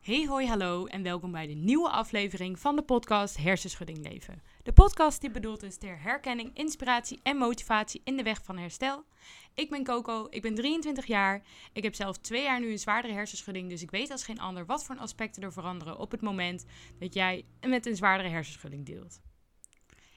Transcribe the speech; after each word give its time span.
Hey 0.00 0.26
hoi 0.26 0.46
hallo 0.46 0.86
en 0.86 1.02
welkom 1.02 1.32
bij 1.32 1.46
de 1.46 1.52
nieuwe 1.52 1.88
aflevering 1.88 2.58
van 2.58 2.76
de 2.76 2.82
podcast 2.82 3.36
Hersenschudding 3.36 4.08
Leven. 4.08 4.42
De 4.62 4.72
podcast 4.72 5.20
die 5.20 5.30
bedoeld 5.30 5.62
is 5.62 5.76
ter 5.76 6.02
herkenning, 6.02 6.50
inspiratie 6.54 7.20
en 7.22 7.36
motivatie 7.36 8.00
in 8.04 8.16
de 8.16 8.22
weg 8.22 8.44
van 8.44 8.58
herstel. 8.58 9.04
Ik 9.54 9.70
ben 9.70 9.84
Coco, 9.84 10.26
ik 10.30 10.42
ben 10.42 10.54
23 10.54 11.06
jaar. 11.06 11.42
Ik 11.72 11.82
heb 11.82 11.94
zelf 11.94 12.18
twee 12.18 12.42
jaar 12.42 12.60
nu 12.60 12.70
een 12.70 12.78
zwaardere 12.78 13.14
hersenschudding, 13.14 13.68
dus 13.68 13.82
ik 13.82 13.90
weet 13.90 14.10
als 14.10 14.24
geen 14.24 14.40
ander 14.40 14.66
wat 14.66 14.84
voor 14.84 14.96
aspecten 14.96 15.42
er 15.42 15.52
veranderen 15.52 15.98
op 15.98 16.10
het 16.10 16.20
moment 16.20 16.64
dat 16.98 17.14
jij 17.14 17.44
met 17.60 17.86
een 17.86 17.96
zwaardere 17.96 18.28
hersenschudding 18.28 18.86
deelt. 18.86 19.20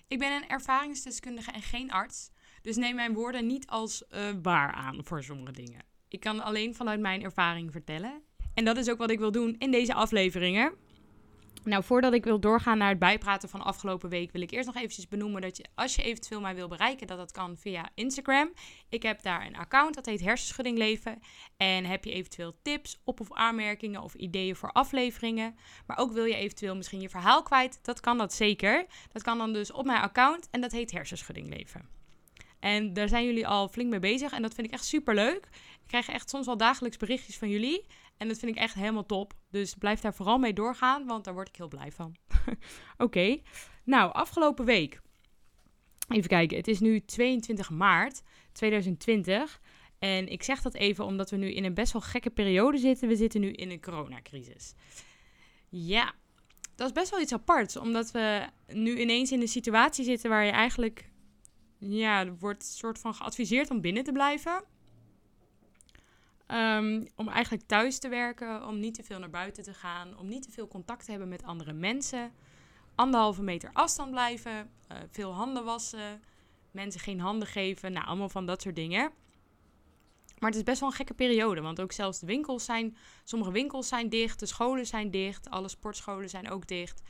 Ik 0.07 0.19
ben 0.19 0.31
een 0.31 0.49
ervaringsdeskundige 0.49 1.51
en 1.51 1.61
geen 1.61 1.91
arts, 1.91 2.31
dus 2.61 2.75
neem 2.75 2.95
mijn 2.95 3.13
woorden 3.13 3.47
niet 3.47 3.67
als 3.67 4.03
uh, 4.09 4.29
waar 4.41 4.71
aan 4.71 5.05
voor 5.05 5.23
sommige 5.23 5.51
dingen. 5.51 5.85
Ik 6.07 6.19
kan 6.19 6.43
alleen 6.43 6.75
vanuit 6.75 6.99
mijn 6.99 7.23
ervaring 7.23 7.71
vertellen. 7.71 8.23
En 8.53 8.65
dat 8.65 8.77
is 8.77 8.89
ook 8.89 8.97
wat 8.97 9.11
ik 9.11 9.19
wil 9.19 9.31
doen 9.31 9.55
in 9.57 9.71
deze 9.71 9.93
afleveringen. 9.93 10.73
Nou, 11.63 11.83
voordat 11.83 12.13
ik 12.13 12.23
wil 12.23 12.39
doorgaan 12.39 12.77
naar 12.77 12.89
het 12.89 12.99
bijpraten 12.99 13.49
van 13.49 13.61
afgelopen 13.61 14.09
week, 14.09 14.31
wil 14.31 14.41
ik 14.41 14.51
eerst 14.51 14.65
nog 14.65 14.75
eventjes 14.75 15.07
benoemen 15.07 15.41
dat 15.41 15.57
je, 15.57 15.65
als 15.75 15.95
je 15.95 16.03
eventueel 16.03 16.41
mij 16.41 16.55
wil 16.55 16.67
bereiken, 16.67 17.07
dat 17.07 17.17
dat 17.17 17.31
kan 17.31 17.57
via 17.57 17.89
Instagram. 17.95 18.53
Ik 18.89 19.03
heb 19.03 19.21
daar 19.21 19.45
een 19.45 19.55
account, 19.55 19.95
dat 19.95 20.05
heet 20.05 20.21
Hersenschudding 20.21 20.77
Leven. 20.77 21.19
En 21.57 21.85
heb 21.85 22.03
je 22.03 22.11
eventueel 22.11 22.55
tips, 22.61 23.01
op- 23.03 23.19
of 23.19 23.33
aanmerkingen 23.33 24.01
of 24.01 24.13
ideeën 24.13 24.55
voor 24.55 24.71
afleveringen. 24.71 25.55
Maar 25.87 25.97
ook 25.97 26.11
wil 26.11 26.25
je 26.25 26.35
eventueel 26.35 26.75
misschien 26.75 27.01
je 27.01 27.09
verhaal 27.09 27.43
kwijt, 27.43 27.79
dat 27.81 27.99
kan 27.99 28.17
dat 28.17 28.33
zeker. 28.33 28.85
Dat 29.11 29.23
kan 29.23 29.37
dan 29.37 29.53
dus 29.53 29.71
op 29.71 29.85
mijn 29.85 30.01
account 30.01 30.47
en 30.51 30.61
dat 30.61 30.71
heet 30.71 30.91
Hersenschudding 30.91 31.49
Leven. 31.49 31.89
En 32.59 32.93
daar 32.93 33.09
zijn 33.09 33.25
jullie 33.25 33.47
al 33.47 33.67
flink 33.67 33.89
mee 33.89 33.99
bezig 33.99 34.31
en 34.31 34.41
dat 34.41 34.53
vind 34.53 34.67
ik 34.67 34.73
echt 34.73 34.85
super 34.85 35.15
leuk. 35.15 35.47
Ik 35.73 35.87
krijg 35.87 36.07
echt 36.07 36.29
soms 36.29 36.45
wel 36.45 36.57
dagelijks 36.57 36.97
berichtjes 36.97 37.37
van 37.37 37.49
jullie. 37.49 37.85
En 38.17 38.27
dat 38.27 38.39
vind 38.39 38.55
ik 38.55 38.61
echt 38.61 38.73
helemaal 38.73 39.05
top. 39.05 39.33
Dus 39.49 39.73
blijf 39.73 39.99
daar 39.99 40.13
vooral 40.13 40.37
mee 40.37 40.53
doorgaan, 40.53 41.05
want 41.05 41.23
daar 41.23 41.33
word 41.33 41.47
ik 41.47 41.55
heel 41.55 41.67
blij 41.67 41.91
van. 41.91 42.15
Oké, 42.97 43.37
nou, 43.83 44.13
afgelopen 44.13 44.65
week. 44.65 45.01
Even 46.07 46.29
kijken, 46.29 46.57
het 46.57 46.67
is 46.67 46.79
nu 46.79 46.99
22 46.99 47.69
maart 47.69 48.21
2020. 48.51 49.61
En 49.99 50.27
ik 50.27 50.43
zeg 50.43 50.61
dat 50.61 50.73
even 50.73 51.05
omdat 51.05 51.29
we 51.29 51.37
nu 51.37 51.53
in 51.53 51.63
een 51.63 51.73
best 51.73 51.93
wel 51.93 52.01
gekke 52.01 52.29
periode 52.29 52.77
zitten. 52.77 53.07
We 53.07 53.15
zitten 53.15 53.41
nu 53.41 53.51
in 53.51 53.71
een 53.71 53.81
coronacrisis. 53.81 54.73
Ja, 55.69 56.13
dat 56.75 56.87
is 56.87 56.93
best 56.93 57.11
wel 57.11 57.21
iets 57.21 57.33
aparts, 57.33 57.77
omdat 57.77 58.11
we 58.11 58.47
nu 58.67 58.99
ineens 58.99 59.31
in 59.31 59.41
een 59.41 59.47
situatie 59.47 60.03
zitten 60.05 60.29
waar 60.29 60.45
je 60.45 60.51
eigenlijk, 60.51 61.09
ja, 61.79 62.33
wordt 62.39 62.63
soort 62.63 62.99
van 62.99 63.13
geadviseerd 63.13 63.69
om 63.69 63.81
binnen 63.81 64.03
te 64.03 64.11
blijven. 64.11 64.63
Um, 66.53 67.07
om 67.15 67.27
eigenlijk 67.27 67.67
thuis 67.67 67.99
te 67.99 68.09
werken, 68.09 68.67
om 68.67 68.79
niet 68.79 68.93
te 68.93 69.03
veel 69.03 69.19
naar 69.19 69.29
buiten 69.29 69.63
te 69.63 69.73
gaan, 69.73 70.17
om 70.17 70.27
niet 70.27 70.43
te 70.43 70.51
veel 70.51 70.67
contact 70.67 71.05
te 71.05 71.11
hebben 71.11 71.29
met 71.29 71.43
andere 71.43 71.73
mensen. 71.73 72.31
Anderhalve 72.95 73.41
meter 73.41 73.69
afstand 73.73 74.11
blijven, 74.11 74.71
uh, 74.91 74.97
veel 75.11 75.33
handen 75.33 75.63
wassen, 75.63 76.21
mensen 76.71 77.01
geen 77.01 77.19
handen 77.19 77.47
geven, 77.47 77.91
nou 77.91 78.05
allemaal 78.05 78.29
van 78.29 78.45
dat 78.45 78.61
soort 78.61 78.75
dingen. 78.75 79.11
Maar 80.39 80.49
het 80.49 80.59
is 80.59 80.65
best 80.65 80.79
wel 80.79 80.89
een 80.89 80.95
gekke 80.95 81.13
periode, 81.13 81.61
want 81.61 81.81
ook 81.81 81.91
zelfs 81.91 82.19
de 82.19 82.25
winkels 82.25 82.65
zijn, 82.65 82.97
sommige 83.23 83.51
winkels 83.51 83.87
zijn 83.87 84.09
dicht, 84.09 84.39
de 84.39 84.45
scholen 84.45 84.85
zijn 84.85 85.11
dicht, 85.11 85.49
alle 85.49 85.69
sportscholen 85.69 86.29
zijn 86.29 86.49
ook 86.49 86.67
dicht. 86.67 87.01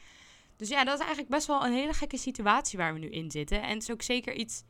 Dus 0.56 0.70
ja, 0.70 0.84
dat 0.84 0.94
is 0.94 1.00
eigenlijk 1.00 1.30
best 1.30 1.48
wel 1.48 1.66
een 1.66 1.74
hele 1.74 1.94
gekke 1.94 2.18
situatie 2.18 2.78
waar 2.78 2.94
we 2.94 3.00
nu 3.00 3.10
in 3.10 3.32
zitten. 3.32 3.62
En 3.62 3.74
het 3.74 3.82
is 3.82 3.92
ook 3.92 4.02
zeker 4.02 4.34
iets 4.34 4.64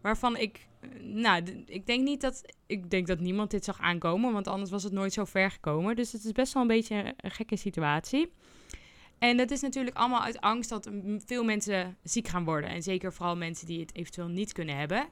waarvan 0.00 0.36
ik 0.36 0.67
nou, 1.00 1.64
ik 1.66 1.86
denk 1.86 2.04
niet 2.04 2.20
dat. 2.20 2.42
Ik 2.66 2.90
denk 2.90 3.06
dat 3.06 3.20
niemand 3.20 3.50
dit 3.50 3.64
zag 3.64 3.80
aankomen, 3.80 4.32
want 4.32 4.46
anders 4.46 4.70
was 4.70 4.82
het 4.82 4.92
nooit 4.92 5.12
zo 5.12 5.24
ver 5.24 5.50
gekomen. 5.50 5.96
Dus 5.96 6.12
het 6.12 6.24
is 6.24 6.32
best 6.32 6.52
wel 6.52 6.62
een 6.62 6.68
beetje 6.68 7.14
een 7.16 7.30
gekke 7.30 7.56
situatie. 7.56 8.32
En 9.18 9.36
dat 9.36 9.50
is 9.50 9.60
natuurlijk 9.60 9.96
allemaal 9.96 10.22
uit 10.22 10.40
angst 10.40 10.70
dat 10.70 10.90
veel 11.26 11.44
mensen 11.44 11.96
ziek 12.02 12.28
gaan 12.28 12.44
worden. 12.44 12.70
En 12.70 12.82
zeker 12.82 13.12
vooral 13.12 13.36
mensen 13.36 13.66
die 13.66 13.80
het 13.80 13.94
eventueel 13.94 14.28
niet 14.28 14.52
kunnen 14.52 14.76
hebben. 14.76 15.08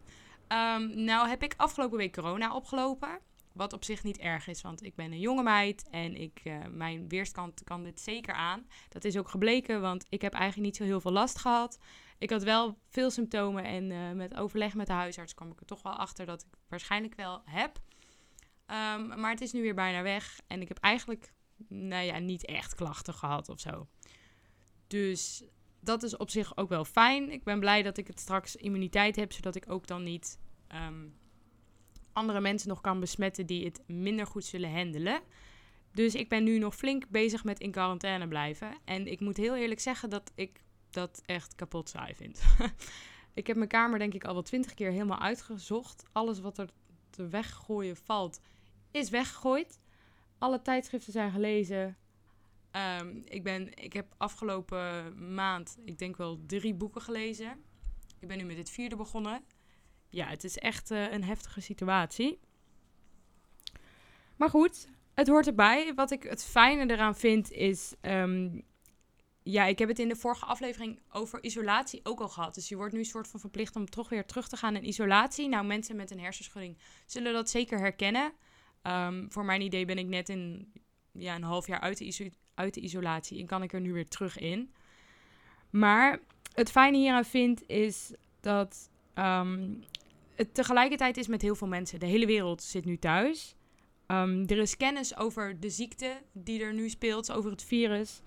Um, 0.48 1.04
nou 1.04 1.28
heb 1.28 1.42
ik 1.42 1.54
afgelopen 1.56 1.98
week 1.98 2.12
corona 2.12 2.54
opgelopen. 2.54 3.18
Wat 3.52 3.72
op 3.72 3.84
zich 3.84 4.02
niet 4.02 4.18
erg 4.18 4.48
is, 4.48 4.62
want 4.62 4.84
ik 4.84 4.94
ben 4.94 5.12
een 5.12 5.20
jonge 5.20 5.42
meid 5.42 5.88
en 5.90 6.16
ik, 6.16 6.40
uh, 6.44 6.56
mijn 6.70 7.08
weerstand 7.08 7.64
kan 7.64 7.82
dit 7.82 8.00
zeker 8.00 8.34
aan. 8.34 8.66
Dat 8.88 9.04
is 9.04 9.16
ook 9.16 9.28
gebleken, 9.28 9.80
want 9.80 10.06
ik 10.08 10.22
heb 10.22 10.32
eigenlijk 10.32 10.66
niet 10.66 10.76
zo 10.76 10.84
heel 10.84 11.00
veel 11.00 11.12
last 11.12 11.38
gehad. 11.38 11.78
Ik 12.18 12.30
had 12.30 12.42
wel 12.42 12.78
veel 12.88 13.10
symptomen 13.10 13.64
en 13.64 13.90
uh, 13.90 14.12
met 14.12 14.36
overleg 14.36 14.74
met 14.74 14.86
de 14.86 14.92
huisarts 14.92 15.34
kwam 15.34 15.50
ik 15.50 15.60
er 15.60 15.66
toch 15.66 15.82
wel 15.82 15.92
achter 15.92 16.26
dat 16.26 16.42
ik 16.42 16.58
waarschijnlijk 16.68 17.14
wel 17.14 17.42
heb. 17.44 17.78
Um, 18.66 19.20
maar 19.20 19.30
het 19.30 19.40
is 19.40 19.52
nu 19.52 19.62
weer 19.62 19.74
bijna 19.74 20.02
weg 20.02 20.40
en 20.46 20.60
ik 20.60 20.68
heb 20.68 20.78
eigenlijk 20.78 21.32
nou 21.68 22.04
ja, 22.04 22.18
niet 22.18 22.44
echt 22.44 22.74
klachten 22.74 23.14
gehad 23.14 23.48
of 23.48 23.60
zo. 23.60 23.88
Dus 24.86 25.44
dat 25.80 26.02
is 26.02 26.16
op 26.16 26.30
zich 26.30 26.56
ook 26.56 26.68
wel 26.68 26.84
fijn. 26.84 27.30
Ik 27.30 27.44
ben 27.44 27.60
blij 27.60 27.82
dat 27.82 27.98
ik 27.98 28.06
het 28.06 28.20
straks 28.20 28.56
immuniteit 28.56 29.16
heb, 29.16 29.32
zodat 29.32 29.54
ik 29.54 29.70
ook 29.70 29.86
dan 29.86 30.02
niet 30.02 30.38
um, 30.74 31.18
andere 32.12 32.40
mensen 32.40 32.68
nog 32.68 32.80
kan 32.80 33.00
besmetten 33.00 33.46
die 33.46 33.64
het 33.64 33.82
minder 33.86 34.26
goed 34.26 34.44
zullen 34.44 34.72
handelen. 34.72 35.20
Dus 35.92 36.14
ik 36.14 36.28
ben 36.28 36.44
nu 36.44 36.58
nog 36.58 36.76
flink 36.76 37.08
bezig 37.08 37.44
met 37.44 37.60
in 37.60 37.70
quarantaine 37.70 38.28
blijven. 38.28 38.78
En 38.84 39.06
ik 39.06 39.20
moet 39.20 39.36
heel 39.36 39.56
eerlijk 39.56 39.80
zeggen 39.80 40.10
dat 40.10 40.32
ik 40.34 40.64
dat 40.96 41.22
echt 41.26 41.54
kapot 41.54 41.88
saai 41.88 42.14
vind. 42.14 42.42
ik 43.34 43.46
heb 43.46 43.56
mijn 43.56 43.68
kamer 43.68 43.98
denk 43.98 44.14
ik 44.14 44.24
al 44.24 44.32
wel 44.32 44.42
twintig 44.42 44.74
keer 44.74 44.90
helemaal 44.90 45.18
uitgezocht. 45.20 46.04
Alles 46.12 46.40
wat 46.40 46.58
er 46.58 46.70
te 47.10 47.28
weggooien 47.28 47.96
valt, 47.96 48.40
is 48.90 49.10
weggegooid. 49.10 49.80
Alle 50.38 50.62
tijdschriften 50.62 51.12
zijn 51.12 51.30
gelezen. 51.30 51.96
Um, 53.00 53.22
ik, 53.24 53.42
ben, 53.42 53.74
ik 53.74 53.92
heb 53.92 54.14
afgelopen 54.16 55.34
maand, 55.34 55.78
ik 55.84 55.98
denk 55.98 56.16
wel 56.16 56.40
drie 56.46 56.74
boeken 56.74 57.00
gelezen. 57.00 57.64
Ik 58.18 58.28
ben 58.28 58.38
nu 58.38 58.44
met 58.44 58.56
het 58.56 58.70
vierde 58.70 58.96
begonnen. 58.96 59.44
Ja, 60.08 60.26
het 60.26 60.44
is 60.44 60.58
echt 60.58 60.90
uh, 60.90 61.12
een 61.12 61.24
heftige 61.24 61.60
situatie. 61.60 62.40
Maar 64.36 64.50
goed, 64.50 64.88
het 65.14 65.28
hoort 65.28 65.46
erbij. 65.46 65.94
Wat 65.94 66.10
ik 66.10 66.22
het 66.22 66.44
fijne 66.44 66.92
eraan 66.92 67.16
vind 67.16 67.50
is 67.50 67.94
um, 68.00 68.64
ja, 69.48 69.64
ik 69.64 69.78
heb 69.78 69.88
het 69.88 69.98
in 69.98 70.08
de 70.08 70.16
vorige 70.16 70.44
aflevering 70.44 71.00
over 71.12 71.44
isolatie 71.44 72.00
ook 72.02 72.20
al 72.20 72.28
gehad. 72.28 72.54
Dus 72.54 72.68
je 72.68 72.76
wordt 72.76 72.92
nu 72.92 72.98
een 72.98 73.04
soort 73.04 73.28
van 73.28 73.40
verplicht 73.40 73.76
om 73.76 73.90
toch 73.90 74.08
weer 74.08 74.24
terug 74.24 74.48
te 74.48 74.56
gaan 74.56 74.76
in 74.76 74.88
isolatie. 74.88 75.48
Nou, 75.48 75.66
mensen 75.66 75.96
met 75.96 76.10
een 76.10 76.20
hersenschudding 76.20 76.78
zullen 77.06 77.32
dat 77.32 77.50
zeker 77.50 77.78
herkennen. 77.78 78.32
Um, 78.82 79.26
voor 79.32 79.44
mijn 79.44 79.60
idee 79.60 79.84
ben 79.84 79.98
ik 79.98 80.06
net 80.06 80.28
in 80.28 80.72
ja, 81.12 81.34
een 81.34 81.42
half 81.42 81.66
jaar 81.66 81.80
uit 81.80 81.98
de, 81.98 82.30
uit 82.54 82.74
de 82.74 82.80
isolatie 82.80 83.40
en 83.40 83.46
kan 83.46 83.62
ik 83.62 83.72
er 83.72 83.80
nu 83.80 83.92
weer 83.92 84.08
terug 84.08 84.38
in. 84.38 84.72
Maar 85.70 86.20
het 86.52 86.70
fijne 86.70 86.96
hieraan 86.96 87.24
vind 87.24 87.68
is 87.68 88.12
dat 88.40 88.90
um, 89.14 89.84
het 90.34 90.54
tegelijkertijd 90.54 91.16
is 91.16 91.26
met 91.26 91.42
heel 91.42 91.56
veel 91.56 91.68
mensen. 91.68 92.00
De 92.00 92.06
hele 92.06 92.26
wereld 92.26 92.62
zit 92.62 92.84
nu 92.84 92.98
thuis. 92.98 93.54
Um, 94.06 94.46
er 94.46 94.58
is 94.58 94.76
kennis 94.76 95.16
over 95.16 95.60
de 95.60 95.70
ziekte 95.70 96.22
die 96.32 96.62
er 96.62 96.74
nu 96.74 96.88
speelt, 96.88 97.32
over 97.32 97.50
het 97.50 97.64
virus. 97.64 98.20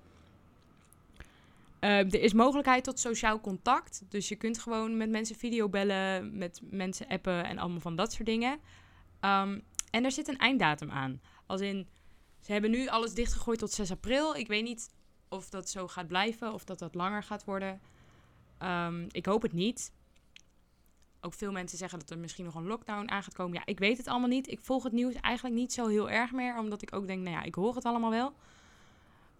Uh, 1.82 2.00
er 2.00 2.22
is 2.22 2.34
mogelijkheid 2.34 2.84
tot 2.84 3.00
sociaal 3.00 3.42
contact. 3.42 4.02
Dus 4.10 4.28
je 4.28 4.36
kunt 4.36 4.60
gewoon 4.60 4.98
met 4.98 5.10
mensen 5.10 5.36
videobellen, 5.36 6.38
met 6.38 6.62
mensen 6.64 7.08
appen 7.08 7.46
en 7.46 7.58
allemaal 7.58 7.80
van 7.80 7.96
dat 7.96 8.14
soort 8.14 8.26
dingen. 8.26 8.52
Um, 9.22 9.64
en 9.92 10.04
er 10.04 10.12
zit 10.12 10.28
een 10.28 10.38
einddatum 10.38 10.92
aan. 10.92 11.22
Als 11.46 11.62
in, 11.62 11.88
ze 12.40 12.52
hebben 12.52 12.72
nu 12.72 12.88
alles 12.88 13.14
dichtgegooid 13.14 13.60
tot 13.60 13.72
6 13.72 13.92
april. 13.92 14.36
Ik 14.36 14.48
weet 14.48 14.64
niet 14.64 14.94
of 15.30 15.50
dat 15.50 15.70
zo 15.70 15.88
gaat 15.88 16.08
blijven 16.08 16.54
of 16.54 16.64
dat 16.64 16.80
dat 16.80 16.96
langer 16.96 17.24
gaat 17.24 17.46
worden. 17.46 17.82
Um, 18.64 19.08
ik 19.12 19.26
hoop 19.26 19.42
het 19.42 19.54
niet. 19.54 19.92
Ook 21.22 21.34
veel 21.34 21.52
mensen 21.52 21.78
zeggen 21.78 22.00
dat 22.00 22.10
er 22.10 22.18
misschien 22.18 22.46
nog 22.46 22.56
een 22.56 22.68
lockdown 22.68 23.10
aan 23.10 23.24
gaat 23.24 23.34
komen. 23.34 23.54
Ja, 23.54 23.66
ik 23.66 23.80
weet 23.80 23.98
het 23.98 24.08
allemaal 24.08 24.30
niet. 24.30 24.48
Ik 24.48 24.60
volg 24.60 24.84
het 24.84 24.94
nieuws 24.94 25.14
eigenlijk 25.14 25.56
niet 25.56 25.74
zo 25.74 25.88
heel 25.88 26.10
erg 26.10 26.32
meer. 26.32 26.58
Omdat 26.58 26.82
ik 26.82 26.96
ook 26.96 27.08
denk, 27.08 27.24
nou 27.24 27.36
ja, 27.36 27.44
ik 27.44 27.56
hoor 27.56 27.76
het 27.76 27.86
allemaal 27.86 28.10
wel. 28.10 28.34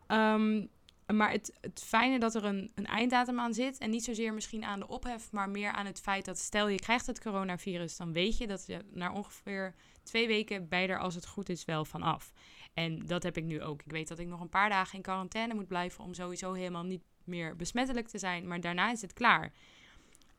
Um, 0.08 0.70
maar 1.14 1.32
het, 1.32 1.58
het 1.62 1.84
fijne 1.86 2.20
dat 2.20 2.36
er 2.36 2.46
een, 2.46 2.72
een 2.76 2.86
einddatum 2.86 3.40
aan 3.40 3.54
zit. 3.54 3.78
En 3.78 3.90
niet 3.90 4.04
zozeer 4.04 4.34
misschien 4.34 4.64
aan 4.64 4.80
de 4.80 4.88
ophef, 4.88 5.32
maar 5.32 5.50
meer 5.50 5.72
aan 5.72 5.86
het 5.86 6.00
feit 6.00 6.26
dat 6.26 6.38
stel 6.38 6.68
je 6.68 6.80
krijgt 6.80 7.08
het 7.08 7.22
coronavirus, 7.22 7.98
dan 7.98 8.14
weet 8.14 8.38
je 8.38 8.48
dat 8.48 8.66
je 8.68 8.86
na 8.92 9.14
ongeveer 9.14 9.76
twee 10.04 10.28
weken 10.28 10.68
bij 10.68 10.90
er 10.90 11.00
als 11.00 11.16
het 11.16 11.28
goed 11.28 11.50
is 11.50 11.66
wel 11.66 11.86
vanaf. 11.86 12.34
En 12.74 13.06
dat 13.06 13.24
heb 13.24 13.38
ik 13.38 13.44
nu 13.44 13.62
ook. 13.62 13.82
Ik 13.82 13.92
weet 13.92 14.08
dat 14.08 14.20
ik 14.20 14.28
nog 14.28 14.40
een 14.40 14.50
paar 14.50 14.70
dagen 14.70 14.96
in 14.96 15.02
quarantaine 15.02 15.54
moet 15.54 15.68
blijven 15.68 16.04
om 16.04 16.14
sowieso 16.14 16.54
helemaal 16.54 16.84
niet 16.84 17.04
meer 17.24 17.56
besmettelijk 17.56 18.08
te 18.08 18.18
zijn. 18.18 18.48
Maar 18.48 18.62
daarna 18.62 18.92
is 18.92 19.02
het 19.02 19.14
klaar. 19.14 19.52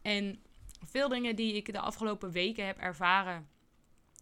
En 0.02 0.43
veel 0.84 1.08
dingen 1.08 1.37
die 1.37 1.55
ik 1.55 1.72
de 1.72 1.81
afgelopen 1.81 2.31
weken 2.31 2.67
heb 2.67 2.78
ervaren, 2.78 3.49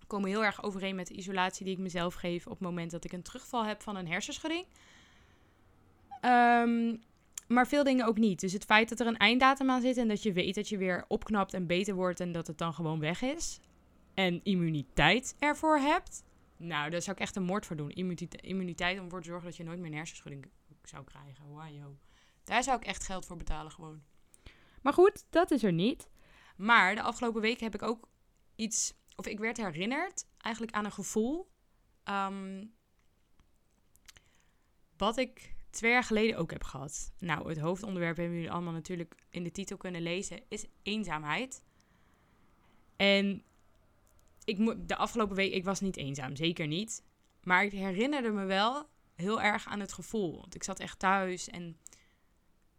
komen 0.06 0.28
heel 0.28 0.44
erg 0.44 0.62
overeen 0.62 0.96
met 0.96 1.06
de 1.06 1.14
isolatie 1.14 1.64
die 1.64 1.74
ik 1.74 1.80
mezelf 1.80 2.14
geef 2.14 2.46
op 2.46 2.52
het 2.52 2.60
moment 2.60 2.90
dat 2.90 3.04
ik 3.04 3.12
een 3.12 3.22
terugval 3.22 3.64
heb 3.64 3.82
van 3.82 3.96
een 3.96 4.08
hersenschudding. 4.08 4.66
Um, 6.22 7.00
maar 7.48 7.66
veel 7.66 7.84
dingen 7.84 8.06
ook 8.06 8.18
niet. 8.18 8.40
Dus 8.40 8.52
het 8.52 8.64
feit 8.64 8.88
dat 8.88 9.00
er 9.00 9.06
een 9.06 9.16
einddatum 9.16 9.70
aan 9.70 9.80
zit 9.80 9.96
en 9.96 10.08
dat 10.08 10.22
je 10.22 10.32
weet 10.32 10.54
dat 10.54 10.68
je 10.68 10.78
weer 10.78 11.04
opknapt 11.08 11.54
en 11.54 11.66
beter 11.66 11.94
wordt 11.94 12.20
en 12.20 12.32
dat 12.32 12.46
het 12.46 12.58
dan 12.58 12.74
gewoon 12.74 13.00
weg 13.00 13.22
is. 13.22 13.60
En 14.14 14.40
immuniteit 14.42 15.36
ervoor 15.38 15.78
hebt. 15.78 16.22
Nou, 16.56 16.90
daar 16.90 17.02
zou 17.02 17.16
ik 17.16 17.22
echt 17.22 17.36
een 17.36 17.42
moord 17.42 17.66
voor 17.66 17.76
doen. 17.76 17.90
Immuniteit, 17.90 18.42
immuniteit 18.42 18.98
om 18.98 19.04
ervoor 19.04 19.20
te 19.20 19.28
zorgen 19.28 19.46
dat 19.46 19.56
je 19.56 19.64
nooit 19.64 19.78
meer 19.78 19.90
een 19.90 19.96
hersenschudding 19.96 20.46
zou 20.82 21.04
krijgen. 21.04 21.44
Wow. 21.46 21.96
Daar 22.44 22.62
zou 22.62 22.76
ik 22.76 22.84
echt 22.84 23.04
geld 23.04 23.26
voor 23.26 23.36
betalen 23.36 23.72
gewoon. 23.72 24.02
Maar 24.82 24.92
goed, 24.92 25.24
dat 25.30 25.50
is 25.50 25.62
er 25.62 25.72
niet. 25.72 26.08
Maar 26.56 26.94
de 26.94 27.02
afgelopen 27.02 27.40
weken 27.40 27.64
heb 27.64 27.74
ik 27.74 27.82
ook 27.82 28.08
iets... 28.56 28.96
Of 29.16 29.26
ik 29.26 29.38
werd 29.38 29.56
herinnerd 29.56 30.26
eigenlijk 30.38 30.74
aan 30.74 30.84
een 30.84 30.92
gevoel... 30.92 31.50
ehm, 32.04 32.66
wat 34.96 35.16
ik 35.16 35.56
twee 35.70 35.90
jaar 35.90 36.04
geleden 36.04 36.38
ook 36.38 36.50
heb 36.50 36.64
gehad. 36.64 37.12
Nou, 37.18 37.48
het 37.48 37.58
hoofdonderwerp 37.58 38.16
hebben 38.16 38.34
jullie 38.34 38.52
allemaal 38.52 38.72
natuurlijk 38.72 39.14
in 39.30 39.42
de 39.42 39.50
titel 39.50 39.76
kunnen 39.76 40.02
lezen, 40.02 40.40
is 40.48 40.66
eenzaamheid. 40.82 41.62
En 42.96 43.42
ik 44.44 44.88
de 44.88 44.96
afgelopen 44.96 45.36
week, 45.36 45.52
ik 45.52 45.64
was 45.64 45.80
niet 45.80 45.96
eenzaam, 45.96 46.36
zeker 46.36 46.66
niet. 46.66 47.02
Maar 47.42 47.64
ik 47.64 47.72
herinnerde 47.72 48.30
me 48.30 48.44
wel 48.44 48.88
heel 49.14 49.42
erg 49.42 49.66
aan 49.66 49.80
het 49.80 49.92
gevoel. 49.92 50.36
Want 50.40 50.54
ik 50.54 50.62
zat 50.62 50.80
echt 50.80 50.98
thuis 50.98 51.48
en 51.48 51.76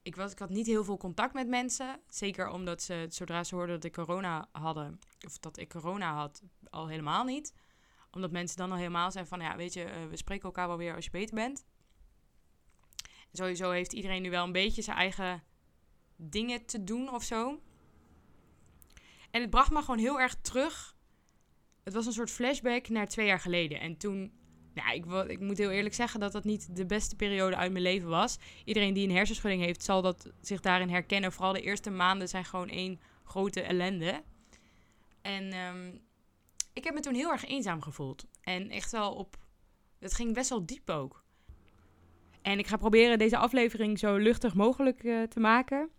ik, 0.01 0.15
was, 0.15 0.31
ik 0.31 0.39
had 0.39 0.49
niet 0.49 0.65
heel 0.65 0.83
veel 0.83 0.97
contact 0.97 1.33
met 1.33 1.47
mensen. 1.47 1.99
Zeker 2.07 2.49
omdat 2.49 2.81
ze, 2.81 3.05
zodra 3.09 3.43
ze 3.43 3.55
hoorden 3.55 3.75
dat 3.75 3.83
ik 3.83 3.93
corona 3.93 4.47
hadden, 4.51 4.99
of 5.25 5.37
dat 5.37 5.57
ik 5.57 5.69
corona 5.69 6.13
had, 6.13 6.41
al 6.69 6.87
helemaal 6.87 7.23
niet. 7.23 7.53
Omdat 8.11 8.31
mensen 8.31 8.57
dan 8.57 8.71
al 8.71 8.77
helemaal 8.77 9.11
zijn 9.11 9.27
van, 9.27 9.41
ja, 9.41 9.55
weet 9.55 9.73
je, 9.73 9.85
uh, 9.85 10.09
we 10.09 10.17
spreken 10.17 10.45
elkaar 10.45 10.67
wel 10.67 10.77
weer 10.77 10.95
als 10.95 11.05
je 11.05 11.11
beter 11.11 11.35
bent. 11.35 11.65
Sowieso 13.31 13.71
heeft 13.71 13.93
iedereen 13.93 14.21
nu 14.21 14.29
wel 14.29 14.43
een 14.43 14.51
beetje 14.51 14.81
zijn 14.81 14.97
eigen 14.97 15.43
dingen 16.15 16.65
te 16.65 16.83
doen 16.83 17.13
of 17.13 17.23
zo. 17.23 17.61
En 19.31 19.41
het 19.41 19.49
bracht 19.49 19.71
me 19.71 19.79
gewoon 19.79 19.99
heel 19.99 20.19
erg 20.19 20.35
terug. 20.41 20.95
Het 21.83 21.93
was 21.93 22.05
een 22.05 22.13
soort 22.13 22.31
flashback 22.31 22.89
naar 22.89 23.07
twee 23.07 23.25
jaar 23.25 23.39
geleden. 23.39 23.79
En 23.79 23.97
toen, 23.97 24.31
nou, 24.73 24.93
ik, 24.93 25.29
ik 25.31 25.39
moet 25.39 25.57
heel 25.57 25.69
eerlijk 25.69 25.95
zeggen 25.95 26.19
dat 26.19 26.31
dat 26.31 26.43
niet 26.43 26.75
de 26.75 26.85
beste 26.85 27.15
periode 27.15 27.55
uit 27.55 27.71
mijn 27.71 27.83
leven 27.83 28.09
was. 28.09 28.37
Iedereen 28.65 28.93
die 28.93 29.07
een 29.07 29.15
hersenschudding 29.15 29.63
heeft, 29.63 29.83
zal 29.83 30.01
dat 30.01 30.31
zich 30.41 30.59
daarin 30.59 30.89
herkennen. 30.89 31.31
Vooral 31.31 31.53
de 31.53 31.61
eerste 31.61 31.89
maanden 31.89 32.27
zijn 32.27 32.45
gewoon 32.45 32.69
één 32.69 32.99
grote 33.23 33.61
ellende. 33.61 34.23
En 35.21 35.53
um, 35.53 36.01
ik 36.73 36.83
heb 36.83 36.93
me 36.93 36.99
toen 36.99 37.13
heel 37.13 37.31
erg 37.31 37.45
eenzaam 37.45 37.81
gevoeld. 37.81 38.25
En 38.41 38.69
echt 38.69 38.91
wel 38.91 39.13
op. 39.13 39.37
Het 39.99 40.13
ging 40.13 40.33
best 40.33 40.49
wel 40.49 40.65
diep 40.65 40.89
ook. 40.89 41.23
En 42.41 42.59
ik 42.59 42.67
ga 42.67 42.77
proberen 42.77 43.17
deze 43.17 43.37
aflevering 43.37 43.99
zo 43.99 44.15
luchtig 44.15 44.53
mogelijk 44.53 45.03
uh, 45.03 45.23
te 45.23 45.39
maken. 45.39 45.89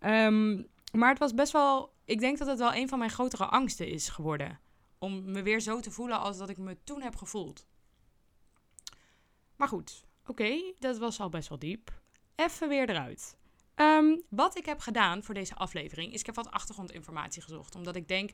Um, 0.00 0.66
maar 0.92 1.08
het 1.08 1.18
was 1.18 1.34
best 1.34 1.52
wel. 1.52 1.92
Ik 2.04 2.20
denk 2.20 2.38
dat 2.38 2.46
het 2.46 2.58
wel 2.58 2.74
een 2.74 2.88
van 2.88 2.98
mijn 2.98 3.10
grotere 3.10 3.46
angsten 3.46 3.88
is 3.88 4.08
geworden. 4.08 4.60
Om 4.98 5.30
me 5.30 5.42
weer 5.42 5.60
zo 5.60 5.80
te 5.80 5.90
voelen 5.90 6.20
als 6.20 6.38
dat 6.38 6.48
ik 6.48 6.58
me 6.58 6.76
toen 6.84 7.02
heb 7.02 7.16
gevoeld. 7.16 7.66
Maar 9.56 9.68
goed, 9.68 10.04
oké, 10.26 10.74
dat 10.78 10.98
was 10.98 11.20
al 11.20 11.28
best 11.28 11.48
wel 11.48 11.58
diep. 11.58 12.00
Even 12.34 12.68
weer 12.68 12.90
eruit. 12.90 13.36
Um, 13.76 14.22
wat 14.28 14.56
ik 14.56 14.66
heb 14.66 14.80
gedaan 14.80 15.22
voor 15.22 15.34
deze 15.34 15.54
aflevering 15.54 16.12
is 16.12 16.20
ik 16.20 16.26
heb 16.26 16.34
wat 16.34 16.50
achtergrondinformatie 16.50 17.42
gezocht. 17.42 17.74
Omdat 17.74 17.96
ik 17.96 18.08
denk 18.08 18.30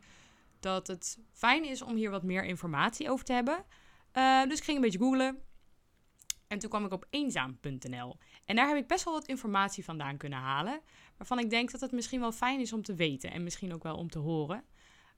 dat 0.60 0.86
het 0.86 1.18
fijn 1.32 1.64
is 1.64 1.82
om 1.82 1.96
hier 1.96 2.10
wat 2.10 2.22
meer 2.22 2.44
informatie 2.44 3.10
over 3.10 3.24
te 3.24 3.32
hebben. 3.32 3.64
Uh, 4.12 4.42
dus 4.42 4.58
ik 4.58 4.64
ging 4.64 4.76
een 4.76 4.82
beetje 4.82 4.98
googlen. 4.98 5.42
En 6.48 6.58
toen 6.58 6.70
kwam 6.70 6.84
ik 6.84 6.92
op 6.92 7.06
eenzaam.nl. 7.10 8.16
En 8.44 8.56
daar 8.56 8.68
heb 8.68 8.76
ik 8.76 8.86
best 8.86 9.04
wel 9.04 9.14
wat 9.14 9.26
informatie 9.26 9.84
vandaan 9.84 10.16
kunnen 10.16 10.38
halen. 10.38 10.80
Waarvan 11.16 11.38
ik 11.38 11.50
denk 11.50 11.70
dat 11.70 11.80
het 11.80 11.92
misschien 11.92 12.20
wel 12.20 12.32
fijn 12.32 12.60
is 12.60 12.72
om 12.72 12.82
te 12.82 12.94
weten. 12.94 13.30
En 13.30 13.42
misschien 13.42 13.74
ook 13.74 13.82
wel 13.82 13.96
om 13.96 14.10
te 14.10 14.18
horen. 14.18 14.64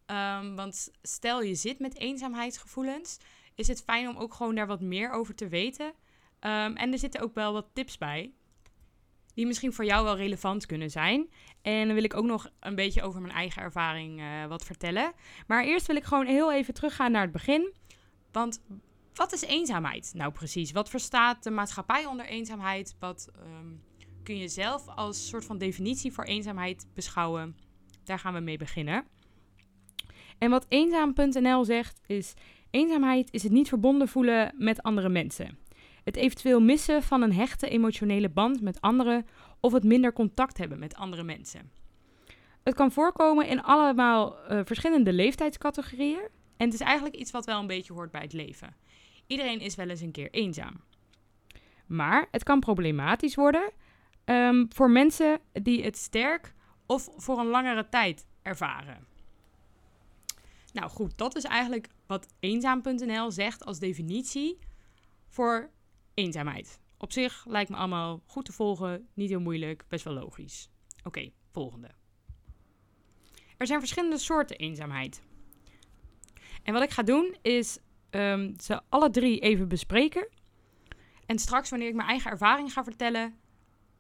Um, 0.07 0.57
want 0.57 0.91
stel 1.03 1.43
je 1.43 1.55
zit 1.55 1.79
met 1.79 1.99
eenzaamheidsgevoelens. 1.99 3.19
Is 3.55 3.69
het 3.69 3.83
fijn 3.83 4.09
om 4.09 4.17
ook 4.17 4.35
gewoon 4.35 4.55
daar 4.55 4.67
wat 4.67 4.81
meer 4.81 5.11
over 5.11 5.35
te 5.35 5.49
weten. 5.49 5.87
Um, 5.87 6.77
en 6.77 6.93
er 6.93 6.99
zitten 6.99 7.21
ook 7.21 7.35
wel 7.35 7.53
wat 7.53 7.67
tips 7.73 7.99
bij. 7.99 8.33
Die 9.35 9.47
misschien 9.47 9.73
voor 9.73 9.85
jou 9.85 10.05
wel 10.05 10.17
relevant 10.17 10.67
kunnen 10.67 10.91
zijn. 10.91 11.31
En 11.63 11.87
dan 11.87 11.95
wil 11.95 12.05
ik 12.05 12.15
ook 12.15 12.25
nog 12.25 12.51
een 12.61 12.75
beetje 12.75 13.03
over 13.03 13.21
mijn 13.21 13.35
eigen 13.35 13.63
ervaring 13.63 14.21
uh, 14.21 14.47
wat 14.47 14.65
vertellen. 14.65 15.13
Maar 15.47 15.65
eerst 15.65 15.87
wil 15.87 15.97
ik 15.97 16.05
gewoon 16.05 16.27
heel 16.27 16.53
even 16.53 16.75
teruggaan 16.75 17.13
naar 17.13 17.23
het 17.23 17.33
begin. 17.33 17.75
Want 18.33 18.61
wat 19.19 19.33
is 19.33 19.43
eenzaamheid 19.43 20.11
nou 20.15 20.33
precies? 20.33 20.73
Wat 20.73 20.89
verstaat 20.89 21.43
de 21.43 21.51
maatschappij 21.51 22.07
onder 22.07 22.27
eenzaamheid? 22.27 22.97
Wat 22.99 23.29
um, 23.61 23.83
kun 24.23 24.37
je 24.37 24.49
zelf 24.49 24.89
als 24.89 25.29
soort 25.29 25.45
van 25.45 25.59
definitie 25.59 26.13
voor 26.13 26.25
eenzaamheid 26.25 26.87
beschouwen? 26.95 27.57
Daar 28.05 28.19
gaan 28.19 28.35
we 28.35 28.41
mee 28.41 28.59
beginnen. 28.59 29.05
En 30.39 30.51
wat 30.51 30.67
eenzaam.nl 30.69 31.65
zegt 31.65 32.01
is: 32.07 32.35
eenzaamheid 32.71 33.29
is 33.33 33.43
het 33.43 33.53
niet 33.53 33.69
verbonden 33.69 34.09
voelen 34.09 34.55
met 34.57 34.83
andere 34.83 35.09
mensen. 35.09 35.59
Het 36.05 36.17
eventueel 36.17 36.61
missen 36.61 37.03
van 37.03 37.23
een 37.23 37.33
hechte 37.33 37.69
emotionele 37.69 38.29
band 38.29 38.61
met 38.61 38.81
anderen 38.81 39.27
of 39.61 39.73
het 39.73 39.85
minder 39.85 40.13
contact 40.13 40.59
hebben 40.59 40.79
met 40.79 40.95
andere 40.95 41.23
mensen. 41.23 41.71
Het 42.63 42.75
kan 42.75 42.93
voorkomen 42.93 43.47
in 43.47 43.63
allemaal 43.63 44.37
uh, 44.53 44.61
verschillende 44.65 45.13
leeftijdscategorieën. 45.13 46.29
En 46.57 46.65
het 46.65 46.75
is 46.75 46.81
eigenlijk 46.81 47.17
iets 47.17 47.31
wat 47.31 47.47
wel 47.47 47.61
een 47.61 47.67
beetje 47.67 47.93
hoort 47.93 48.11
bij 48.11 48.21
het 48.21 48.33
leven. 48.33 48.77
Iedereen 49.29 49.61
is 49.61 49.75
wel 49.75 49.89
eens 49.89 50.01
een 50.01 50.13
keer 50.13 50.31
eenzaam. 50.31 50.81
Maar 51.87 52.29
het 52.31 52.43
kan 52.43 52.61
problematisch 52.61 53.35
worden 53.35 53.73
um, 54.25 54.67
voor 54.75 54.91
mensen 54.91 55.41
die 55.53 55.85
het 55.85 55.97
sterk 55.97 56.55
of 56.87 57.09
voor 57.17 57.39
een 57.39 57.47
langere 57.47 57.89
tijd 57.89 58.27
ervaren. 58.43 59.07
Nou 60.73 60.91
goed, 60.91 61.19
dat 61.19 61.37
is 61.37 61.45
eigenlijk 61.45 61.89
wat 62.07 62.27
eenzaam.nl 62.41 63.31
zegt 63.31 63.65
als 63.65 63.79
definitie 63.79 64.59
voor 65.29 65.71
eenzaamheid. 66.15 66.81
Op 66.99 67.13
zich 67.13 67.45
lijkt 67.47 67.71
me 67.71 67.77
allemaal 67.77 68.23
goed 68.27 68.45
te 68.45 68.53
volgen, 68.53 69.09
niet 69.15 69.29
heel 69.29 69.41
moeilijk, 69.41 69.85
best 69.89 70.05
wel 70.05 70.15
logisch. 70.15 70.71
Oké, 71.05 71.31
volgende. 71.53 71.91
Er 73.57 73.67
zijn 73.67 73.79
verschillende 73.79 74.19
soorten 74.19 74.57
eenzaamheid. 74.57 75.23
En 76.63 76.73
wat 76.73 76.83
ik 76.83 76.91
ga 76.91 77.03
doen 77.03 77.37
is 77.43 77.79
um, 78.11 78.55
ze 78.61 78.81
alle 78.89 79.11
drie 79.11 79.41
even 79.41 79.69
bespreken. 79.69 80.29
En 81.27 81.39
straks, 81.39 81.71
wanneer 81.71 81.89
ik 81.89 81.95
mijn 81.95 82.09
eigen 82.09 82.31
ervaring 82.31 82.73
ga 82.73 82.85
vertellen, 82.85 83.35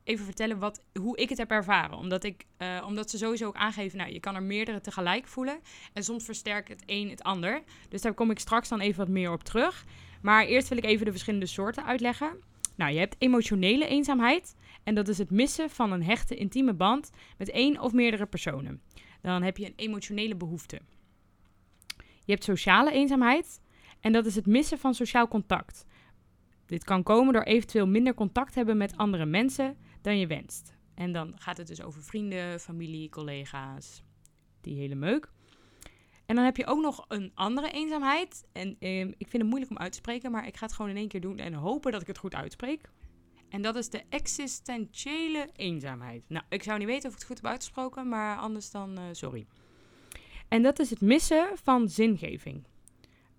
even 0.04 0.24
vertellen 0.24 0.58
wat, 0.58 0.82
hoe 1.00 1.16
ik 1.16 1.28
het 1.28 1.38
heb 1.38 1.50
ervaren. 1.50 1.98
Omdat, 1.98 2.24
ik, 2.24 2.44
uh, 2.58 2.84
omdat 2.86 3.10
ze 3.10 3.18
sowieso 3.18 3.46
ook 3.46 3.56
aangeven, 3.56 3.98
nou, 3.98 4.12
je 4.12 4.20
kan 4.20 4.34
er 4.34 4.42
meerdere 4.42 4.80
tegelijk 4.80 5.26
voelen. 5.26 5.60
En 5.92 6.04
soms 6.04 6.24
versterkt 6.24 6.68
het 6.68 6.82
een 6.86 7.10
het 7.10 7.22
ander. 7.22 7.62
Dus 7.88 8.02
daar 8.02 8.14
kom 8.14 8.30
ik 8.30 8.38
straks 8.38 8.68
dan 8.68 8.80
even 8.80 8.98
wat 8.98 9.08
meer 9.08 9.32
op 9.32 9.44
terug. 9.44 9.84
Maar 10.22 10.44
eerst 10.44 10.68
wil 10.68 10.78
ik 10.78 10.84
even 10.84 11.04
de 11.04 11.10
verschillende 11.10 11.46
soorten 11.46 11.84
uitleggen. 11.84 12.42
Nou, 12.76 12.92
je 12.92 12.98
hebt 12.98 13.16
emotionele 13.18 13.86
eenzaamheid. 13.86 14.54
En 14.82 14.94
dat 14.94 15.08
is 15.08 15.18
het 15.18 15.30
missen 15.30 15.70
van 15.70 15.92
een 15.92 16.02
hechte, 16.02 16.36
intieme 16.36 16.74
band 16.74 17.10
met 17.38 17.50
één 17.50 17.80
of 17.80 17.92
meerdere 17.92 18.26
personen. 18.26 18.82
Dan 19.22 19.42
heb 19.42 19.56
je 19.56 19.66
een 19.66 19.76
emotionele 19.76 20.36
behoefte. 20.36 20.80
Je 22.24 22.32
hebt 22.32 22.44
sociale 22.44 22.92
eenzaamheid. 22.92 23.60
En 24.00 24.12
dat 24.12 24.26
is 24.26 24.34
het 24.34 24.46
missen 24.46 24.78
van 24.78 24.94
sociaal 24.94 25.28
contact. 25.28 25.84
Dit 26.66 26.84
kan 26.84 27.02
komen 27.02 27.32
door 27.32 27.42
eventueel 27.42 27.86
minder 27.86 28.14
contact 28.14 28.54
hebben 28.54 28.76
met 28.76 28.96
andere 28.96 29.26
mensen 29.26 29.76
dan 30.00 30.18
je 30.18 30.26
wenst. 30.26 30.76
En 30.94 31.12
dan 31.12 31.32
gaat 31.36 31.56
het 31.56 31.66
dus 31.66 31.82
over 31.82 32.02
vrienden, 32.02 32.60
familie, 32.60 33.08
collega's, 33.08 34.02
die 34.60 34.78
hele 34.78 34.94
meuk. 34.94 35.30
En 36.26 36.34
dan 36.34 36.44
heb 36.44 36.56
je 36.56 36.66
ook 36.66 36.80
nog 36.80 37.04
een 37.08 37.30
andere 37.34 37.70
eenzaamheid. 37.70 38.46
En 38.52 38.76
eh, 38.78 39.00
ik 39.00 39.28
vind 39.28 39.32
het 39.32 39.46
moeilijk 39.46 39.70
om 39.70 39.78
uit 39.78 39.92
te 39.92 39.98
spreken, 39.98 40.30
maar 40.30 40.46
ik 40.46 40.56
ga 40.56 40.66
het 40.66 40.74
gewoon 40.74 40.90
in 40.90 40.96
één 40.96 41.08
keer 41.08 41.20
doen 41.20 41.38
en 41.38 41.54
hopen 41.54 41.92
dat 41.92 42.00
ik 42.00 42.06
het 42.06 42.18
goed 42.18 42.34
uitspreek. 42.34 42.90
En 43.48 43.62
dat 43.62 43.76
is 43.76 43.90
de 43.90 44.02
existentiële 44.08 45.48
eenzaamheid. 45.56 46.22
Nou, 46.28 46.44
ik 46.48 46.62
zou 46.62 46.78
niet 46.78 46.86
weten 46.86 47.08
of 47.08 47.12
ik 47.14 47.18
het 47.18 47.28
goed 47.28 47.36
heb 47.36 47.46
uitgesproken, 47.46 48.08
maar 48.08 48.36
anders 48.36 48.70
dan 48.70 48.98
uh, 48.98 49.04
sorry. 49.12 49.46
En 50.48 50.62
dat 50.62 50.78
is 50.78 50.90
het 50.90 51.00
missen 51.00 51.48
van 51.62 51.88
zingeving. 51.88 52.64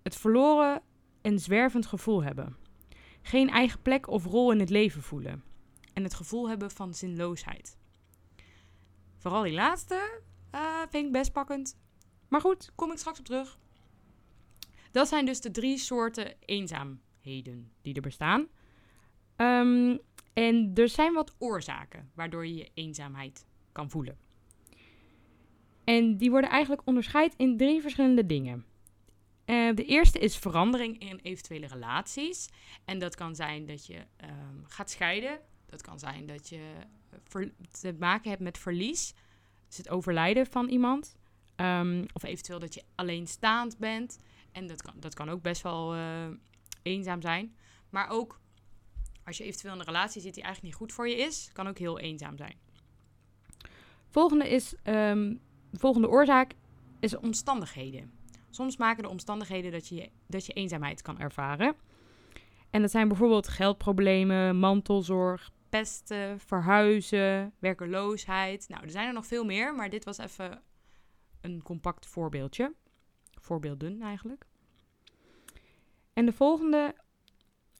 Het 0.02 0.16
verloren 0.16 0.82
en 1.20 1.38
zwervend 1.38 1.86
gevoel 1.86 2.22
hebben. 2.22 2.56
Geen 3.22 3.48
eigen 3.48 3.82
plek 3.82 4.08
of 4.08 4.24
rol 4.24 4.52
in 4.52 4.60
het 4.60 4.70
leven 4.70 5.02
voelen. 5.02 5.42
En 5.92 6.02
het 6.02 6.14
gevoel 6.14 6.48
hebben 6.48 6.70
van 6.70 6.94
zinloosheid. 6.94 7.78
Vooral 9.16 9.42
die 9.42 9.52
laatste 9.52 10.20
uh, 10.54 10.80
vind 10.90 11.06
ik 11.06 11.12
best 11.12 11.32
pakkend. 11.32 11.78
Maar 12.28 12.40
goed, 12.40 12.72
kom 12.74 12.90
ik 12.90 12.98
straks 12.98 13.18
op 13.18 13.24
terug. 13.24 13.58
Dat 14.90 15.08
zijn 15.08 15.26
dus 15.26 15.40
de 15.40 15.50
drie 15.50 15.78
soorten 15.78 16.34
eenzaamheden 16.44 17.72
die 17.82 17.94
er 17.94 18.00
bestaan. 18.00 18.48
Um, 19.36 19.98
en 20.32 20.70
er 20.74 20.88
zijn 20.88 21.12
wat 21.12 21.34
oorzaken 21.38 22.10
waardoor 22.14 22.46
je 22.46 22.54
je 22.54 22.70
eenzaamheid 22.74 23.46
kan 23.72 23.90
voelen. 23.90 24.18
En 25.84 26.16
die 26.16 26.30
worden 26.30 26.50
eigenlijk 26.50 26.82
onderscheid 26.84 27.34
in 27.36 27.56
drie 27.56 27.80
verschillende 27.80 28.26
dingen. 28.26 28.64
Uh, 29.50 29.74
de 29.74 29.84
eerste 29.84 30.18
is 30.18 30.36
verandering 30.36 30.98
in 30.98 31.18
eventuele 31.22 31.66
relaties. 31.66 32.48
En 32.84 32.98
dat 32.98 33.14
kan 33.14 33.34
zijn 33.34 33.66
dat 33.66 33.86
je 33.86 33.96
um, 33.96 34.64
gaat 34.66 34.90
scheiden. 34.90 35.40
Dat 35.66 35.82
kan 35.82 35.98
zijn 35.98 36.26
dat 36.26 36.48
je 36.48 36.72
te 37.80 37.94
maken 37.98 38.30
hebt 38.30 38.42
met 38.42 38.58
verlies. 38.58 39.14
Dus 39.68 39.76
het 39.76 39.88
overlijden 39.88 40.46
van 40.46 40.68
iemand. 40.68 41.16
Um, 41.56 42.06
of 42.12 42.22
eventueel 42.22 42.58
dat 42.58 42.74
je 42.74 42.82
alleenstaand 42.94 43.78
bent. 43.78 44.18
En 44.52 44.66
dat 44.66 44.82
kan, 44.82 44.94
dat 44.96 45.14
kan 45.14 45.28
ook 45.28 45.42
best 45.42 45.62
wel 45.62 45.94
eh, 45.94 46.26
eenzaam 46.82 47.22
zijn. 47.22 47.54
Maar 47.90 48.08
ook 48.08 48.40
als 49.24 49.36
je 49.36 49.44
eventueel 49.44 49.72
in 49.72 49.78
een 49.78 49.86
relatie 49.86 50.20
zit 50.20 50.34
die 50.34 50.42
eigenlijk 50.42 50.74
niet 50.74 50.82
goed 50.82 50.96
voor 50.96 51.08
je 51.08 51.16
is, 51.16 51.50
kan 51.52 51.68
ook 51.68 51.78
heel 51.78 51.98
eenzaam 51.98 52.36
zijn. 52.36 52.58
Volgende, 54.08 54.48
is, 54.48 54.74
ehm, 54.82 55.36
volgende 55.72 56.08
oorzaak 56.08 56.52
Is 57.00 57.16
omstandigheden. 57.16 58.19
Soms 58.50 58.76
maken 58.76 59.02
de 59.02 59.08
omstandigheden 59.08 59.72
dat 59.72 59.88
je, 59.88 60.10
dat 60.26 60.46
je 60.46 60.52
eenzaamheid 60.52 61.02
kan 61.02 61.18
ervaren. 61.18 61.74
En 62.70 62.80
dat 62.80 62.90
zijn 62.90 63.08
bijvoorbeeld 63.08 63.48
geldproblemen, 63.48 64.56
mantelzorg, 64.58 65.50
Pesten, 65.68 66.40
verhuizen, 66.40 67.52
werkeloosheid. 67.58 68.68
Nou, 68.68 68.82
er 68.82 68.90
zijn 68.90 69.06
er 69.06 69.12
nog 69.12 69.26
veel 69.26 69.44
meer, 69.44 69.74
maar 69.74 69.90
dit 69.90 70.04
was 70.04 70.18
even 70.18 70.62
een 71.40 71.62
compact 71.62 72.06
voorbeeldje. 72.06 72.74
Voorbeelden 73.40 74.02
eigenlijk. 74.02 74.46
En 76.12 76.26
de 76.26 76.32
volgende 76.32 76.94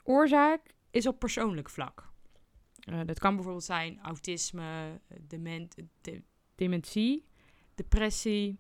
oorzaak, 0.02 0.74
Is 0.90 1.06
op 1.06 1.18
persoonlijk 1.18 1.70
vlak. 1.70 2.08
Eh, 2.80 3.00
dat 3.04 3.18
kan 3.18 3.34
bijvoorbeeld 3.34 3.64
zijn 3.64 3.98
autisme, 4.02 5.00
dement, 5.20 5.76
de- 6.00 6.22
dementie, 6.54 7.26
depressie, 7.74 8.58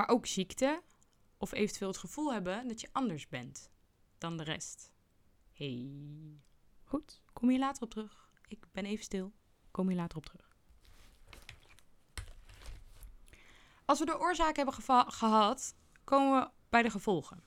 maar 0.00 0.08
ook 0.08 0.26
ziekte 0.26 0.82
of 1.38 1.52
eventueel 1.52 1.88
het 1.88 1.98
gevoel 1.98 2.32
hebben 2.32 2.68
dat 2.68 2.80
je 2.80 2.88
anders 2.92 3.28
bent 3.28 3.70
dan 4.18 4.36
de 4.36 4.42
rest. 4.42 4.92
Hey. 5.52 5.90
Goed, 6.84 7.22
kom 7.32 7.50
je 7.50 7.58
later 7.58 7.82
op 7.82 7.90
terug. 7.90 8.30
Ik 8.48 8.66
ben 8.72 8.84
even 8.84 9.04
stil. 9.04 9.32
Kom 9.70 9.90
je 9.90 9.96
later 9.96 10.18
op 10.18 10.26
terug. 10.26 10.56
Als 13.84 13.98
we 13.98 14.04
de 14.04 14.18
oorzaak 14.18 14.56
hebben 14.56 14.74
gehad, 15.06 15.74
komen 16.04 16.40
we 16.40 16.50
bij 16.68 16.82
de 16.82 16.90
gevolgen. 16.90 17.42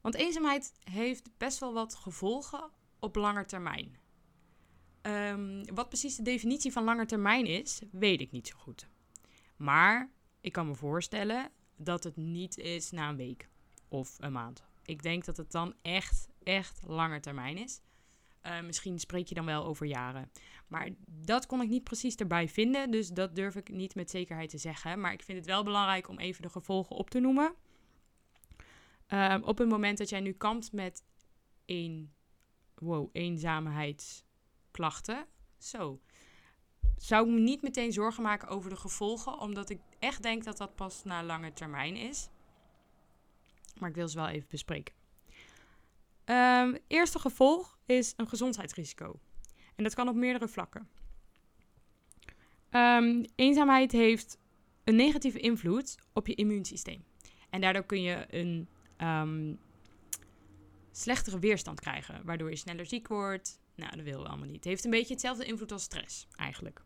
Want 0.00 0.14
eenzaamheid 0.14 0.72
heeft 0.84 1.30
best 1.36 1.58
wel 1.58 1.72
wat 1.72 1.94
gevolgen 1.94 2.70
op 2.98 3.16
lange 3.16 3.44
termijn. 3.44 3.98
Ehm, 5.02 5.64
wat 5.74 5.88
precies 5.88 6.16
de 6.16 6.22
definitie 6.22 6.72
van 6.72 6.84
lange 6.84 7.06
termijn 7.06 7.46
is, 7.46 7.82
weet 7.90 8.20
ik 8.20 8.30
niet 8.30 8.48
zo 8.48 8.56
goed. 8.58 8.88
Maar 9.56 10.14
ik 10.46 10.52
kan 10.52 10.66
me 10.66 10.74
voorstellen 10.74 11.50
dat 11.76 12.04
het 12.04 12.16
niet 12.16 12.58
is 12.58 12.90
na 12.90 13.08
een 13.08 13.16
week 13.16 13.48
of 13.88 14.16
een 14.18 14.32
maand. 14.32 14.64
Ik 14.82 15.02
denk 15.02 15.24
dat 15.24 15.36
het 15.36 15.50
dan 15.50 15.74
echt, 15.82 16.28
echt 16.42 16.80
lange 16.86 17.20
termijn 17.20 17.56
is. 17.56 17.80
Eh, 18.40 18.60
misschien 18.60 18.98
spreek 18.98 19.26
je 19.26 19.34
dan 19.34 19.44
wel 19.44 19.64
over 19.64 19.86
jaren. 19.86 20.30
Maar 20.66 20.88
dat 21.06 21.46
kon 21.46 21.62
ik 21.62 21.68
niet 21.68 21.84
precies 21.84 22.16
erbij 22.16 22.48
vinden. 22.48 22.90
Dus 22.90 23.08
dat 23.08 23.34
durf 23.34 23.56
ik 23.56 23.68
niet 23.68 23.94
met 23.94 24.10
zekerheid 24.10 24.50
te 24.50 24.58
zeggen. 24.58 25.00
Maar 25.00 25.12
ik 25.12 25.22
vind 25.22 25.38
het 25.38 25.46
wel 25.46 25.64
belangrijk 25.64 26.08
om 26.08 26.18
even 26.18 26.42
de 26.42 26.48
gevolgen 26.48 26.96
op 26.96 27.10
te 27.10 27.20
noemen. 27.20 27.54
Ehm, 29.06 29.42
op 29.42 29.58
het 29.58 29.68
moment 29.68 29.98
dat 29.98 30.08
jij 30.08 30.20
nu 30.20 30.32
kampt 30.32 30.72
met 30.72 31.04
een, 31.64 32.12
wow, 32.74 33.08
eenzaamheidsklachten. 33.12 35.26
Zo. 35.58 36.00
Zou 36.96 37.26
ik 37.26 37.34
me 37.34 37.40
niet 37.40 37.62
meteen 37.62 37.92
zorgen 37.92 38.22
maken 38.22 38.48
over 38.48 38.70
de 38.70 38.76
gevolgen. 38.76 39.38
Omdat 39.38 39.70
ik 39.70 39.80
echt 39.98 40.22
denk 40.22 40.44
dat 40.44 40.56
dat 40.56 40.74
pas 40.74 41.04
na 41.04 41.22
lange 41.22 41.52
termijn 41.52 41.96
is. 41.96 42.28
Maar 43.78 43.88
ik 43.88 43.94
wil 43.94 44.08
ze 44.08 44.16
wel 44.16 44.28
even 44.28 44.48
bespreken. 44.50 44.94
Ehm, 46.24 46.76
eerste 46.86 47.18
gevolg 47.18 47.78
is 47.86 48.12
een 48.16 48.28
gezondheidsrisico. 48.28 49.20
En 49.74 49.84
dat 49.84 49.94
kan 49.94 50.08
op 50.08 50.14
meerdere 50.14 50.48
vlakken. 50.48 50.88
Ehm, 52.70 53.24
eenzaamheid 53.34 53.92
heeft 53.92 54.38
een 54.84 54.96
negatieve 54.96 55.38
invloed 55.38 55.98
op 56.12 56.26
je 56.26 56.34
immuunsysteem. 56.34 57.04
En 57.50 57.60
daardoor 57.60 57.84
kun 57.84 58.02
je 58.02 58.26
een 58.30 58.68
ehm, 58.96 59.54
slechtere 60.92 61.38
weerstand 61.38 61.80
krijgen, 61.80 62.24
waardoor 62.24 62.50
je 62.50 62.56
sneller 62.56 62.86
ziek 62.86 63.08
wordt. 63.08 63.60
Nou, 63.76 63.96
dat 63.96 64.04
willen 64.04 64.22
we 64.22 64.28
allemaal 64.28 64.46
niet. 64.46 64.56
Het 64.56 64.64
heeft 64.64 64.84
een 64.84 64.90
beetje 64.90 65.12
hetzelfde 65.12 65.44
invloed 65.44 65.72
als 65.72 65.82
stress, 65.82 66.26
eigenlijk. 66.36 66.82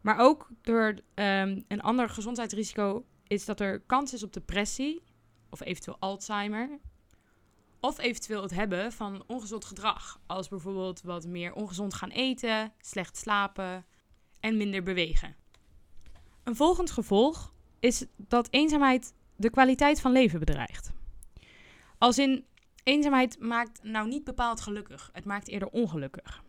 Maar 0.00 0.18
ook 0.18 0.48
door 0.62 0.94
ehm, 1.14 1.60
een 1.68 1.80
ander 1.80 2.08
gezondheidsrisico 2.08 3.04
is 3.26 3.44
dat 3.44 3.60
er 3.60 3.80
kans 3.80 4.12
is 4.12 4.22
op 4.22 4.32
depressie, 4.32 5.02
of 5.50 5.60
eventueel 5.60 5.96
Alzheimer, 5.98 6.78
of 7.80 7.98
eventueel 7.98 8.42
het 8.42 8.54
hebben 8.54 8.92
van 8.92 9.24
ongezond 9.26 9.64
gedrag. 9.64 10.20
Als 10.26 10.48
bijvoorbeeld 10.48 11.02
wat 11.02 11.26
meer 11.26 11.52
ongezond 11.52 11.94
gaan 11.94 12.10
eten, 12.10 12.72
slecht 12.80 13.16
slapen 13.16 13.86
en 14.40 14.56
minder 14.56 14.82
bewegen. 14.82 15.36
Een 16.42 16.56
volgend 16.56 16.90
gevolg 16.90 17.52
is 17.80 18.04
dat 18.16 18.48
eenzaamheid 18.50 19.14
de 19.36 19.50
kwaliteit 19.50 20.00
van 20.00 20.12
leven 20.12 20.38
bedreigt. 20.38 20.90
Als 21.98 22.18
in 22.18 22.44
eenzaamheid 22.88 23.40
maakt 23.40 23.82
nou 23.82 24.08
niet 24.08 24.24
bepaald 24.24 24.60
gelukkig, 24.60 25.10
het 25.12 25.24
maakt 25.24 25.48
eerder 25.48 25.68
ongelukkig. 25.68 26.42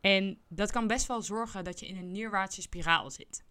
En 0.00 0.38
dat 0.48 0.72
kan 0.72 0.86
best 0.86 1.06
wel 1.06 1.22
zorgen 1.22 1.64
dat 1.64 1.80
je 1.80 1.86
in 1.86 1.96
een 1.96 2.12
neerwaartse 2.12 2.62
spiraal 2.62 3.10
zit. 3.10 3.44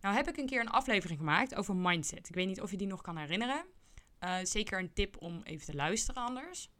Nou 0.00 0.14
heb 0.14 0.28
ik 0.28 0.36
een 0.36 0.46
keer 0.46 0.60
een 0.60 0.70
aflevering 0.70 1.18
gemaakt 1.18 1.54
over 1.54 1.76
mindset. 1.76 2.28
Ik 2.28 2.34
weet 2.34 2.46
niet 2.46 2.60
of 2.60 2.70
je 2.70 2.76
die 2.76 2.86
nog 2.86 3.02
kan 3.02 3.16
herinneren. 3.16 3.64
Uh, 4.20 4.36
zeker 4.42 4.78
een 4.78 4.92
tip 4.92 5.16
om 5.18 5.40
even 5.44 5.66
te 5.66 5.74
luisteren 5.74 6.22
anders. 6.22 6.70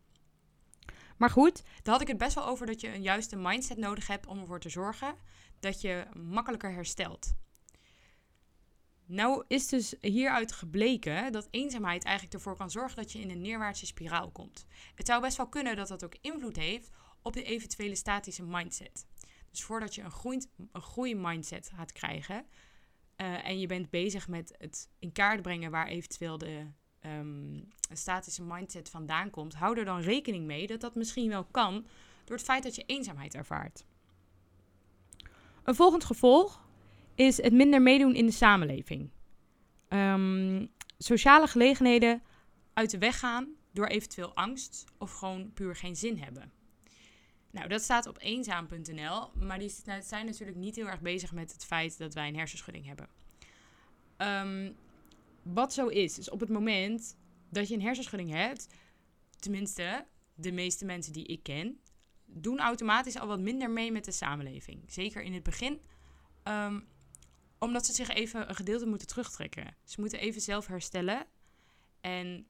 Maar 1.16 1.30
goed, 1.30 1.62
daar 1.82 1.92
had 1.92 2.02
ik 2.02 2.08
het 2.08 2.18
best 2.18 2.34
wel 2.34 2.46
over 2.46 2.66
dat 2.66 2.80
je 2.80 2.94
een 2.94 3.02
juiste 3.02 3.36
mindset 3.36 3.78
nodig 3.78 4.06
hebt 4.06 4.26
om 4.26 4.40
ervoor 4.40 4.60
te 4.60 4.68
zorgen 4.68 5.14
dat 5.60 5.80
je 5.80 6.06
makkelijker 6.14 6.72
herstelt. 6.72 7.34
Nou 9.10 9.44
is 9.48 9.66
dus 9.66 9.94
hieruit 10.00 10.52
gebleken 10.52 11.32
dat 11.32 11.48
eenzaamheid 11.50 12.04
eigenlijk 12.04 12.34
ervoor 12.34 12.56
kan 12.56 12.70
zorgen 12.70 12.96
dat 12.96 13.12
je 13.12 13.20
in 13.20 13.30
een 13.30 13.40
neerwaartse 13.40 13.86
spiraal 13.86 14.30
komt. 14.30 14.66
Het 14.94 15.06
zou 15.06 15.20
best 15.20 15.36
wel 15.36 15.48
kunnen 15.48 15.76
dat 15.76 15.88
dat 15.88 16.04
ook 16.04 16.14
invloed 16.20 16.56
heeft 16.56 16.90
op 17.22 17.32
de 17.32 17.42
eventuele 17.42 17.94
statische 17.94 18.44
mindset. 18.44 19.06
Dus 19.50 19.62
voordat 19.62 19.94
je 19.94 20.02
een, 20.02 20.10
groei, 20.10 20.40
een 20.72 20.82
groeimindset 20.82 21.70
gaat 21.74 21.92
krijgen 21.92 22.46
uh, 23.16 23.46
en 23.46 23.60
je 23.60 23.66
bent 23.66 23.90
bezig 23.90 24.28
met 24.28 24.54
het 24.58 24.88
in 24.98 25.12
kaart 25.12 25.42
brengen 25.42 25.70
waar 25.70 25.86
eventueel 25.86 26.38
de 26.38 26.66
um, 27.00 27.68
statische 27.92 28.42
mindset 28.42 28.90
vandaan 28.90 29.30
komt, 29.30 29.54
hou 29.54 29.78
er 29.78 29.84
dan 29.84 30.00
rekening 30.00 30.46
mee 30.46 30.66
dat 30.66 30.80
dat 30.80 30.94
misschien 30.94 31.28
wel 31.28 31.44
kan 31.44 31.86
door 32.24 32.36
het 32.36 32.46
feit 32.46 32.62
dat 32.62 32.74
je 32.74 32.84
eenzaamheid 32.86 33.34
ervaart. 33.34 33.84
Een 35.62 35.74
volgend 35.74 36.04
gevolg 36.04 36.68
is 37.20 37.36
het 37.36 37.52
minder 37.52 37.82
meedoen 37.82 38.14
in 38.14 38.26
de 38.26 38.32
samenleving. 38.32 39.10
Um, 39.88 40.70
sociale 40.98 41.46
gelegenheden 41.46 42.22
uit 42.72 42.90
de 42.90 42.98
weg 42.98 43.18
gaan 43.18 43.48
door 43.72 43.86
eventueel 43.86 44.34
angst 44.34 44.84
of 44.98 45.12
gewoon 45.12 45.52
puur 45.52 45.76
geen 45.76 45.96
zin 45.96 46.18
hebben. 46.18 46.52
Nou, 47.50 47.68
dat 47.68 47.82
staat 47.82 48.06
op 48.06 48.18
eenzaam.nl, 48.20 49.30
maar 49.34 49.58
die 49.58 49.72
zijn 50.00 50.26
natuurlijk 50.26 50.58
niet 50.58 50.76
heel 50.76 50.86
erg 50.86 51.00
bezig 51.00 51.32
met 51.32 51.52
het 51.52 51.64
feit 51.64 51.98
dat 51.98 52.14
wij 52.14 52.28
een 52.28 52.36
hersenschudding 52.36 52.86
hebben. 52.86 53.08
Um, 54.16 54.76
wat 55.42 55.72
zo 55.72 55.86
is, 55.86 56.18
is 56.18 56.30
op 56.30 56.40
het 56.40 56.48
moment 56.48 57.16
dat 57.48 57.68
je 57.68 57.74
een 57.74 57.82
hersenschudding 57.82 58.30
hebt, 58.30 58.66
tenminste 59.38 60.06
de 60.34 60.52
meeste 60.52 60.84
mensen 60.84 61.12
die 61.12 61.26
ik 61.26 61.42
ken, 61.42 61.80
doen 62.26 62.58
automatisch 62.58 63.18
al 63.18 63.26
wat 63.26 63.40
minder 63.40 63.70
mee 63.70 63.92
met 63.92 64.04
de 64.04 64.12
samenleving. 64.12 64.82
Zeker 64.86 65.22
in 65.22 65.32
het 65.32 65.42
begin, 65.42 65.80
um, 66.44 66.88
omdat 67.60 67.86
ze 67.86 67.92
zich 67.92 68.08
even 68.08 68.48
een 68.48 68.54
gedeelte 68.54 68.86
moeten 68.86 69.06
terugtrekken. 69.06 69.76
Ze 69.84 70.00
moeten 70.00 70.18
even 70.18 70.40
zelf 70.40 70.66
herstellen 70.66 71.26
en 72.00 72.46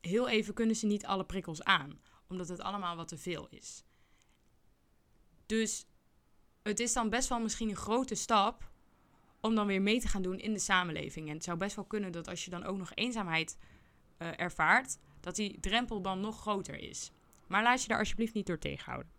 heel 0.00 0.28
even 0.28 0.54
kunnen 0.54 0.76
ze 0.76 0.86
niet 0.86 1.06
alle 1.06 1.24
prikkels 1.24 1.62
aan, 1.62 2.00
omdat 2.28 2.48
het 2.48 2.60
allemaal 2.60 2.96
wat 2.96 3.08
te 3.08 3.18
veel 3.18 3.48
is. 3.48 3.84
Dus 5.46 5.86
het 6.62 6.80
is 6.80 6.92
dan 6.92 7.08
best 7.08 7.28
wel 7.28 7.40
misschien 7.40 7.68
een 7.68 7.76
grote 7.76 8.14
stap 8.14 8.70
om 9.40 9.54
dan 9.54 9.66
weer 9.66 9.82
mee 9.82 10.00
te 10.00 10.08
gaan 10.08 10.22
doen 10.22 10.38
in 10.38 10.52
de 10.52 10.58
samenleving. 10.58 11.28
En 11.28 11.34
het 11.34 11.44
zou 11.44 11.58
best 11.58 11.76
wel 11.76 11.84
kunnen 11.84 12.12
dat 12.12 12.28
als 12.28 12.44
je 12.44 12.50
dan 12.50 12.64
ook 12.64 12.76
nog 12.76 12.92
eenzaamheid 12.94 13.58
uh, 14.18 14.40
ervaart, 14.40 14.98
dat 15.20 15.36
die 15.36 15.60
drempel 15.60 16.02
dan 16.02 16.20
nog 16.20 16.40
groter 16.40 16.76
is. 16.76 17.10
Maar 17.46 17.62
laat 17.62 17.82
je 17.82 17.88
daar 17.88 17.98
alsjeblieft 17.98 18.34
niet 18.34 18.46
door 18.46 18.58
tegenhouden. 18.58 19.12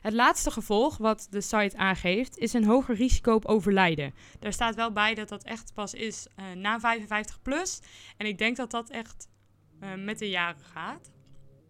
Het 0.00 0.12
laatste 0.12 0.50
gevolg 0.50 0.96
wat 0.96 1.26
de 1.30 1.40
site 1.40 1.76
aangeeft 1.76 2.38
is 2.38 2.52
een 2.52 2.64
hoger 2.64 2.94
risico 2.94 3.34
op 3.34 3.44
overlijden. 3.44 4.14
Daar 4.38 4.52
staat 4.52 4.74
wel 4.74 4.92
bij 4.92 5.14
dat 5.14 5.28
dat 5.28 5.44
echt 5.44 5.74
pas 5.74 5.94
is 5.94 6.26
uh, 6.36 6.52
na 6.52 6.80
55 6.80 7.42
plus. 7.42 7.80
En 8.16 8.26
ik 8.26 8.38
denk 8.38 8.56
dat 8.56 8.70
dat 8.70 8.90
echt 8.90 9.28
uh, 9.80 9.94
met 9.94 10.18
de 10.18 10.28
jaren 10.28 10.64
gaat. 10.64 11.10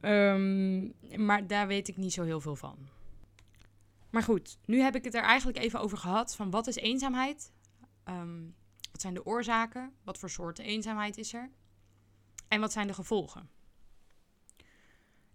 Um, 0.01 0.95
maar 1.17 1.47
daar 1.47 1.67
weet 1.67 1.89
ik 1.89 1.97
niet 1.97 2.13
zo 2.13 2.23
heel 2.23 2.41
veel 2.41 2.57
van. 2.57 2.89
Maar 4.11 4.23
goed, 4.23 4.59
nu 4.65 4.81
heb 4.81 4.95
ik 4.95 5.05
het 5.05 5.15
er 5.15 5.23
eigenlijk 5.23 5.59
even 5.59 5.81
over 5.81 5.99
gehad 5.99 6.37
van 6.37 6.51
wat 6.51 6.67
is 6.67 6.77
eenzaamheid? 6.77 7.53
Um, 8.05 8.55
wat 8.93 9.01
zijn 9.01 9.15
de 9.15 9.27
oorzaken? 9.27 9.93
Wat 10.05 10.19
voor 10.19 10.31
soorten 10.31 10.65
eenzaamheid 10.65 11.17
is 11.17 11.35
er? 11.35 11.51
En 12.49 12.61
wat 12.61 12.73
zijn 12.73 12.87
de 12.87 12.95
gevolgen? 12.95 13.51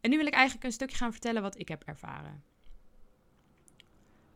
En 0.02 0.10
nu 0.10 0.18
wil 0.18 0.26
ik 0.26 0.34
eigenlijk 0.34 0.66
een 0.66 0.72
stukje 0.72 0.98
gaan 0.98 1.12
vertellen 1.12 1.42
wat 1.42 1.60
ik 1.60 1.68
heb 1.68 1.84
ervaren. 1.84 2.44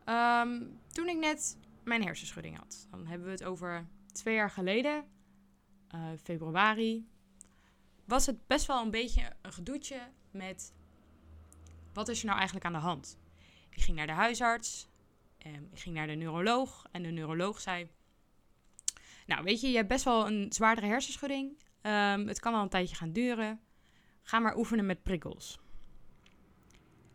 Um, 0.08 0.80
toen 0.92 1.08
ik 1.08 1.16
net 1.16 1.58
mijn 1.84 2.02
hersenschudding 2.02 2.58
had, 2.58 2.86
dan 2.90 3.06
hebben 3.06 3.26
we 3.26 3.32
het 3.32 3.44
over 3.44 3.86
twee 4.12 4.34
jaar 4.34 4.50
geleden, 4.50 5.04
uh, 5.94 6.00
februari, 6.22 7.08
was 8.04 8.26
het 8.26 8.46
best 8.46 8.66
wel 8.66 8.82
een 8.82 8.90
beetje 8.90 9.32
een 9.42 9.52
gedoetje 9.52 10.00
met 10.30 10.74
wat 11.92 12.08
is 12.08 12.20
er 12.20 12.26
nou 12.26 12.36
eigenlijk 12.36 12.66
aan 12.66 12.72
de 12.72 12.78
hand. 12.78 13.18
Ik 13.70 13.82
ging 13.82 13.96
naar 13.96 14.06
de 14.06 14.12
huisarts, 14.12 14.88
en 15.38 15.68
ik 15.72 15.78
ging 15.78 15.94
naar 15.94 16.06
de 16.06 16.14
neuroloog 16.14 16.86
en 16.90 17.02
de 17.02 17.10
neuroloog 17.10 17.60
zei, 17.60 17.90
nou 19.26 19.44
weet 19.44 19.60
je, 19.60 19.68
je 19.68 19.76
hebt 19.76 19.88
best 19.88 20.04
wel 20.04 20.26
een 20.26 20.52
zwaardere 20.52 20.86
hersenschudding. 20.86 21.62
Um, 21.82 22.28
het 22.28 22.40
kan 22.40 22.54
al 22.54 22.62
een 22.62 22.68
tijdje 22.68 22.96
gaan 22.96 23.12
duren. 23.12 23.60
Ga 24.22 24.38
maar 24.38 24.56
oefenen 24.56 24.86
met 24.86 25.02
prikkels. 25.02 25.58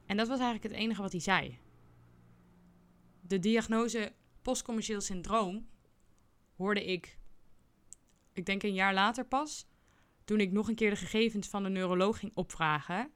En 0.05 0.17
dat 0.17 0.27
was 0.27 0.39
eigenlijk 0.39 0.73
het 0.73 0.83
enige 0.83 1.01
wat 1.01 1.11
hij 1.11 1.21
zei. 1.21 1.59
De 3.27 3.39
diagnose 3.39 4.13
postcommercieel 4.41 5.01
syndroom 5.01 5.67
hoorde 6.55 6.85
ik, 6.85 7.17
ik 8.33 8.45
denk 8.45 8.63
een 8.63 8.73
jaar 8.73 8.93
later 8.93 9.25
pas, 9.25 9.67
toen 10.25 10.39
ik 10.39 10.51
nog 10.51 10.67
een 10.67 10.75
keer 10.75 10.89
de 10.89 10.95
gegevens 10.95 11.47
van 11.47 11.63
de 11.63 11.69
neuroloog 11.69 12.19
ging 12.19 12.31
opvragen. 12.35 13.11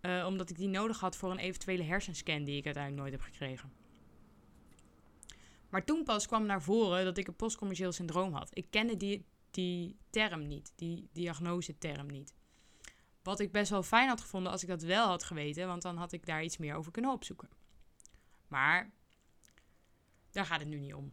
Uh, 0.00 0.24
omdat 0.26 0.50
ik 0.50 0.56
die 0.56 0.68
nodig 0.68 1.00
had 1.00 1.16
voor 1.16 1.30
een 1.30 1.38
eventuele 1.38 1.82
hersenscan 1.82 2.44
die 2.44 2.56
ik 2.56 2.64
uiteindelijk 2.64 3.02
nooit 3.02 3.22
heb 3.22 3.32
gekregen. 3.32 3.72
Maar 5.68 5.84
toen 5.84 6.04
pas 6.04 6.26
kwam 6.26 6.46
naar 6.46 6.62
voren 6.62 7.04
dat 7.04 7.18
ik 7.18 7.28
een 7.28 7.36
postcommercieel 7.36 7.92
syndroom 7.92 8.32
had. 8.32 8.50
Ik 8.52 8.66
kende 8.70 8.96
die, 8.96 9.24
die 9.50 9.96
term 10.10 10.46
niet, 10.46 10.72
die 10.76 11.08
diagnose-term 11.12 12.06
niet. 12.06 12.34
Wat 13.22 13.40
ik 13.40 13.52
best 13.52 13.70
wel 13.70 13.82
fijn 13.82 14.08
had 14.08 14.20
gevonden 14.20 14.52
als 14.52 14.62
ik 14.62 14.68
dat 14.68 14.82
wel 14.82 15.06
had 15.06 15.24
geweten, 15.24 15.66
want 15.66 15.82
dan 15.82 15.96
had 15.96 16.12
ik 16.12 16.26
daar 16.26 16.44
iets 16.44 16.56
meer 16.56 16.74
over 16.74 16.92
kunnen 16.92 17.12
opzoeken. 17.12 17.48
Maar 18.48 18.90
daar 20.30 20.46
gaat 20.46 20.60
het 20.60 20.68
nu 20.68 20.78
niet 20.78 20.94
om. 20.94 21.12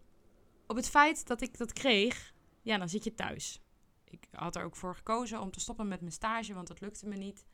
Op 0.68 0.76
het 0.76 0.90
feit 0.90 1.28
dat 1.28 1.42
ik 1.42 1.58
dat 1.58 1.74
kreeg, 1.74 2.34
ja, 2.62 2.78
dan 2.78 2.90
zit 2.90 3.04
je 3.04 3.14
thuis. 3.14 3.62
Ik 4.04 4.28
had 4.32 4.56
er 4.56 4.64
ook 4.64 4.76
voor 4.76 4.96
gekozen 4.96 5.42
om 5.42 5.52
te 5.52 5.60
stoppen 5.60 5.88
met 5.88 6.00
mijn 6.00 6.12
stage, 6.12 6.54
want 6.54 6.68
dat 6.68 6.82
lukte 6.82 7.08
me 7.08 7.16
niet. 7.16 7.46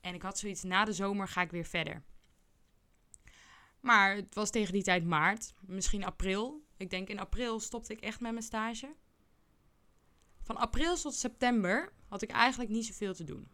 En 0.00 0.14
ik 0.14 0.22
had 0.22 0.38
zoiets, 0.38 0.62
na 0.62 0.84
de 0.84 0.92
zomer 0.92 1.28
ga 1.28 1.42
ik 1.42 1.50
weer 1.50 1.64
verder. 1.64 2.02
Maar 3.80 4.14
het 4.14 4.34
was 4.34 4.50
tegen 4.50 4.72
die 4.72 4.82
tijd 4.82 5.04
maart, 5.04 5.54
misschien 5.60 6.04
april. 6.04 6.66
Ik 6.76 6.90
denk 6.90 7.08
in 7.08 7.18
april 7.18 7.60
stopte 7.60 7.92
ik 7.92 8.00
echt 8.00 8.20
met 8.20 8.32
mijn 8.32 8.44
stage. 8.44 8.94
Van 10.42 10.56
april 10.56 10.96
tot 10.96 11.14
september 11.14 11.92
had 12.08 12.22
ik 12.22 12.30
eigenlijk 12.30 12.70
niet 12.70 12.86
zoveel 12.86 13.14
te 13.14 13.24
doen. 13.24 13.48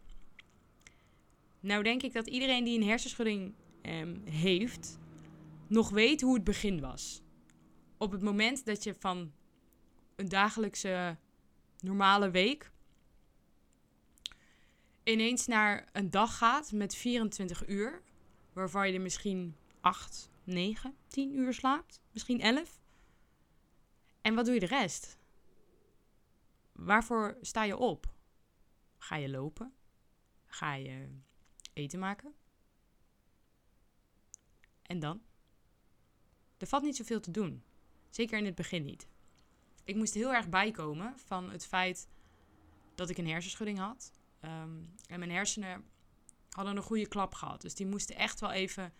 Nou 1.59 1.83
denk 1.83 2.03
ik 2.03 2.13
dat 2.13 2.27
iedereen 2.27 2.63
die 2.63 2.79
een 2.79 2.87
hersenschudding 2.87 3.53
ehm, 3.81 4.15
heeft, 4.25 4.99
nog 5.67 5.89
weet 5.89 6.21
hoe 6.21 6.33
het 6.33 6.43
begin 6.43 6.79
was. 6.79 7.21
Op 7.97 8.11
het 8.11 8.21
moment 8.21 8.65
dat 8.65 8.83
je 8.83 8.95
van 8.99 9.33
een 10.15 10.29
dagelijkse 10.29 11.17
normale 11.79 12.29
week 12.29 12.71
ineens 15.03 15.47
naar 15.47 15.89
een 15.91 16.09
dag 16.09 16.37
gaat 16.37 16.71
met 16.71 16.95
24 16.95 17.67
uur, 17.67 18.01
waarvan 18.53 18.87
je 18.87 18.93
er 18.93 19.01
misschien 19.01 19.55
8, 19.81 20.29
9, 20.43 20.97
10 21.07 21.37
uur 21.37 21.53
slaapt, 21.53 22.01
misschien 22.11 22.41
11. 22.41 22.81
En 24.21 24.35
wat 24.35 24.45
doe 24.45 24.53
je 24.53 24.59
de 24.59 24.65
rest? 24.65 25.17
Waarvoor 26.71 27.37
sta 27.41 27.63
je 27.63 27.77
op? 27.77 28.13
Ga 28.97 29.15
je 29.15 29.29
lopen? 29.29 29.73
Ga 30.45 30.73
je 30.73 31.19
eten 31.73 31.99
maken? 31.99 32.35
En 34.81 34.99
dan? 34.99 35.21
Er 36.57 36.67
valt 36.67 36.83
niet 36.83 36.95
zoveel 36.95 37.19
te 37.19 37.31
doen. 37.31 37.63
Zeker 38.15 38.37
in 38.37 38.45
het 38.45 38.55
begin 38.55 38.83
niet. 38.83 39.07
Ik 39.83 39.95
moest 39.95 40.13
heel 40.13 40.33
erg 40.33 40.49
bijkomen 40.49 41.13
van 41.25 41.51
het 41.51 41.65
feit 41.65 42.07
dat 42.95 43.09
ik 43.09 43.17
een 43.17 43.27
hersenschudding 43.27 43.77
had. 43.77 44.11
Ehm, 44.39 44.83
en 45.07 45.19
mijn 45.19 45.31
hersenen 45.31 45.85
hadden 46.49 46.75
een 46.75 46.83
goede 46.83 47.07
klap 47.07 47.33
gehad. 47.33 47.61
Dus 47.61 47.75
die 47.75 47.85
moesten 47.85 48.15
echt 48.15 48.39
wel 48.39 48.51
even 48.51 48.93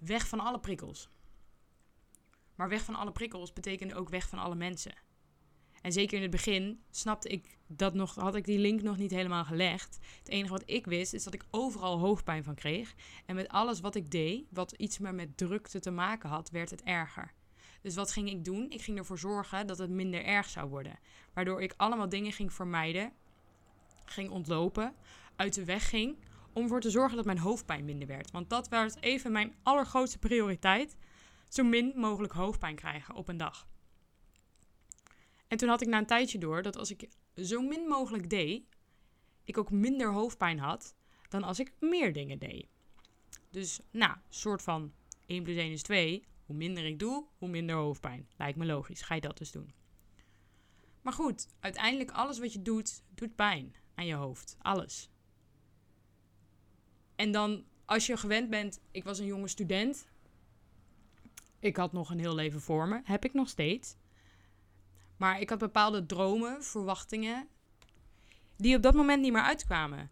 weg 0.00 0.28
van 0.28 0.40
alle 0.40 0.60
prikkels. 0.60 1.08
Maar 2.54 2.68
weg 2.68 2.84
van 2.84 2.94
alle 2.94 3.12
prikkels 3.12 3.52
betekende 3.52 3.94
ook 3.94 4.08
weg 4.08 4.28
van 4.28 4.38
alle 4.38 4.54
mensen. 4.54 4.94
En 5.82 5.92
zeker 5.92 6.16
in 6.16 6.22
het 6.22 6.30
begin 6.30 6.82
snapte 6.90 7.28
ik 7.28 7.58
dat 7.66 7.94
nog, 7.94 8.14
had 8.14 8.34
ik 8.34 8.44
die 8.44 8.58
link 8.58 8.82
nog 8.82 8.96
niet 8.96 9.10
helemaal 9.10 9.44
gelegd. 9.44 9.98
Het 10.18 10.28
enige 10.28 10.52
wat 10.52 10.70
ik 10.70 10.86
wist 10.86 11.12
is 11.12 11.24
dat 11.24 11.34
ik 11.34 11.44
overal 11.50 11.98
hoofdpijn 11.98 12.44
van 12.44 12.54
kreeg. 12.54 12.94
En 13.26 13.34
met 13.34 13.48
alles 13.48 13.80
wat 13.80 13.94
ik 13.94 14.10
deed, 14.10 14.46
wat 14.50 14.72
iets 14.72 14.98
meer 14.98 15.14
met 15.14 15.36
drukte 15.36 15.80
te 15.80 15.90
maken 15.90 16.28
had, 16.28 16.50
werd 16.50 16.70
het 16.70 16.82
erger. 16.82 17.36
Dus 17.80 17.94
wat 17.94 18.12
ging 18.12 18.30
ik 18.30 18.44
doen? 18.44 18.70
Ik 18.70 18.82
ging 18.82 18.98
ervoor 18.98 19.18
zorgen 19.18 19.66
dat 19.66 19.78
het 19.78 19.90
minder 19.90 20.24
erg 20.24 20.48
zou 20.48 20.68
worden. 20.68 20.98
Waardoor 21.32 21.62
ik 21.62 21.74
allemaal 21.76 22.08
dingen 22.08 22.32
ging 22.32 22.52
vermijden, 22.52 23.12
ging 24.04 24.30
ontlopen, 24.30 24.94
uit 25.36 25.54
de 25.54 25.64
weg 25.64 25.88
ging, 25.88 26.16
om 26.52 26.62
ervoor 26.62 26.80
te 26.80 26.90
zorgen 26.90 27.16
dat 27.16 27.24
mijn 27.24 27.38
hoofdpijn 27.38 27.84
minder 27.84 28.08
werd. 28.08 28.30
Want 28.30 28.50
dat 28.50 28.68
was 28.68 28.96
even 29.00 29.32
mijn 29.32 29.54
allergrootste 29.62 30.18
prioriteit. 30.18 30.96
Zo 31.48 31.64
min 31.64 31.92
mogelijk 31.96 32.32
hoofdpijn 32.32 32.76
krijgen 32.76 33.14
op 33.14 33.28
een 33.28 33.36
dag. 33.36 33.66
En 35.48 35.56
toen 35.56 35.68
had 35.68 35.80
ik 35.80 35.88
na 35.88 35.98
een 35.98 36.06
tijdje 36.06 36.38
door 36.38 36.62
dat 36.62 36.76
als 36.76 36.90
ik 36.90 37.08
zo 37.34 37.60
min 37.60 37.86
mogelijk 37.86 38.30
deed, 38.30 38.62
ik 39.44 39.58
ook 39.58 39.70
minder 39.70 40.12
hoofdpijn 40.12 40.58
had 40.58 40.94
dan 41.28 41.42
als 41.42 41.58
ik 41.58 41.72
meer 41.80 42.12
dingen 42.12 42.38
deed. 42.38 42.66
Dus, 43.50 43.80
nou, 43.90 44.16
soort 44.28 44.62
van 44.62 44.92
1 45.26 45.42
plus 45.42 45.56
1 45.56 45.72
is 45.72 45.82
2. 45.82 46.24
Hoe 46.48 46.56
minder 46.56 46.84
ik 46.84 46.98
doe, 46.98 47.26
hoe 47.38 47.48
minder 47.48 47.76
hoofdpijn. 47.76 48.28
Lijkt 48.36 48.58
me 48.58 48.64
logisch. 48.64 49.02
Ga 49.02 49.14
je 49.14 49.20
dat 49.20 49.38
dus 49.38 49.50
doen. 49.50 49.72
Maar 51.02 51.12
goed, 51.12 51.48
uiteindelijk 51.60 52.10
alles 52.10 52.38
wat 52.38 52.52
je 52.52 52.62
doet, 52.62 53.02
doet 53.14 53.34
pijn 53.34 53.74
aan 53.94 54.06
je 54.06 54.14
hoofd. 54.14 54.56
Alles. 54.58 55.10
En 57.16 57.32
dan, 57.32 57.64
als 57.84 58.06
je 58.06 58.16
gewend 58.16 58.50
bent, 58.50 58.80
ik 58.90 59.04
was 59.04 59.18
een 59.18 59.26
jonge 59.26 59.48
student. 59.48 60.08
Ik 61.58 61.76
had 61.76 61.92
nog 61.92 62.10
een 62.10 62.18
heel 62.18 62.34
leven 62.34 62.60
voor 62.60 62.88
me. 62.88 63.00
Heb 63.04 63.24
ik 63.24 63.34
nog 63.34 63.48
steeds. 63.48 63.96
Maar 65.16 65.40
ik 65.40 65.50
had 65.50 65.58
bepaalde 65.58 66.06
dromen, 66.06 66.64
verwachtingen, 66.64 67.48
die 68.56 68.76
op 68.76 68.82
dat 68.82 68.94
moment 68.94 69.22
niet 69.22 69.32
meer 69.32 69.42
uitkwamen. 69.42 70.10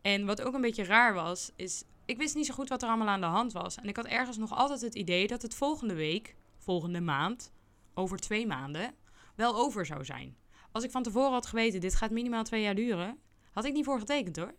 En 0.00 0.26
wat 0.26 0.42
ook 0.42 0.54
een 0.54 0.60
beetje 0.60 0.84
raar 0.84 1.14
was, 1.14 1.52
is 1.56 1.84
ik 2.06 2.16
wist 2.16 2.34
niet 2.34 2.46
zo 2.46 2.54
goed 2.54 2.68
wat 2.68 2.82
er 2.82 2.88
allemaal 2.88 3.08
aan 3.08 3.20
de 3.20 3.26
hand 3.26 3.52
was. 3.52 3.76
En 3.76 3.88
ik 3.88 3.96
had 3.96 4.06
ergens 4.06 4.36
nog 4.36 4.52
altijd 4.52 4.80
het 4.80 4.94
idee 4.94 5.26
dat 5.26 5.42
het 5.42 5.54
volgende 5.54 5.94
week, 5.94 6.36
volgende 6.58 7.00
maand, 7.00 7.52
over 7.94 8.18
twee 8.18 8.46
maanden, 8.46 8.94
wel 9.34 9.56
over 9.56 9.86
zou 9.86 10.04
zijn. 10.04 10.36
Als 10.72 10.84
ik 10.84 10.90
van 10.90 11.02
tevoren 11.02 11.32
had 11.32 11.46
geweten, 11.46 11.80
dit 11.80 11.94
gaat 11.94 12.10
minimaal 12.10 12.44
twee 12.44 12.62
jaar 12.62 12.74
duren, 12.74 13.18
had 13.52 13.64
ik 13.64 13.72
niet 13.72 13.84
voor 13.84 13.98
getekend 13.98 14.36
hoor. 14.36 14.54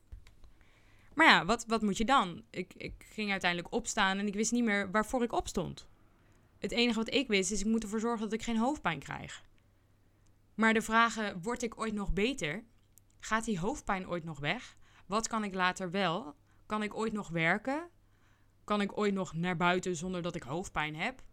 Maar 1.13 1.27
ja, 1.27 1.45
wat, 1.45 1.65
wat 1.67 1.81
moet 1.81 1.97
je 1.97 2.05
dan? 2.05 2.43
Ik, 2.49 2.73
ik 2.73 3.05
ging 3.09 3.31
uiteindelijk 3.31 3.73
opstaan 3.73 4.17
en 4.17 4.27
ik 4.27 4.33
wist 4.33 4.51
niet 4.51 4.63
meer 4.63 4.91
waarvoor 4.91 5.23
ik 5.23 5.31
opstond. 5.31 5.87
Het 6.57 6.71
enige 6.71 6.99
wat 6.99 7.13
ik 7.13 7.27
wist 7.27 7.51
is, 7.51 7.59
ik 7.59 7.65
moet 7.65 7.83
ervoor 7.83 7.99
zorgen 7.99 8.21
dat 8.21 8.33
ik 8.33 8.43
geen 8.43 8.57
hoofdpijn 8.57 8.99
krijg. 8.99 9.43
Maar 10.55 10.73
de 10.73 10.81
vragen, 10.81 11.41
word 11.41 11.63
ik 11.63 11.79
ooit 11.79 11.93
nog 11.93 12.13
beter? 12.13 12.63
Gaat 13.19 13.45
die 13.45 13.59
hoofdpijn 13.59 14.07
ooit 14.07 14.23
nog 14.23 14.39
weg? 14.39 14.77
Wat 15.05 15.27
kan 15.27 15.43
ik 15.43 15.53
later 15.53 15.91
wel? 15.91 16.35
Kan 16.67 16.83
ik 16.83 16.95
ooit 16.95 17.13
nog 17.13 17.29
werken? 17.29 17.89
Kan 18.63 18.81
ik 18.81 18.97
ooit 18.97 19.13
nog 19.13 19.33
naar 19.33 19.57
buiten 19.57 19.95
zonder 19.95 20.21
dat 20.21 20.35
ik 20.35 20.43
hoofdpijn 20.43 20.95
heb? 20.95 21.23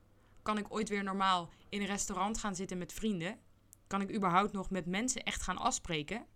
Kan 0.43 0.59
ik 0.59 0.67
ooit 0.69 0.89
weer 0.89 1.05
normaal 1.05 1.49
in 1.69 1.81
een 1.81 1.87
restaurant 1.87 2.39
gaan 2.39 2.55
zitten 2.55 2.79
met 2.79 2.93
vrienden? 2.93 3.39
Kan 3.87 4.01
ik 4.01 4.15
überhaupt 4.15 4.53
nog 4.53 4.71
met 4.71 4.87
mensen 4.87 5.25
echt 5.25 5.43
gaan 5.43 5.59
afspreken? 5.59 6.27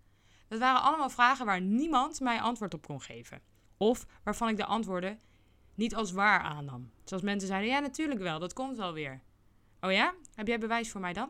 Dat 0.47 0.59
waren 0.59 0.81
allemaal 0.81 1.09
vragen 1.09 1.45
waar 1.45 1.61
niemand 1.61 2.19
mij 2.19 2.41
antwoord 2.41 2.73
op 2.73 2.85
kon 2.85 3.01
geven. 3.01 3.41
Of 3.77 4.05
waarvan 4.23 4.49
ik 4.49 4.57
de 4.57 4.65
antwoorden 4.65 5.19
niet 5.75 5.95
als 5.95 6.11
waar 6.11 6.41
aannam. 6.41 6.91
Zoals 7.03 7.23
mensen 7.23 7.47
zeiden: 7.47 7.69
ja, 7.69 7.79
natuurlijk 7.79 8.19
wel, 8.19 8.39
dat 8.39 8.53
komt 8.53 8.77
wel 8.77 8.93
weer. 8.93 9.21
Oh 9.81 9.91
ja? 9.91 10.13
Heb 10.33 10.47
jij 10.47 10.59
bewijs 10.59 10.91
voor 10.91 11.01
mij 11.01 11.13
dan? 11.13 11.29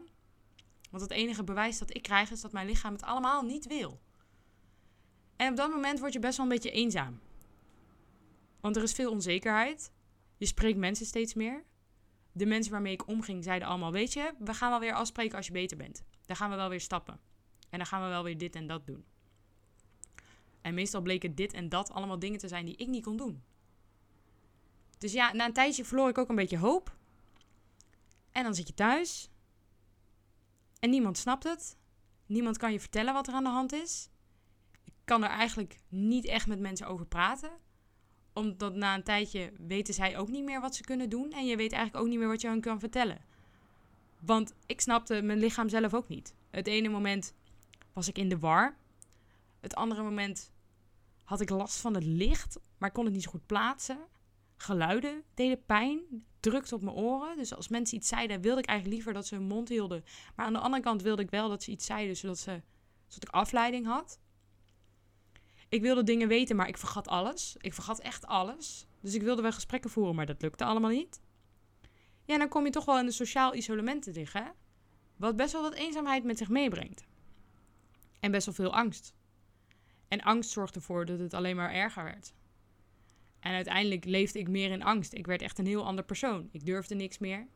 Want 0.89 1.03
het 1.03 1.11
enige 1.11 1.43
bewijs 1.43 1.77
dat 1.77 1.95
ik 1.95 2.01
krijg 2.01 2.31
is 2.31 2.41
dat 2.41 2.51
mijn 2.51 2.67
lichaam 2.67 2.93
het 2.93 3.03
allemaal 3.03 3.41
niet 3.41 3.67
wil. 3.67 3.99
En 5.35 5.49
op 5.49 5.55
dat 5.55 5.71
moment 5.71 5.99
word 5.99 6.13
je 6.13 6.19
best 6.19 6.37
wel 6.37 6.45
een 6.45 6.51
beetje 6.51 6.71
eenzaam. 6.71 7.19
Want 8.59 8.75
er 8.75 8.83
is 8.83 8.93
veel 8.93 9.11
onzekerheid. 9.11 9.91
Je 10.37 10.45
spreekt 10.45 10.77
mensen 10.77 11.05
steeds 11.05 11.33
meer. 11.33 11.63
De 12.31 12.45
mensen 12.45 12.71
waarmee 12.71 12.93
ik 12.93 13.07
omging 13.07 13.43
zeiden 13.43 13.67
allemaal: 13.67 13.91
Weet 13.91 14.13
je, 14.13 14.33
we 14.39 14.53
gaan 14.53 14.69
wel 14.69 14.79
weer 14.79 14.93
afspreken 14.93 15.37
als 15.37 15.45
je 15.45 15.51
beter 15.51 15.77
bent. 15.77 16.03
Dan 16.25 16.35
gaan 16.35 16.49
we 16.49 16.55
wel 16.55 16.69
weer 16.69 16.81
stappen. 16.81 17.19
En 17.69 17.77
dan 17.77 17.87
gaan 17.87 18.01
we 18.01 18.07
wel 18.07 18.23
weer 18.23 18.37
dit 18.37 18.55
en 18.55 18.67
dat 18.67 18.85
doen. 18.85 19.05
En 20.61 20.73
meestal 20.73 21.01
bleken 21.01 21.35
dit 21.35 21.53
en 21.53 21.69
dat 21.69 21.91
allemaal 21.91 22.19
dingen 22.19 22.39
te 22.39 22.47
zijn 22.47 22.65
die 22.65 22.75
ik 22.75 22.87
niet 22.87 23.03
kon 23.03 23.17
doen. 23.17 23.43
Dus 24.97 25.11
ja, 25.11 25.33
na 25.33 25.45
een 25.45 25.53
tijdje 25.53 25.85
verloor 25.85 26.09
ik 26.09 26.17
ook 26.17 26.29
een 26.29 26.35
beetje 26.35 26.57
hoop. 26.57 26.95
En 28.31 28.43
dan 28.43 28.55
zit 28.55 28.67
je 28.67 28.73
thuis. 28.73 29.29
En 30.79 30.89
niemand 30.89 31.17
snapt 31.17 31.43
het. 31.43 31.77
Niemand 32.25 32.57
kan 32.57 32.71
je 32.71 32.79
vertellen 32.79 33.13
wat 33.13 33.27
er 33.27 33.33
aan 33.33 33.43
de 33.43 33.49
hand 33.49 33.73
is. 33.73 34.09
Ik 34.85 34.93
kan 35.05 35.23
er 35.23 35.29
eigenlijk 35.29 35.79
niet 35.87 36.25
echt 36.25 36.47
met 36.47 36.59
mensen 36.59 36.87
over 36.87 37.05
praten. 37.05 37.51
Omdat 38.39 38.75
na 38.75 38.95
een 38.95 39.03
tijdje 39.03 39.51
weten 39.67 39.93
zij 39.93 40.17
ook 40.17 40.29
niet 40.29 40.43
meer 40.43 40.61
wat 40.61 40.75
ze 40.75 40.83
kunnen 40.83 41.09
doen. 41.09 41.31
En 41.31 41.45
je 41.45 41.55
weet 41.55 41.71
eigenlijk 41.71 42.03
ook 42.03 42.09
niet 42.09 42.19
meer 42.19 42.27
wat 42.27 42.41
je 42.41 42.47
hen 42.47 42.61
kan 42.61 42.79
vertellen. 42.79 43.17
Want 44.19 44.53
ik 44.65 44.81
snapte 44.81 45.21
mijn 45.21 45.39
lichaam 45.39 45.69
zelf 45.69 45.93
ook 45.93 46.07
niet. 46.07 46.33
Het 46.49 46.67
ene 46.67 46.89
moment 46.89 47.33
was 47.93 48.07
ik 48.07 48.17
in 48.17 48.29
de 48.29 48.39
war. 48.39 48.77
Het 49.59 49.75
andere 49.75 50.03
moment 50.03 50.51
had 51.23 51.41
ik 51.41 51.49
last 51.49 51.79
van 51.79 51.93
het 51.93 52.03
licht, 52.03 52.59
maar 52.77 52.91
kon 52.91 53.05
het 53.05 53.13
niet 53.13 53.23
zo 53.23 53.29
goed 53.29 53.45
plaatsen. 53.45 53.97
Geluiden 54.57 55.23
deden 55.33 55.65
pijn, 55.65 55.99
drukte 56.39 56.75
op 56.75 56.81
mijn 56.81 56.95
oren. 56.95 57.37
Dus 57.37 57.55
als 57.55 57.67
mensen 57.67 57.97
iets 57.97 58.07
zeiden, 58.07 58.41
wilde 58.41 58.61
ik 58.61 58.67
eigenlijk 58.67 58.97
liever 58.97 59.13
dat 59.13 59.27
ze 59.27 59.35
hun 59.35 59.47
mond 59.47 59.69
hielden. 59.69 60.03
Maar 60.35 60.45
aan 60.45 60.53
de 60.53 60.59
andere 60.59 60.83
kant 60.83 61.01
wilde 61.01 61.21
ik 61.21 61.29
wel 61.29 61.49
dat 61.49 61.63
ze 61.63 61.71
iets 61.71 61.85
zeiden, 61.85 62.17
zodat, 62.17 62.37
ze, 62.37 62.61
zodat 63.07 63.29
ik 63.29 63.35
afleiding 63.35 63.85
had. 63.85 64.19
Ik 65.69 65.81
wilde 65.81 66.03
dingen 66.03 66.27
weten, 66.27 66.55
maar 66.55 66.67
ik 66.67 66.77
vergat 66.77 67.07
alles. 67.07 67.55
Ik 67.59 67.73
vergat 67.73 67.99
echt 67.99 68.25
alles. 68.25 68.87
Dus 69.01 69.13
ik 69.13 69.21
wilde 69.21 69.41
wel 69.41 69.51
gesprekken 69.51 69.89
voeren, 69.89 70.15
maar 70.15 70.25
dat 70.25 70.41
lukte 70.41 70.63
allemaal 70.63 70.89
niet. 70.89 71.21
Ja, 72.25 72.37
dan 72.37 72.47
kom 72.47 72.65
je 72.65 72.71
toch 72.71 72.85
wel 72.85 72.99
in 72.99 73.05
een 73.05 73.11
sociaal 73.11 73.55
isolement 73.55 74.03
te 74.03 74.11
liggen. 74.11 74.53
Wat 75.17 75.35
best 75.35 75.51
wel 75.51 75.61
wat 75.61 75.73
eenzaamheid 75.73 76.23
met 76.23 76.37
zich 76.37 76.49
meebrengt. 76.49 77.03
En 78.19 78.31
best 78.31 78.45
wel 78.45 78.55
veel 78.55 78.73
angst. 78.73 79.13
En 80.07 80.21
angst 80.21 80.49
zorgt 80.49 80.75
ervoor 80.75 81.05
dat 81.05 81.19
het 81.19 81.33
alleen 81.33 81.55
maar 81.55 81.73
erger 81.73 82.03
werd. 82.03 82.33
En 83.39 83.53
uiteindelijk 83.53 84.05
leefde 84.05 84.39
ik 84.39 84.47
meer 84.47 84.71
in 84.71 84.83
angst. 84.83 85.13
Ik 85.13 85.27
werd 85.27 85.41
echt 85.41 85.59
een 85.59 85.65
heel 85.65 85.85
ander 85.85 86.05
persoon. 86.05 86.49
Ik 86.51 86.65
durfde 86.65 86.95
niks 86.95 87.17
meer. 87.17 87.47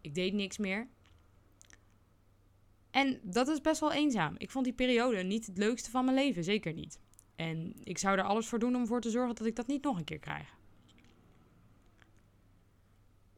Ik 0.00 0.14
deed 0.14 0.32
niks 0.32 0.58
meer. 0.58 0.88
En 2.90 3.20
dat 3.22 3.48
is 3.48 3.60
best 3.60 3.80
wel 3.80 3.92
eenzaam. 3.92 4.34
Ik 4.38 4.50
vond 4.50 4.64
die 4.64 4.74
periode 4.74 5.22
niet 5.22 5.46
het 5.46 5.58
leukste 5.58 5.90
van 5.90 6.04
mijn 6.04 6.16
leven, 6.16 6.44
zeker 6.44 6.72
niet. 6.72 7.00
En 7.36 7.74
ik 7.84 7.98
zou 7.98 8.18
er 8.18 8.24
alles 8.24 8.46
voor 8.46 8.58
doen 8.58 8.74
om 8.74 8.80
ervoor 8.80 9.00
te 9.00 9.10
zorgen 9.10 9.34
dat 9.34 9.46
ik 9.46 9.56
dat 9.56 9.66
niet 9.66 9.82
nog 9.82 9.98
een 9.98 10.04
keer 10.04 10.18
krijg. 10.18 10.54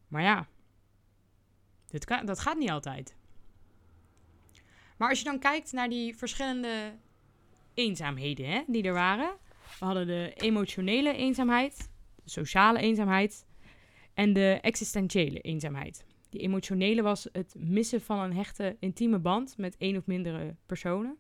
Maar 0.09 0.23
ja, 0.23 0.49
dat 2.25 2.39
gaat 2.39 2.59
niet 2.59 2.71
altijd. 2.71 3.17
Maar 4.97 5.09
als 5.09 5.19
je 5.19 5.25
dan 5.25 5.39
kijkt 5.39 5.73
naar 5.73 5.89
die 5.89 6.17
verschillende 6.17 6.95
eenzaamheden 7.75 8.49
hè, 8.49 8.63
die 8.67 8.83
er 8.83 8.93
waren. 8.93 9.37
We 9.79 9.85
hadden 9.85 10.07
de 10.07 10.33
emotionele 10.35 11.13
eenzaamheid, 11.13 11.91
de 12.25 12.31
sociale 12.31 12.79
eenzaamheid 12.79 13.47
en 14.15 14.33
de 14.33 14.59
existentiële 14.63 15.41
eenzaamheid. 15.41 16.05
Die 16.29 16.41
emotionele 16.41 17.03
was 17.03 17.29
het 17.33 17.55
missen 17.59 18.01
van 18.01 18.19
een 18.19 18.35
hechte, 18.35 18.77
intieme 18.81 19.19
band 19.19 19.57
met 19.57 19.77
één 19.77 19.97
of 19.97 20.07
mindere 20.07 20.57
personen. 20.67 21.19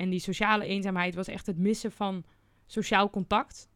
En 0.00 0.10
die 0.10 0.20
sociale 0.20 0.64
eenzaamheid 0.64 1.14
was 1.14 1.28
echt 1.28 1.46
het 1.46 1.58
missen 1.58 1.92
van 1.92 2.24
sociaal 2.66 3.10
contact. 3.10 3.68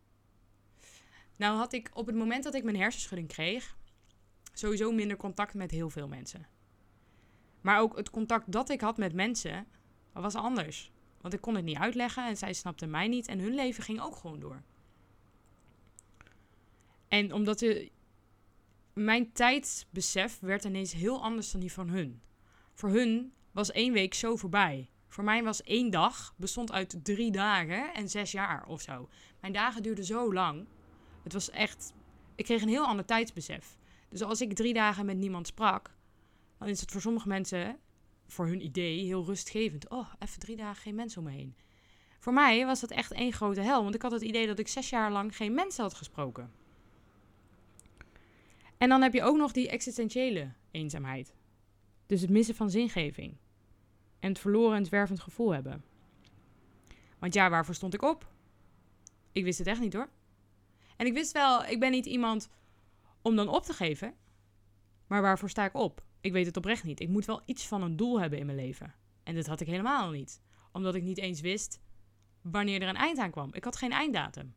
Nou 1.37 1.56
had 1.56 1.72
ik 1.72 1.90
op 1.92 2.06
het 2.06 2.16
moment 2.16 2.44
dat 2.44 2.54
ik 2.54 2.64
mijn 2.64 2.76
hersenschudding 2.76 3.28
kreeg, 3.28 3.76
sowieso 4.52 4.92
minder 4.92 5.16
contact 5.16 5.54
met 5.54 5.70
heel 5.70 5.90
veel 5.90 6.08
mensen. 6.08 6.46
Maar 7.60 7.80
ook 7.80 7.96
het 7.96 8.10
contact 8.10 8.52
dat 8.52 8.68
ik 8.68 8.80
had 8.80 8.96
met 8.96 9.12
mensen 9.12 9.66
was 10.12 10.34
anders. 10.34 10.92
Want 11.20 11.34
ik 11.34 11.40
kon 11.40 11.54
het 11.54 11.64
niet 11.64 11.78
uitleggen 11.78 12.26
en 12.26 12.37
zij 12.37 12.52
snapten 12.52 12.90
mij 12.90 13.08
niet 13.08 13.28
en 13.28 13.38
hun 13.38 13.54
leven 13.54 13.84
ging 13.84 14.00
ook 14.00 14.16
gewoon 14.16 14.40
door. 14.40 14.62
En 17.08 17.32
omdat 17.32 17.58
de, 17.58 17.90
mijn 18.92 19.32
tijdsbesef 19.32 20.40
werd 20.40 20.64
ineens 20.64 20.92
heel 20.92 21.22
anders 21.22 21.50
dan 21.50 21.60
die 21.60 21.72
van 21.72 21.88
hun. 21.88 22.22
Voor 22.74 22.90
hun 22.90 23.32
was 23.52 23.72
één 23.72 23.92
week 23.92 24.14
zo 24.14 24.37
voorbij. 24.37 24.88
Voor 25.14 25.24
mij 25.24 25.42
was 25.42 25.62
één 25.62 25.90
dag, 25.90 26.35
bestond 26.37 26.72
uit 26.72 27.05
drie 27.05 27.31
dagen 27.31 27.94
en 27.94 28.09
zes 28.09 28.33
jaar 28.33 28.66
of 28.66 28.81
zo. 28.81 29.09
Mijn 29.40 29.53
dagen 29.53 29.83
duurden 29.83 30.05
zo 30.05 30.33
lang. 30.33 30.66
Het 31.22 31.33
was 31.33 31.50
echt. 31.50 31.92
Ik 32.35 32.44
kreeg 32.44 32.62
een 32.62 32.68
heel 32.68 32.87
ander 32.87 33.05
tijdsbesef. 33.05 33.77
Dus 34.09 34.22
als 34.22 34.40
ik 34.40 34.55
drie 34.55 34.74
dagen 34.74 35.07
met 35.07 35.16
niemand 35.16 35.46
sprak, 35.46 35.94
dan 36.59 36.68
is 36.68 36.81
het 36.81 36.90
voor 36.90 37.00
sommige 37.00 37.29
mensen, 37.29 37.79
voor 38.27 38.46
hun 38.46 38.64
idee, 38.64 39.05
heel 39.05 39.24
rustgevend. 39.24 39.88
Oh, 39.88 40.12
even 40.18 40.40
drie 40.40 40.57
dagen 40.57 40.83
geen 40.83 40.94
mensen 40.94 41.18
om 41.18 41.24
me 41.27 41.33
heen. 41.33 41.57
Voor 42.18 42.33
mij 42.33 42.66
was 42.66 42.81
dat 42.81 42.90
echt 42.90 43.12
één 43.12 43.33
grote 43.33 43.61
hel, 43.61 43.83
want 43.83 43.94
ik 43.94 44.03
had 44.03 44.12
het 44.12 44.22
idee 44.22 44.46
dat 44.46 44.59
ik 44.59 44.68
zes 44.68 44.90
jaar 44.90 45.12
lang 45.12 45.37
geen 45.37 45.55
mensen 45.55 45.83
had 45.83 45.94
gesproken. 45.94 46.53
En 48.79 48.88
dan 48.88 49.03
heb 49.03 49.12
je 49.12 49.22
ook 49.22 49.37
nog 49.37 49.53
die 49.53 49.68
existentiële 49.68 50.53
eenzaamheid. 50.70 51.35
Dus 52.07 52.20
het 52.20 52.31
missen 52.31 52.55
van 52.55 52.70
zingeving. 52.70 53.37
En 54.24 54.30
het 54.30 54.38
verloren 54.38 54.76
en 54.76 54.84
zwervend 54.84 55.20
gevoel 55.20 55.54
hebben. 55.54 55.84
Want 57.18 57.34
ja, 57.34 57.50
waarvoor 57.50 57.74
stond 57.74 57.94
ik 57.94 58.02
op? 58.02 58.32
Ik 59.32 59.44
wist 59.44 59.58
het 59.58 59.66
echt 59.66 59.80
niet 59.80 59.92
hoor. 59.92 60.08
En 60.96 61.06
ik 61.06 61.12
wist 61.12 61.32
wel, 61.32 61.64
ik 61.64 61.80
ben 61.80 61.90
niet 61.90 62.06
iemand 62.06 62.48
om 63.22 63.37
dan 63.37 63.48
op 63.48 63.62
te 63.62 63.72
geven. 63.72 64.14
Maar 65.06 65.22
waarvoor 65.22 65.50
sta 65.50 65.64
ik 65.64 65.74
op? 65.74 66.04
Ik 66.20 66.32
weet 66.32 66.46
het 66.46 66.56
oprecht 66.56 66.84
niet. 66.84 67.00
Ik 67.00 67.08
moet 67.08 67.24
wel 67.24 67.42
iets 67.44 67.66
van 67.66 67.82
een 67.82 67.96
doel 67.96 68.20
hebben 68.20 68.38
in 68.38 68.46
mijn 68.46 68.58
leven. 68.58 68.94
En 69.22 69.34
dat 69.34 69.46
had 69.46 69.60
ik 69.60 69.66
helemaal 69.66 70.10
niet. 70.10 70.42
Omdat 70.72 70.94
ik 70.94 71.02
niet 71.02 71.18
eens 71.18 71.40
wist 71.40 71.80
wanneer 72.40 72.82
er 72.82 72.88
een 72.88 72.96
eind 72.96 73.18
aan 73.18 73.30
kwam. 73.30 73.54
Ik 73.54 73.64
had 73.64 73.76
geen 73.76 73.92
einddatum. 73.92 74.54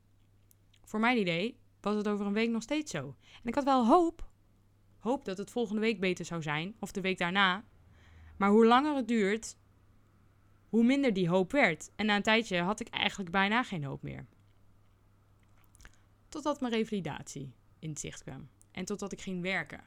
Voor 0.84 1.00
mijn 1.00 1.18
idee 1.18 1.60
was 1.82 1.96
het 1.96 2.08
over 2.08 2.26
een 2.26 2.34
week 2.34 2.50
nog 2.50 2.62
steeds 2.64 2.92
zo. 2.92 3.16
En 3.22 3.48
ik 3.48 3.56
had 3.56 3.64
wel 3.64 3.86
hoop. 3.86 4.30
Hoop 4.98 5.26
dat 5.26 5.38
het 5.38 5.52
volgende 5.52 5.82
week 5.82 6.00
beter 6.00 6.26
zou 6.26 6.42
zijn. 6.42 6.76
Of 6.80 6.92
de 6.92 7.02
week 7.02 7.18
daarna. 7.18 7.64
Maar 8.38 8.50
hoe 8.50 8.66
langer 8.66 8.96
het 8.96 9.08
duurt, 9.08 9.58
hoe 10.70 10.84
minder 10.84 11.14
die 11.14 11.30
hoop 11.30 11.52
werd. 11.52 11.92
En 11.96 12.06
na 12.06 12.16
een 12.16 12.22
tijdje 12.22 12.62
had 12.62 12.80
ik 12.80 12.88
eigenlijk 12.88 13.32
bijna 13.32 13.64
geen 13.64 13.84
hoop 13.84 14.02
meer. 14.02 14.26
Totdat 16.30 16.62
mijn 16.62 16.74
revalidatie 16.74 17.54
in 17.80 17.90
het 17.90 18.00
zicht 18.00 18.24
kwam. 18.24 18.50
En 18.72 18.86
totdat 18.86 19.12
ik 19.12 19.22
ging 19.22 19.42
werken. 19.42 19.84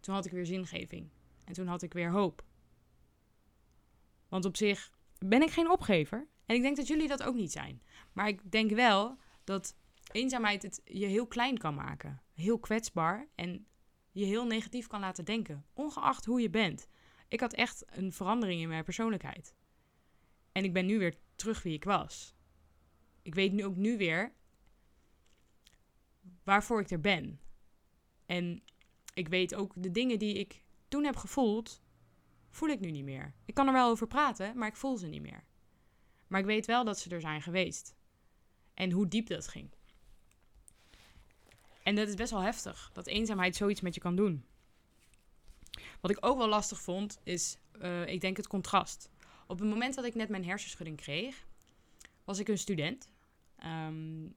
Toen 0.00 0.14
had 0.14 0.26
ik 0.26 0.32
weer 0.32 0.46
zingeving. 0.46 1.08
En 1.44 1.52
toen 1.52 1.66
had 1.66 1.82
ik 1.82 1.92
weer 1.92 2.10
hoop. 2.10 2.44
Want 4.28 4.44
op 4.44 4.56
zich 4.56 4.92
ben 5.18 5.42
ik 5.42 5.50
geen 5.50 5.70
opgever. 5.70 6.28
En 6.46 6.56
ik 6.56 6.62
denk 6.62 6.76
dat 6.76 6.86
jullie 6.86 7.08
dat 7.08 7.22
ook 7.22 7.34
niet 7.34 7.52
zijn. 7.52 7.82
Maar 8.12 8.28
ik 8.28 8.50
denk 8.50 8.70
wel 8.70 9.16
dat 9.44 9.76
eenzaamheid 10.12 10.62
het 10.62 10.80
je 10.84 11.06
heel 11.06 11.26
klein 11.26 11.58
kan 11.58 11.74
maken. 11.74 12.22
Heel 12.32 12.58
kwetsbaar 12.58 13.28
en 13.34 13.66
je 14.10 14.24
heel 14.24 14.46
negatief 14.46 14.86
kan 14.86 15.00
laten 15.00 15.24
denken. 15.24 15.64
Ongeacht 15.72 16.24
hoe 16.24 16.40
je 16.40 16.50
bent. 16.50 16.88
Ik 17.28 17.40
had 17.40 17.52
echt 17.52 17.84
een 17.86 18.12
verandering 18.12 18.60
in 18.60 18.68
mijn 18.68 18.84
persoonlijkheid. 18.84 19.54
En 20.52 20.64
ik 20.64 20.72
ben 20.72 20.86
nu 20.86 20.98
weer 20.98 21.16
terug 21.34 21.62
wie 21.62 21.74
ik 21.74 21.84
was. 21.84 22.34
Ik 23.22 23.34
weet 23.34 23.52
nu 23.52 23.64
ook 23.64 23.76
nu 23.76 23.96
weer 23.96 24.32
waarvoor 26.42 26.80
ik 26.80 26.90
er 26.90 27.00
ben. 27.00 27.40
En 28.26 28.62
ik 29.14 29.28
weet 29.28 29.54
ook 29.54 29.72
de 29.76 29.90
dingen 29.90 30.18
die 30.18 30.34
ik 30.34 30.62
toen 30.88 31.04
heb 31.04 31.16
gevoeld, 31.16 31.82
voel 32.50 32.68
ik 32.68 32.80
nu 32.80 32.90
niet 32.90 33.04
meer. 33.04 33.34
Ik 33.44 33.54
kan 33.54 33.66
er 33.66 33.72
wel 33.72 33.90
over 33.90 34.06
praten, 34.06 34.58
maar 34.58 34.68
ik 34.68 34.76
voel 34.76 34.96
ze 34.96 35.06
niet 35.06 35.22
meer. 35.22 35.44
Maar 36.26 36.40
ik 36.40 36.46
weet 36.46 36.66
wel 36.66 36.84
dat 36.84 36.98
ze 36.98 37.10
er 37.10 37.20
zijn 37.20 37.42
geweest. 37.42 37.96
En 38.74 38.90
hoe 38.90 39.08
diep 39.08 39.26
dat 39.26 39.48
ging. 39.48 39.70
En 41.82 41.94
dat 41.94 42.08
is 42.08 42.14
best 42.14 42.30
wel 42.30 42.40
heftig, 42.40 42.90
dat 42.92 43.06
eenzaamheid 43.06 43.56
zoiets 43.56 43.80
met 43.80 43.94
je 43.94 44.00
kan 44.00 44.16
doen. 44.16 44.44
Wat 46.06 46.16
ik 46.16 46.26
ook 46.26 46.38
wel 46.38 46.48
lastig 46.48 46.80
vond, 46.80 47.18
is, 47.22 47.58
uh, 47.82 48.06
ik 48.06 48.20
denk 48.20 48.36
het 48.36 48.46
contrast. 48.46 49.10
Op 49.46 49.58
het 49.58 49.68
moment 49.68 49.94
dat 49.94 50.04
ik 50.04 50.14
net 50.14 50.28
mijn 50.28 50.44
hersenschudding 50.44 50.96
kreeg, 50.96 51.46
was 52.24 52.38
ik 52.38 52.48
een 52.48 52.58
student. 52.58 53.10
Um, 53.64 54.36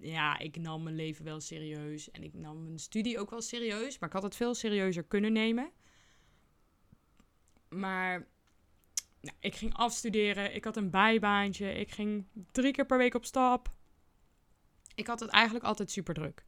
ja, 0.00 0.38
ik 0.38 0.56
nam 0.56 0.82
mijn 0.82 0.96
leven 0.96 1.24
wel 1.24 1.40
serieus. 1.40 2.10
En 2.10 2.22
ik 2.22 2.34
nam 2.34 2.62
mijn 2.62 2.78
studie 2.78 3.18
ook 3.18 3.30
wel 3.30 3.40
serieus. 3.40 3.98
Maar 3.98 4.08
ik 4.08 4.14
had 4.14 4.22
het 4.22 4.36
veel 4.36 4.54
serieuzer 4.54 5.04
kunnen 5.04 5.32
nemen. 5.32 5.70
Maar 7.68 8.28
nou, 9.20 9.36
ik 9.40 9.54
ging 9.54 9.74
afstuderen. 9.74 10.54
Ik 10.54 10.64
had 10.64 10.76
een 10.76 10.90
bijbaantje. 10.90 11.72
Ik 11.72 11.90
ging 11.90 12.26
drie 12.52 12.72
keer 12.72 12.86
per 12.86 12.98
week 12.98 13.14
op 13.14 13.24
stap. 13.24 13.68
Ik 14.94 15.06
had 15.06 15.20
het 15.20 15.30
eigenlijk 15.30 15.64
altijd 15.64 15.90
super 15.90 16.14
druk. 16.14 16.44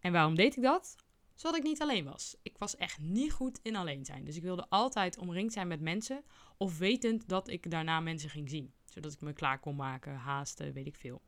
En 0.00 0.12
waarom 0.12 0.34
deed 0.34 0.56
ik 0.56 0.62
dat? 0.62 0.96
Zodat 1.34 1.56
ik 1.56 1.62
niet 1.62 1.80
alleen 1.80 2.04
was. 2.04 2.36
Ik 2.42 2.58
was 2.58 2.76
echt 2.76 2.98
niet 2.98 3.32
goed 3.32 3.58
in 3.62 3.76
alleen 3.76 4.04
zijn. 4.04 4.24
Dus 4.24 4.36
ik 4.36 4.42
wilde 4.42 4.66
altijd 4.68 5.18
omringd 5.18 5.52
zijn 5.52 5.68
met 5.68 5.80
mensen. 5.80 6.24
Of 6.56 6.78
wetend 6.78 7.28
dat 7.28 7.48
ik 7.48 7.70
daarna 7.70 8.00
mensen 8.00 8.30
ging 8.30 8.50
zien. 8.50 8.72
Zodat 8.84 9.12
ik 9.12 9.20
me 9.20 9.32
klaar 9.32 9.58
kon 9.58 9.76
maken, 9.76 10.14
haasten, 10.14 10.72
weet 10.72 10.86
ik 10.86 10.96
veel. 10.96 11.22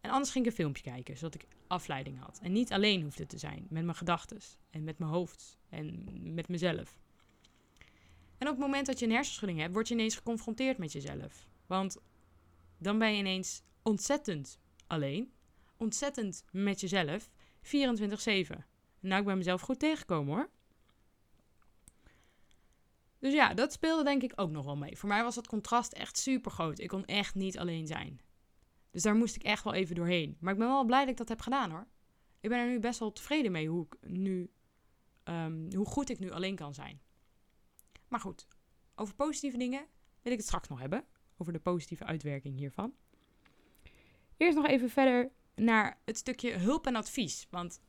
En 0.00 0.10
anders 0.10 0.30
ging 0.30 0.44
ik 0.44 0.50
een 0.50 0.56
filmpje 0.56 0.82
kijken, 0.82 1.16
zodat 1.16 1.34
ik 1.34 1.46
afleiding 1.66 2.18
had. 2.20 2.38
En 2.42 2.52
niet 2.52 2.72
alleen 2.72 3.02
hoefde 3.02 3.26
te 3.26 3.38
zijn 3.38 3.66
met 3.70 3.84
mijn 3.84 3.96
gedachten 3.96 4.38
en 4.70 4.84
met 4.84 4.98
mijn 4.98 5.10
hoofd 5.10 5.58
en 5.68 6.04
met 6.34 6.48
mezelf. 6.48 6.98
En 8.38 8.48
op 8.48 8.56
het 8.56 8.66
moment 8.66 8.86
dat 8.86 8.98
je 8.98 9.06
een 9.06 9.12
hersenschudding 9.12 9.60
hebt, 9.60 9.72
word 9.72 9.88
je 9.88 9.94
ineens 9.94 10.16
geconfronteerd 10.16 10.78
met 10.78 10.92
jezelf. 10.92 11.46
Want 11.66 11.96
dan 12.78 12.98
ben 12.98 13.12
je 13.12 13.18
ineens 13.18 13.62
ontzettend 13.82 14.58
alleen, 14.86 15.32
ontzettend 15.76 16.44
met 16.50 16.80
jezelf, 16.80 17.30
24-7. 17.62 18.73
Nou, 19.04 19.20
ik 19.20 19.26
ben 19.26 19.36
mezelf 19.36 19.60
goed 19.60 19.78
tegengekomen 19.78 20.34
hoor. 20.34 20.50
Dus 23.18 23.32
ja, 23.32 23.54
dat 23.54 23.72
speelde 23.72 24.04
denk 24.04 24.22
ik 24.22 24.32
ook 24.36 24.50
nog 24.50 24.64
wel 24.64 24.76
mee. 24.76 24.98
Voor 24.98 25.08
mij 25.08 25.22
was 25.22 25.34
dat 25.34 25.46
contrast 25.46 25.92
echt 25.92 26.18
super 26.18 26.50
groot. 26.50 26.78
Ik 26.78 26.88
kon 26.88 27.04
echt 27.04 27.34
niet 27.34 27.58
alleen 27.58 27.86
zijn. 27.86 28.20
Dus 28.90 29.02
daar 29.02 29.14
moest 29.14 29.36
ik 29.36 29.42
echt 29.42 29.64
wel 29.64 29.72
even 29.72 29.94
doorheen. 29.94 30.36
Maar 30.40 30.52
ik 30.52 30.58
ben 30.58 30.68
wel 30.68 30.84
blij 30.84 31.00
dat 31.00 31.08
ik 31.08 31.16
dat 31.16 31.28
heb 31.28 31.40
gedaan 31.40 31.70
hoor. 31.70 31.86
Ik 32.40 32.48
ben 32.50 32.58
er 32.58 32.68
nu 32.68 32.78
best 32.78 32.98
wel 32.98 33.12
tevreden 33.12 33.52
mee 33.52 33.68
hoe, 33.68 33.86
ik 33.86 34.08
nu, 34.10 34.50
um, 35.24 35.74
hoe 35.74 35.86
goed 35.86 36.10
ik 36.10 36.18
nu 36.18 36.30
alleen 36.30 36.56
kan 36.56 36.74
zijn. 36.74 37.00
Maar 38.08 38.20
goed, 38.20 38.46
over 38.94 39.14
positieve 39.14 39.56
dingen 39.56 39.86
wil 40.22 40.32
ik 40.32 40.38
het 40.38 40.46
straks 40.46 40.68
nog 40.68 40.80
hebben. 40.80 41.04
Over 41.36 41.52
de 41.52 41.60
positieve 41.60 42.04
uitwerking 42.04 42.56
hiervan. 42.56 42.94
Eerst 44.36 44.56
nog 44.56 44.66
even 44.66 44.90
verder 44.90 45.32
naar 45.54 46.00
het 46.04 46.16
stukje 46.16 46.52
hulp 46.52 46.86
en 46.86 46.96
advies. 46.96 47.46
Want 47.50 47.80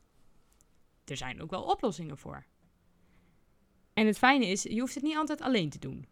er 1.06 1.18
zijn 1.18 1.42
ook 1.42 1.50
wel 1.50 1.64
oplossingen 1.64 2.18
voor. 2.18 2.46
En 3.94 4.06
het 4.06 4.18
fijne 4.18 4.46
is, 4.46 4.64
je 4.64 4.80
hoeft 4.80 4.96
het 4.96 5.04
niet 5.04 5.16
altijd 5.16 5.42
alleen 5.42 5.70
te 5.70 5.80
doen. 5.80 6.08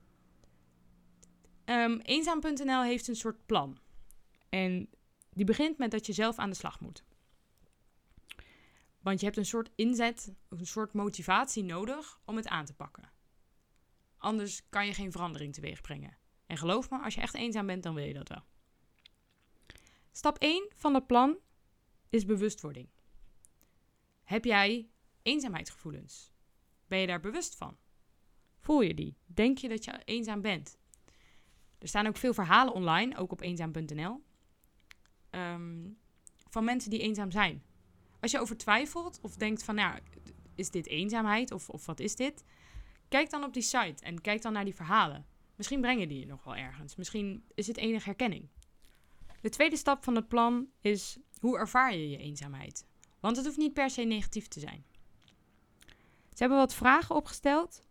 Um, 1.66 2.00
Eenzaam.nl 2.00 2.84
heeft 2.84 3.08
een 3.08 3.16
soort 3.16 3.46
plan. 3.46 3.80
En 4.50 4.90
die 5.30 5.46
begint 5.46 5.78
met 5.78 5.92
dat 5.92 6.06
je 6.06 6.14
zelf 6.14 6.38
aan 6.38 6.50
de 6.50 6.56
slag 6.56 6.80
moet. 6.80 7.04
Want 9.02 9.20
je 9.20 9.26
hebt 9.26 9.38
een 9.38 9.46
soort 9.46 9.70
inzet, 9.76 10.34
een 10.50 10.66
soort 10.66 10.94
motivatie 10.94 11.64
nodig 11.64 12.20
om 12.26 12.36
het 12.36 12.48
aan 12.48 12.66
te 12.66 12.74
pakken. 12.74 13.12
Anders 14.18 14.70
kan 14.70 14.86
je 14.86 14.94
geen 14.94 15.12
verandering 15.12 15.54
teweeg 15.54 15.82
brengen. 15.82 16.18
En 16.46 16.58
geloof 16.58 16.90
me, 16.90 17.00
als 17.00 17.14
je 17.14 17.22
echt 17.22 17.34
eenzaam 17.34 17.66
bent, 17.66 17.84
dan 17.84 17.96
wil 17.96 18.06
je 18.06 18.14
dat 18.14 18.30
wel. 18.30 18.44
Stap 20.12 20.38
1 20.38 20.72
van 20.76 20.94
het 20.94 21.08
plan 21.08 21.38
is 22.10 22.26
bewustwording. 22.26 22.90
Heb 24.24 24.46
jij 24.46 24.90
eenzaamheidsgevoelens? 25.22 26.32
Ben 26.88 27.00
je 27.00 27.08
daar 27.08 27.20
bewust 27.20 27.56
van? 27.56 27.78
Voel 28.60 28.82
je 28.82 28.94
die? 28.94 29.18
Denk 29.26 29.58
je 29.58 29.70
dat 29.70 29.86
je 29.86 30.02
eenzaam 30.06 30.42
bent? 30.42 30.78
Er 31.78 31.88
staan 31.88 32.08
ook 32.08 32.18
veel 32.18 32.34
verhalen 32.34 32.74
online, 32.74 33.18
ook 33.18 33.32
op 33.32 33.42
eenzaam.nl, 33.42 34.24
ehm, 35.30 35.90
van 36.50 36.64
mensen 36.64 36.90
die 36.90 37.00
eenzaam 37.00 37.32
zijn. 37.32 37.64
Als 38.20 38.32
je 38.32 38.40
over 38.40 38.58
twijfelt 38.58 39.20
of 39.22 39.36
denkt 39.36 39.64
van, 39.64 39.76
nou, 39.76 40.00
is 40.56 40.70
dit 40.70 40.88
eenzaamheid 40.88 41.52
of, 41.52 41.70
of 41.70 41.86
wat 41.86 42.00
is 42.00 42.16
dit? 42.16 42.44
Kijk 43.08 43.30
dan 43.30 43.44
op 43.44 43.54
die 43.54 43.62
site 43.62 44.04
en 44.04 44.22
kijk 44.22 44.42
dan 44.42 44.54
naar 44.54 44.66
die 44.66 44.76
verhalen. 44.76 45.26
Misschien 45.56 45.82
brengen 45.82 46.08
die 46.08 46.20
je 46.20 46.26
nog 46.26 46.44
wel 46.44 46.56
ergens. 46.56 46.96
Misschien 46.96 47.46
is 47.54 47.68
het 47.68 47.78
enige 47.78 48.06
herkenning. 48.06 48.50
De 49.42 49.50
tweede 49.50 49.78
stap 49.78 50.04
van 50.04 50.16
het 50.16 50.28
plan 50.28 50.68
is 50.82 51.18
hoe 51.40 51.58
ervaar 51.58 51.96
je 51.96 52.10
je 52.10 52.18
eenzaamheid? 52.18 52.86
Want 53.24 53.36
het 53.36 53.46
hoeft 53.46 53.58
niet 53.58 53.74
per 53.74 53.90
se 53.90 54.02
negatief 54.02 54.48
te 54.48 54.60
zijn. 54.60 54.86
Ze 56.30 56.40
hebben 56.40 56.58
wat 56.58 56.74
vragen 56.74 57.16
opgesteld, 57.16 57.88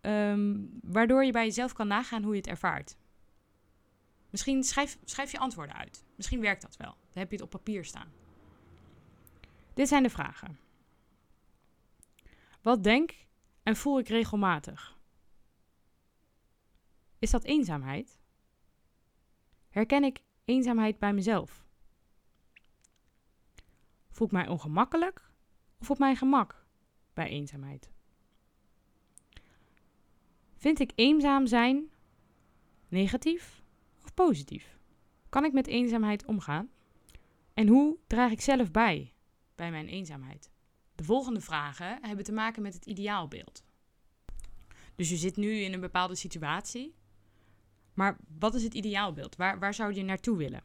ehm, 0.00 0.56
waardoor 0.82 1.24
je 1.24 1.32
bij 1.32 1.44
jezelf 1.44 1.72
kan 1.72 1.86
nagaan 1.86 2.22
hoe 2.22 2.32
je 2.32 2.40
het 2.40 2.46
ervaart. 2.46 2.96
Misschien 4.30 4.64
schrijf, 4.64 4.98
schrijf 5.04 5.32
je 5.32 5.38
antwoorden 5.38 5.76
uit. 5.76 6.04
Misschien 6.14 6.40
werkt 6.40 6.62
dat 6.62 6.76
wel. 6.76 6.88
Dan 6.90 7.22
heb 7.22 7.30
je 7.30 7.36
het 7.36 7.44
op 7.44 7.50
papier 7.50 7.84
staan. 7.84 8.12
Dit 9.74 9.88
zijn 9.88 10.02
de 10.02 10.10
vragen. 10.10 10.58
Wat 12.62 12.82
denk 12.82 13.14
en 13.62 13.76
voel 13.76 13.98
ik 13.98 14.08
regelmatig? 14.08 14.98
Is 17.18 17.30
dat 17.30 17.44
eenzaamheid? 17.44 18.18
Herken 19.68 20.04
ik 20.04 20.22
eenzaamheid 20.44 20.98
bij 20.98 21.12
mezelf? 21.12 21.65
Voel 24.16 24.26
ik 24.26 24.32
mij 24.32 24.48
ongemakkelijk 24.48 25.30
of 25.78 25.90
op 25.90 25.98
mijn 25.98 26.16
gemak 26.16 26.66
bij 27.14 27.28
eenzaamheid? 27.28 27.90
Vind 30.56 30.80
ik 30.80 30.92
eenzaam 30.94 31.46
zijn 31.46 31.90
negatief 32.88 33.62
of 34.04 34.14
positief? 34.14 34.78
Kan 35.28 35.44
ik 35.44 35.52
met 35.52 35.66
eenzaamheid 35.66 36.24
omgaan? 36.24 36.70
En 37.54 37.68
hoe 37.68 37.98
draag 38.06 38.30
ik 38.30 38.40
zelf 38.40 38.70
bij 38.70 39.12
bij 39.54 39.70
mijn 39.70 39.88
eenzaamheid? 39.88 40.50
De 40.94 41.04
volgende 41.04 41.40
vragen 41.40 41.98
hebben 42.02 42.24
te 42.24 42.32
maken 42.32 42.62
met 42.62 42.74
het 42.74 42.86
ideaalbeeld. 42.86 43.64
Dus 44.94 45.10
je 45.10 45.16
zit 45.16 45.36
nu 45.36 45.50
in 45.58 45.72
een 45.72 45.80
bepaalde 45.80 46.14
situatie. 46.14 46.94
Maar 47.94 48.16
wat 48.38 48.54
is 48.54 48.62
het 48.62 48.74
ideaalbeeld? 48.74 49.36
Waar, 49.36 49.58
waar 49.58 49.74
zou 49.74 49.94
je 49.94 50.02
naartoe 50.02 50.36
willen? 50.36 50.62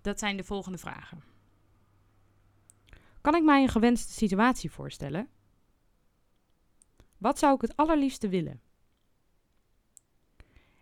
Dat 0.00 0.18
zijn 0.18 0.36
de 0.36 0.44
volgende 0.44 0.78
vragen. 0.78 1.33
Kan 3.24 3.34
ik 3.34 3.42
mij 3.42 3.62
een 3.62 3.68
gewenste 3.68 4.12
situatie 4.12 4.70
voorstellen? 4.70 5.28
Wat 7.18 7.38
zou 7.38 7.54
ik 7.54 7.60
het 7.60 7.76
allerliefste 7.76 8.28
willen? 8.28 8.60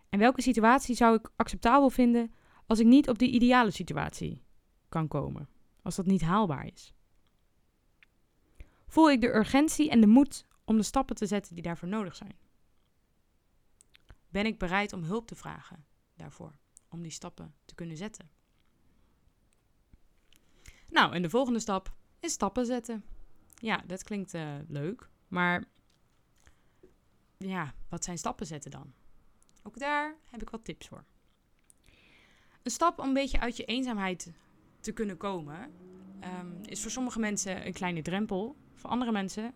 En 0.09 0.19
welke 0.19 0.41
situatie 0.41 0.95
zou 0.95 1.15
ik 1.15 1.31
acceptabel 1.35 1.89
vinden 1.89 2.33
als 2.65 2.79
ik 2.79 2.85
niet 2.85 3.09
op 3.09 3.19
die 3.19 3.31
ideale 3.31 3.71
situatie 3.71 4.43
kan 4.89 5.07
komen? 5.07 5.49
Als 5.81 5.95
dat 5.95 6.05
niet 6.05 6.21
haalbaar 6.21 6.65
is? 6.65 6.93
Voel 8.87 9.11
ik 9.11 9.21
de 9.21 9.35
urgentie 9.35 9.89
en 9.89 10.01
de 10.01 10.07
moed 10.07 10.45
om 10.65 10.77
de 10.77 10.83
stappen 10.83 11.15
te 11.15 11.25
zetten 11.25 11.53
die 11.53 11.63
daarvoor 11.63 11.89
nodig 11.89 12.15
zijn? 12.15 12.37
Ben 14.29 14.45
ik 14.45 14.59
bereid 14.59 14.93
om 14.93 15.03
hulp 15.03 15.27
te 15.27 15.35
vragen 15.35 15.85
daarvoor, 16.15 16.57
om 16.89 17.01
die 17.01 17.11
stappen 17.11 17.55
te 17.65 17.75
kunnen 17.75 17.97
zetten? 17.97 18.29
Nou, 20.89 21.13
en 21.13 21.21
de 21.21 21.29
volgende 21.29 21.59
stap 21.59 22.01
stappen 22.29 22.65
zetten. 22.65 23.03
Ja, 23.55 23.83
dat 23.87 24.03
klinkt 24.03 24.33
uh, 24.33 24.55
leuk, 24.67 25.09
maar 25.27 25.63
ja, 27.37 27.73
wat 27.89 28.03
zijn 28.03 28.17
stappen 28.17 28.45
zetten 28.45 28.71
dan? 28.71 28.93
Ook 29.63 29.79
daar 29.79 30.15
heb 30.29 30.41
ik 30.41 30.49
wat 30.49 30.65
tips 30.65 30.87
voor. 30.87 31.03
Een 32.63 32.71
stap 32.71 32.99
om 32.99 33.07
een 33.07 33.13
beetje 33.13 33.39
uit 33.39 33.57
je 33.57 33.65
eenzaamheid 33.65 34.31
te 34.79 34.91
kunnen 34.91 35.17
komen, 35.17 35.71
um, 36.23 36.59
is 36.65 36.81
voor 36.81 36.91
sommige 36.91 37.19
mensen 37.19 37.65
een 37.65 37.73
kleine 37.73 38.01
drempel, 38.01 38.55
voor 38.73 38.89
andere 38.89 39.11
mensen 39.11 39.53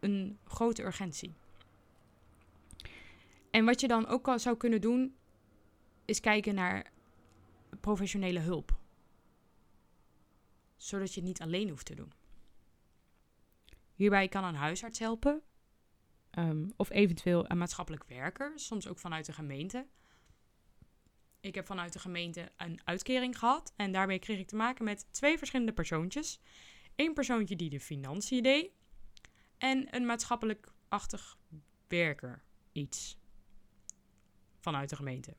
een 0.00 0.38
grote 0.44 0.82
urgentie. 0.82 1.34
En 3.50 3.64
wat 3.64 3.80
je 3.80 3.88
dan 3.88 4.06
ook 4.06 4.32
zou 4.36 4.56
kunnen 4.56 4.80
doen, 4.80 5.16
is 6.04 6.20
kijken 6.20 6.54
naar 6.54 6.90
professionele 7.80 8.38
hulp. 8.38 8.77
Zodat 10.78 11.14
je 11.14 11.20
het 11.20 11.28
niet 11.28 11.40
alleen 11.40 11.68
hoeft 11.68 11.86
te 11.86 11.94
doen. 11.94 12.12
Hierbij 13.94 14.28
kan 14.28 14.44
een 14.44 14.54
huisarts 14.54 14.98
helpen, 14.98 15.42
um, 16.38 16.72
of 16.76 16.90
eventueel 16.90 17.50
een 17.50 17.58
maatschappelijk 17.58 18.04
werker, 18.04 18.52
soms 18.54 18.88
ook 18.88 18.98
vanuit 18.98 19.26
de 19.26 19.32
gemeente. 19.32 19.86
Ik 21.40 21.54
heb 21.54 21.66
vanuit 21.66 21.92
de 21.92 21.98
gemeente 21.98 22.52
een 22.56 22.80
uitkering 22.84 23.38
gehad 23.38 23.72
en 23.76 23.92
daarbij 23.92 24.18
kreeg 24.18 24.38
ik 24.38 24.48
te 24.48 24.56
maken 24.56 24.84
met 24.84 25.12
twee 25.12 25.38
verschillende 25.38 25.72
persoontjes. 25.72 26.40
Eén 26.96 27.14
persoontje 27.14 27.56
die 27.56 27.70
de 27.70 27.80
financiën 27.80 28.42
deed 28.42 28.70
en 29.58 29.96
een 29.96 30.06
maatschappelijk-achtig 30.06 31.38
werker 31.88 32.44
iets 32.72 33.18
vanuit 34.58 34.88
de 34.88 34.96
gemeente. 34.96 35.36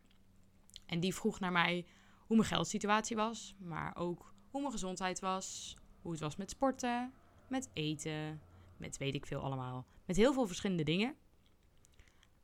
En 0.86 1.00
die 1.00 1.16
vroeg 1.16 1.40
naar 1.40 1.52
mij 1.52 1.86
hoe 2.26 2.38
mijn 2.38 2.50
geldsituatie 2.50 3.16
was, 3.16 3.56
maar 3.58 3.96
ook 3.96 4.29
hoe 4.52 4.62
mijn 4.62 4.74
gezondheid 4.74 5.20
was, 5.20 5.76
hoe 6.02 6.12
het 6.12 6.22
was 6.22 6.36
met 6.36 6.50
sporten, 6.50 7.14
met 7.48 7.70
eten, 7.74 8.42
met 8.78 8.98
weet 8.98 9.16
ik 9.16 9.26
veel 9.26 9.40
allemaal. 9.42 9.86
Met 10.06 10.16
heel 10.16 10.34
veel 10.34 10.48
verschillende 10.48 10.84
dingen. 10.84 11.16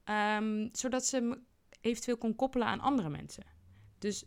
Um, 0.05 0.69
zodat 0.71 1.05
ze 1.05 1.21
me 1.21 1.39
eventueel 1.81 2.17
kon 2.17 2.35
koppelen 2.35 2.67
aan 2.67 2.79
andere 2.79 3.09
mensen. 3.09 3.43
Dus 3.97 4.25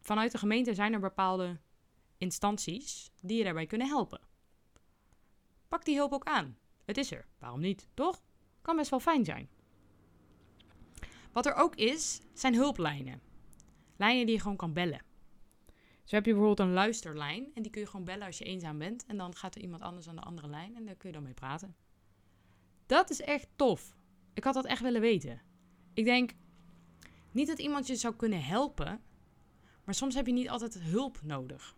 vanuit 0.00 0.32
de 0.32 0.38
gemeente 0.38 0.74
zijn 0.74 0.92
er 0.92 1.00
bepaalde 1.00 1.60
instanties 2.16 3.10
die 3.20 3.38
je 3.38 3.44
daarbij 3.44 3.66
kunnen 3.66 3.88
helpen. 3.88 4.20
Pak 5.68 5.84
die 5.84 5.96
hulp 5.96 6.12
ook 6.12 6.24
aan. 6.24 6.58
Het 6.84 6.96
is 6.96 7.10
er. 7.10 7.26
Waarom 7.38 7.60
niet? 7.60 7.88
Toch? 7.94 8.22
Kan 8.62 8.76
best 8.76 8.90
wel 8.90 9.00
fijn 9.00 9.24
zijn. 9.24 9.48
Wat 11.32 11.46
er 11.46 11.54
ook 11.54 11.74
is, 11.74 12.20
zijn 12.32 12.54
hulplijnen. 12.54 13.20
Lijnen 13.96 14.26
die 14.26 14.34
je 14.34 14.40
gewoon 14.40 14.56
kan 14.56 14.72
bellen. 14.72 15.04
Zo 16.08 16.14
heb 16.14 16.26
je 16.26 16.32
bijvoorbeeld 16.32 16.68
een 16.68 16.74
luisterlijn 16.74 17.50
en 17.54 17.62
die 17.62 17.70
kun 17.70 17.80
je 17.80 17.86
gewoon 17.86 18.04
bellen 18.04 18.26
als 18.26 18.38
je 18.38 18.44
eenzaam 18.44 18.78
bent. 18.78 19.06
En 19.06 19.16
dan 19.16 19.34
gaat 19.34 19.54
er 19.54 19.60
iemand 19.60 19.82
anders 19.82 20.08
aan 20.08 20.16
de 20.16 20.22
andere 20.22 20.48
lijn 20.48 20.76
en 20.76 20.84
daar 20.84 20.94
kun 20.94 21.08
je 21.08 21.14
dan 21.14 21.24
mee 21.24 21.34
praten. 21.34 21.76
Dat 22.86 23.10
is 23.10 23.20
echt 23.20 23.48
tof. 23.56 23.96
Ik 24.34 24.44
had 24.44 24.54
dat 24.54 24.66
echt 24.66 24.82
willen 24.82 25.00
weten. 25.00 25.40
Ik 25.94 26.04
denk 26.04 26.30
niet 27.32 27.46
dat 27.46 27.58
iemand 27.58 27.86
je 27.86 27.96
zou 27.96 28.14
kunnen 28.14 28.44
helpen, 28.44 29.00
maar 29.84 29.94
soms 29.94 30.14
heb 30.14 30.26
je 30.26 30.32
niet 30.32 30.48
altijd 30.48 30.80
hulp 30.80 31.22
nodig. 31.22 31.76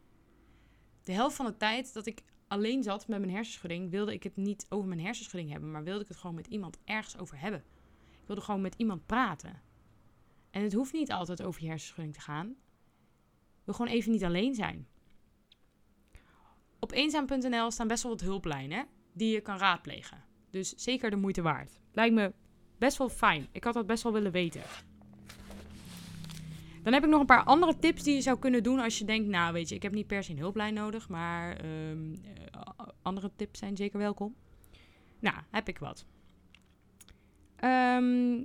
De 1.03 1.13
helft 1.13 1.37
van 1.37 1.47
de 1.47 1.57
tijd 1.57 1.93
dat 1.93 2.07
ik 2.07 2.23
alleen 2.49 2.83
zat 2.83 3.09
met 3.09 3.21
mijn 3.21 3.33
hersenschudding, 3.33 3.91
wilde 3.91 4.13
ik 4.13 4.23
het 4.23 4.37
niet 4.37 4.67
over 4.69 4.89
mijn 4.89 5.01
hersenschudding 5.01 5.51
hebben, 5.53 5.71
maar 5.71 5.85
wilde 5.85 6.03
ik 6.03 6.09
het 6.09 6.17
gewoon 6.17 6.37
met 6.37 6.47
iemand 6.47 6.79
ergens 6.85 7.19
over 7.19 7.41
hebben. 7.41 7.65
Ik 8.11 8.27
wilde 8.27 8.43
gewoon 8.43 8.61
met 8.61 8.75
iemand 8.77 9.07
praten. 9.07 9.63
En 10.51 10.63
het 10.63 10.73
hoeft 10.73 10.93
niet 10.93 11.13
altijd 11.13 11.43
over 11.43 11.63
je 11.63 11.69
hersenschudding 11.69 12.15
te 12.15 12.21
gaan. 12.21 12.57
Gewoon 13.75 13.93
even 13.93 14.13
niet 14.13 14.25
alleen 14.25 14.55
zijn. 14.55 14.87
Op 16.79 16.93
eenzaam.nl 16.93 17.71
staan 17.71 17.89
best 17.89 18.03
wel 18.03 18.13
wat 18.13 18.21
hulplijnen 18.21 18.87
die 19.13 19.33
je 19.33 19.41
kan 19.41 19.59
raadplegen. 19.59 20.25
Dus 20.51 20.75
zeker 20.75 21.11
de 21.11 21.17
moeite 21.17 21.43
waard. 21.43 21.81
Lijkt 21.93 22.15
me 22.15 22.33
best 22.79 22.99
wel 22.99 23.09
fijn. 23.09 23.49
Ik 23.53 23.65
had 23.65 23.75
dat 23.75 23.87
best 23.87 24.03
wel 24.03 24.13
willen 24.13 24.33
weten. 24.33 24.63
Dan 26.83 26.93
heb 26.93 27.05
ik 27.05 27.11
nog 27.11 27.21
een 27.21 27.27
paar 27.27 27.45
andere 27.45 27.79
tips 27.79 28.03
die 28.03 28.15
je 28.15 28.21
zou 28.21 28.39
kunnen 28.39 28.63
doen 28.63 28.79
als 28.79 28.99
je 28.99 29.05
denkt, 29.05 29.29
nou 29.29 29.53
weet 29.53 29.69
je, 29.69 29.75
ik 29.75 29.83
heb 29.83 29.93
niet 29.93 30.07
per 30.07 30.25
se 30.25 30.31
een 30.31 30.39
hulplijn 30.39 30.75
nodig, 30.75 31.09
maar 31.09 31.65
um, 31.65 32.21
andere 33.03 33.31
tips 33.37 33.59
zijn 33.59 33.77
zeker 33.77 33.99
welkom. 33.99 34.35
Nou, 35.19 35.37
heb 35.51 35.69
ik 35.69 35.79
wat. 35.79 36.07
Ehm, 37.57 38.43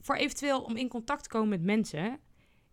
voor 0.00 0.14
eventueel 0.14 0.62
om 0.62 0.76
in 0.76 0.88
contact 0.88 1.22
te 1.22 1.28
komen 1.28 1.48
met 1.48 1.62
mensen, 1.62 2.20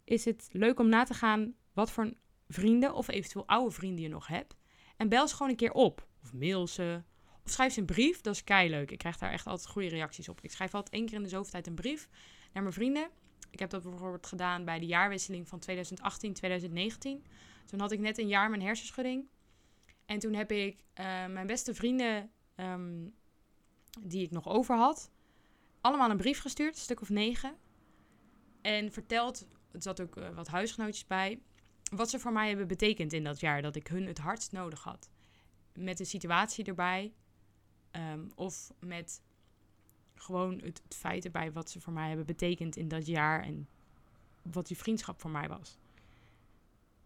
is 0.09 0.25
het 0.25 0.49
leuk 0.51 0.79
om 0.79 0.89
na 0.89 1.03
te 1.03 1.13
gaan 1.13 1.53
wat 1.73 1.91
voor 1.91 2.13
vrienden 2.47 2.93
of 2.93 3.07
eventueel 3.07 3.47
oude 3.47 3.71
vrienden 3.71 4.03
je 4.03 4.09
nog 4.09 4.27
hebt. 4.27 4.55
En 4.97 5.09
bel 5.09 5.27
ze 5.27 5.35
gewoon 5.35 5.51
een 5.51 5.57
keer 5.57 5.71
op. 5.71 6.07
Of 6.23 6.33
mail 6.33 6.67
ze. 6.67 7.03
Of 7.43 7.51
schrijf 7.51 7.73
ze 7.73 7.79
een 7.79 7.85
brief. 7.85 8.21
Dat 8.21 8.33
is 8.33 8.43
kei 8.43 8.69
leuk. 8.69 8.91
Ik 8.91 8.97
krijg 8.97 9.17
daar 9.17 9.31
echt 9.31 9.47
altijd 9.47 9.69
goede 9.69 9.87
reacties 9.87 10.29
op. 10.29 10.41
Ik 10.41 10.51
schrijf 10.51 10.73
altijd 10.73 10.93
één 10.93 11.05
keer 11.05 11.15
in 11.15 11.23
de 11.23 11.29
zoveel 11.29 11.51
tijd 11.51 11.67
een 11.67 11.75
brief 11.75 12.09
naar 12.53 12.63
mijn 12.63 12.75
vrienden. 12.75 13.09
Ik 13.51 13.59
heb 13.59 13.69
dat 13.69 13.83
bijvoorbeeld 13.83 14.27
gedaan 14.27 14.65
bij 14.65 14.79
de 14.79 14.85
jaarwisseling 14.85 15.47
van 15.47 15.61
2018-2019. 15.69 15.71
Toen 17.65 17.79
had 17.79 17.91
ik 17.91 17.99
net 17.99 18.17
een 18.17 18.27
jaar 18.27 18.49
mijn 18.49 18.61
hersenschudding. 18.61 19.27
En 20.05 20.19
toen 20.19 20.33
heb 20.33 20.51
ik 20.51 20.75
uh, 20.75 21.05
mijn 21.25 21.47
beste 21.47 21.73
vrienden, 21.73 22.31
um, 22.55 23.13
die 23.99 24.23
ik 24.23 24.31
nog 24.31 24.47
over 24.47 24.75
had, 24.75 25.11
allemaal 25.81 26.09
een 26.09 26.17
brief 26.17 26.39
gestuurd, 26.39 26.75
een 26.75 26.81
stuk 26.81 27.01
of 27.01 27.09
negen. 27.09 27.55
En 28.61 28.91
verteld, 28.91 29.47
er 29.71 29.81
zat 29.81 30.01
ook 30.01 30.15
uh, 30.15 30.29
wat 30.29 30.47
huisgenootjes 30.47 31.07
bij, 31.07 31.39
wat 31.91 32.09
ze 32.09 32.19
voor 32.19 32.31
mij 32.31 32.47
hebben 32.47 32.67
betekend 32.67 33.13
in 33.13 33.23
dat 33.23 33.39
jaar 33.39 33.61
dat 33.61 33.75
ik 33.75 33.87
hun 33.87 34.07
het 34.07 34.17
hardst 34.17 34.51
nodig 34.51 34.83
had. 34.83 35.09
Met 35.73 35.97
de 35.97 36.05
situatie 36.05 36.65
erbij. 36.65 37.13
Um, 37.91 38.31
of 38.35 38.73
met 38.79 39.21
gewoon 40.15 40.59
het, 40.59 40.81
het 40.83 40.95
feit 40.95 41.25
erbij 41.25 41.51
wat 41.51 41.69
ze 41.69 41.81
voor 41.81 41.93
mij 41.93 42.07
hebben 42.07 42.25
betekend 42.25 42.75
in 42.75 42.87
dat 42.87 43.05
jaar 43.05 43.43
en 43.43 43.67
wat 44.41 44.67
die 44.67 44.77
vriendschap 44.77 45.21
voor 45.21 45.31
mij 45.31 45.47
was. 45.47 45.77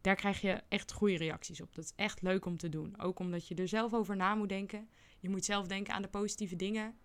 Daar 0.01 0.15
krijg 0.15 0.41
je 0.41 0.61
echt 0.67 0.91
goede 0.91 1.17
reacties 1.17 1.61
op. 1.61 1.75
Dat 1.75 1.83
is 1.83 1.93
echt 1.95 2.21
leuk 2.21 2.45
om 2.45 2.57
te 2.57 2.69
doen. 2.69 2.99
Ook 2.99 3.19
omdat 3.19 3.47
je 3.47 3.55
er 3.55 3.67
zelf 3.67 3.93
over 3.93 4.15
na 4.15 4.35
moet 4.35 4.49
denken. 4.49 4.89
Je 5.19 5.29
moet 5.29 5.45
zelf 5.45 5.67
denken 5.67 5.93
aan 5.93 6.01
de 6.01 6.07
positieve 6.07 6.55
dingen. 6.55 6.95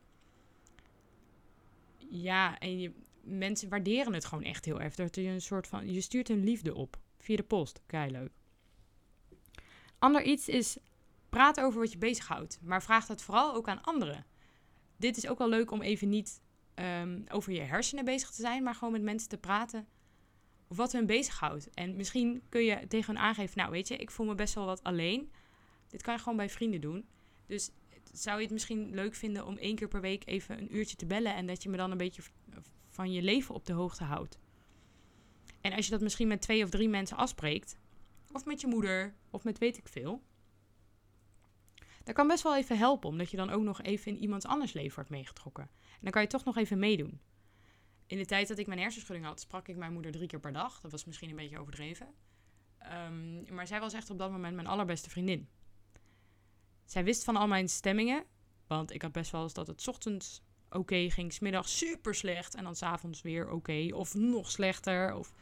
Ja, 2.08 2.58
en 2.58 2.78
je, 2.78 2.92
mensen 3.28 3.68
waarderen 3.68 4.12
het 4.12 4.24
gewoon 4.24 4.44
echt 4.44 4.64
heel 4.64 4.80
erg. 4.80 4.94
Dat 4.94 5.14
je 5.14 5.22
een 5.22 5.40
soort 5.40 5.66
van. 5.66 5.92
Je 5.92 6.00
stuurt 6.00 6.28
hun 6.28 6.44
liefde 6.44 6.74
op. 6.74 6.98
Via 7.18 7.36
de 7.36 7.42
post. 7.42 7.80
Kei 7.86 8.10
leuk. 8.10 8.32
Ander 9.98 10.22
iets 10.22 10.48
is 10.48 10.76
praat 11.28 11.60
over 11.60 11.80
wat 11.80 11.92
je 11.92 11.98
bezighoudt. 11.98 12.58
Maar 12.62 12.82
vraag 12.82 13.06
dat 13.06 13.22
vooral 13.22 13.54
ook 13.54 13.68
aan 13.68 13.82
anderen 13.82 14.24
dit 14.98 15.16
is 15.16 15.28
ook 15.28 15.38
wel 15.38 15.48
leuk 15.48 15.70
om 15.70 15.82
even 15.82 16.08
niet 16.08 16.40
um, 16.74 17.24
over 17.28 17.52
je 17.52 17.60
hersenen 17.60 18.04
bezig 18.04 18.30
te 18.30 18.40
zijn, 18.40 18.62
maar 18.62 18.74
gewoon 18.74 18.92
met 18.92 19.02
mensen 19.02 19.28
te 19.28 19.38
praten 19.38 19.86
wat 20.66 20.92
hun 20.92 21.06
bezighoudt. 21.06 21.70
En 21.74 21.96
misschien 21.96 22.42
kun 22.48 22.64
je 22.64 22.86
tegen 22.88 23.14
hen 23.14 23.24
aangeven, 23.24 23.58
nou 23.58 23.70
weet 23.70 23.88
je, 23.88 23.96
ik 23.96 24.10
voel 24.10 24.26
me 24.26 24.34
best 24.34 24.54
wel 24.54 24.64
wat 24.64 24.82
alleen. 24.82 25.32
Dit 25.88 26.02
kan 26.02 26.14
je 26.14 26.20
gewoon 26.20 26.36
bij 26.36 26.48
vrienden 26.48 26.80
doen. 26.80 27.08
Dus 27.46 27.70
zou 28.12 28.36
je 28.36 28.42
het 28.42 28.52
misschien 28.52 28.94
leuk 28.94 29.14
vinden 29.14 29.46
om 29.46 29.56
één 29.56 29.76
keer 29.76 29.88
per 29.88 30.00
week 30.00 30.26
even 30.26 30.58
een 30.58 30.76
uurtje 30.76 30.96
te 30.96 31.06
bellen 31.06 31.34
en 31.34 31.46
dat 31.46 31.62
je 31.62 31.68
me 31.68 31.76
dan 31.76 31.90
een 31.90 31.96
beetje 31.96 32.22
van 32.98 33.12
je 33.12 33.22
leven 33.22 33.54
op 33.54 33.66
de 33.66 33.72
hoogte 33.72 34.04
houdt. 34.04 34.38
En 35.60 35.72
als 35.72 35.84
je 35.84 35.90
dat 35.90 36.00
misschien 36.00 36.28
met 36.28 36.40
twee 36.40 36.64
of 36.64 36.70
drie 36.70 36.88
mensen 36.88 37.16
afspreekt, 37.16 37.78
of 38.32 38.44
met 38.44 38.60
je 38.60 38.66
moeder, 38.66 39.14
of 39.30 39.44
met 39.44 39.58
weet 39.58 39.76
ik 39.76 39.88
veel, 39.88 40.22
dat 42.04 42.14
kan 42.14 42.26
best 42.26 42.42
wel 42.42 42.56
even 42.56 42.78
helpen, 42.78 43.08
omdat 43.08 43.30
je 43.30 43.36
dan 43.36 43.50
ook 43.50 43.62
nog 43.62 43.82
even 43.82 44.12
in 44.12 44.18
iemands 44.18 44.46
anders 44.46 44.72
leven 44.72 44.94
wordt 44.94 45.10
meegetrokken. 45.10 45.62
En 45.64 45.98
dan 46.00 46.10
kan 46.10 46.22
je 46.22 46.28
toch 46.28 46.44
nog 46.44 46.56
even 46.56 46.78
meedoen. 46.78 47.20
In 48.06 48.18
de 48.18 48.26
tijd 48.26 48.48
dat 48.48 48.58
ik 48.58 48.66
mijn 48.66 48.80
hersenschudding 48.80 49.26
had, 49.26 49.40
sprak 49.40 49.68
ik 49.68 49.76
mijn 49.76 49.92
moeder 49.92 50.12
drie 50.12 50.26
keer 50.26 50.40
per 50.40 50.52
dag. 50.52 50.80
Dat 50.80 50.90
was 50.90 51.04
misschien 51.04 51.30
een 51.30 51.36
beetje 51.36 51.58
overdreven. 51.58 52.06
Um, 53.06 53.54
maar 53.54 53.66
zij 53.66 53.80
was 53.80 53.92
echt 53.92 54.10
op 54.10 54.18
dat 54.18 54.30
moment 54.30 54.54
mijn 54.54 54.66
allerbeste 54.66 55.10
vriendin. 55.10 55.48
Zij 56.84 57.04
wist 57.04 57.24
van 57.24 57.36
al 57.36 57.46
mijn 57.46 57.68
stemmingen. 57.68 58.24
Want 58.66 58.94
ik 58.94 59.02
had 59.02 59.12
best 59.12 59.30
wel 59.30 59.42
eens 59.42 59.54
dat 59.54 59.66
het 59.66 59.88
ochtends 59.88 60.42
oké 60.68 60.78
okay 60.78 61.10
ging, 61.10 61.32
smiddags 61.32 61.78
super 61.78 62.14
slecht 62.14 62.54
en 62.54 62.64
dan 62.64 62.76
s'avonds 62.76 63.22
weer 63.22 63.50
oké 63.50 63.88
of 63.94 64.14
nog 64.14 64.50
slechter. 64.50 65.14
Of... 65.14 65.32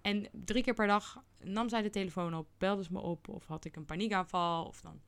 En 0.00 0.28
drie 0.32 0.62
keer 0.62 0.74
per 0.74 0.86
dag 0.86 1.22
nam 1.42 1.68
zij 1.68 1.82
de 1.82 1.90
telefoon 1.90 2.34
op, 2.34 2.48
belde 2.58 2.84
ze 2.84 2.92
me 2.92 3.00
op 3.00 3.28
of 3.28 3.46
had 3.46 3.64
ik 3.64 3.76
een 3.76 3.84
paniekaanval 3.84 4.64
of 4.64 4.80
dan 4.80 5.00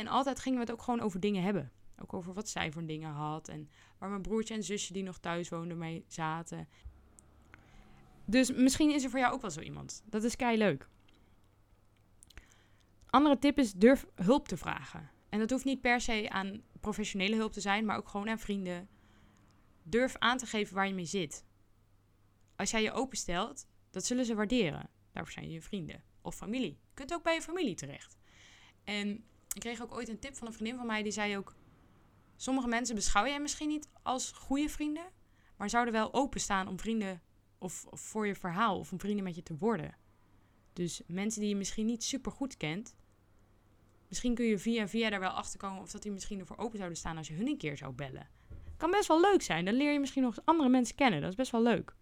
en 0.00 0.08
altijd 0.08 0.40
gingen 0.40 0.58
we 0.58 0.64
het 0.64 0.74
ook 0.74 0.82
gewoon 0.82 1.00
over 1.00 1.20
dingen 1.20 1.42
hebben. 1.42 1.72
Ook 2.02 2.14
over 2.14 2.32
wat 2.32 2.48
zij 2.48 2.72
voor 2.72 2.86
dingen 2.86 3.10
had. 3.10 3.48
En 3.48 3.68
waar 3.98 4.08
mijn 4.08 4.22
broertje 4.22 4.54
en 4.54 4.62
zusje 4.62 4.92
die 4.92 5.02
nog 5.02 5.18
thuis 5.18 5.48
woonden 5.48 5.78
mee 5.78 6.04
zaten. 6.08 6.68
Dus 8.24 8.52
misschien 8.52 8.90
is 8.90 9.04
er 9.04 9.10
voor 9.10 9.18
jou 9.18 9.34
ook 9.34 9.40
wel 9.40 9.50
zo 9.50 9.60
iemand. 9.60 10.02
Dat 10.04 10.24
is 10.24 10.36
kei 10.36 10.58
leuk. 10.58 10.88
Andere 13.06 13.38
tip 13.38 13.58
is 13.58 13.72
durf 13.72 14.06
hulp 14.14 14.48
te 14.48 14.56
vragen. 14.56 15.10
En 15.28 15.38
dat 15.38 15.50
hoeft 15.50 15.64
niet 15.64 15.80
per 15.80 16.00
se 16.00 16.30
aan 16.30 16.62
professionele 16.80 17.36
hulp 17.36 17.52
te 17.52 17.60
zijn, 17.60 17.84
maar 17.84 17.96
ook 17.96 18.08
gewoon 18.08 18.28
aan 18.28 18.38
vrienden. 18.38 18.88
Durf 19.82 20.16
aan 20.16 20.38
te 20.38 20.46
geven 20.46 20.74
waar 20.74 20.86
je 20.86 20.94
mee 20.94 21.04
zit. 21.04 21.44
Als 22.56 22.70
jij 22.70 22.82
je 22.82 22.92
openstelt, 22.92 23.66
dat 23.90 24.04
zullen 24.04 24.24
ze 24.24 24.34
waarderen. 24.34 24.90
Daarvoor 25.12 25.32
zijn 25.32 25.50
je 25.50 25.62
vrienden 25.62 26.02
of 26.22 26.34
familie. 26.34 26.70
Je 26.70 26.94
kunt 26.94 27.12
ook 27.12 27.22
bij 27.22 27.34
je 27.34 27.42
familie 27.42 27.74
terecht. 27.74 28.18
En 28.84 29.08
ik 29.52 29.60
kreeg 29.60 29.82
ook 29.82 29.92
ooit 29.92 30.08
een 30.08 30.18
tip 30.18 30.36
van 30.36 30.46
een 30.46 30.52
vriendin 30.52 30.76
van 30.76 30.86
mij. 30.86 31.02
Die 31.02 31.12
zei 31.12 31.36
ook: 31.36 31.54
Sommige 32.36 32.68
mensen 32.68 32.94
beschouw 32.94 33.26
jij 33.26 33.40
misschien 33.40 33.68
niet 33.68 33.88
als 34.02 34.32
goede 34.32 34.68
vrienden. 34.68 35.10
Maar 35.56 35.70
zouden 35.70 35.92
wel 35.92 36.14
openstaan 36.14 36.68
om 36.68 36.78
vrienden. 36.78 37.22
Of, 37.58 37.86
of 37.86 38.00
voor 38.00 38.26
je 38.26 38.34
verhaal. 38.34 38.78
Of 38.78 38.92
om 38.92 39.00
vrienden 39.00 39.24
met 39.24 39.34
je 39.34 39.42
te 39.42 39.56
worden. 39.56 39.96
Dus 40.72 41.02
mensen 41.06 41.40
die 41.40 41.50
je 41.50 41.56
misschien 41.56 41.86
niet 41.86 42.04
super 42.04 42.32
goed 42.32 42.56
kent. 42.56 42.96
Misschien 44.10 44.34
kun 44.34 44.44
je 44.44 44.58
via 44.58 44.88
via 44.88 45.10
daar 45.10 45.20
wel 45.20 45.30
achter 45.30 45.58
komen. 45.58 45.82
Of 45.82 45.90
dat 45.90 46.02
die 46.02 46.12
misschien 46.12 46.38
ervoor 46.38 46.56
open 46.56 46.76
zouden 46.76 46.98
staan 46.98 47.16
als 47.16 47.28
je 47.28 47.34
hun 47.34 47.46
een 47.46 47.56
keer 47.56 47.76
zou 47.76 47.92
bellen. 47.92 48.28
Kan 48.76 48.90
best 48.90 49.08
wel 49.08 49.20
leuk 49.20 49.42
zijn. 49.42 49.64
Dan 49.64 49.74
leer 49.74 49.92
je 49.92 50.00
misschien 50.00 50.22
nog 50.22 50.38
andere 50.44 50.68
mensen 50.68 50.94
kennen. 50.94 51.20
Dat 51.20 51.30
is 51.30 51.36
best 51.36 51.50
wel 51.50 51.62
leuk. 51.62 51.94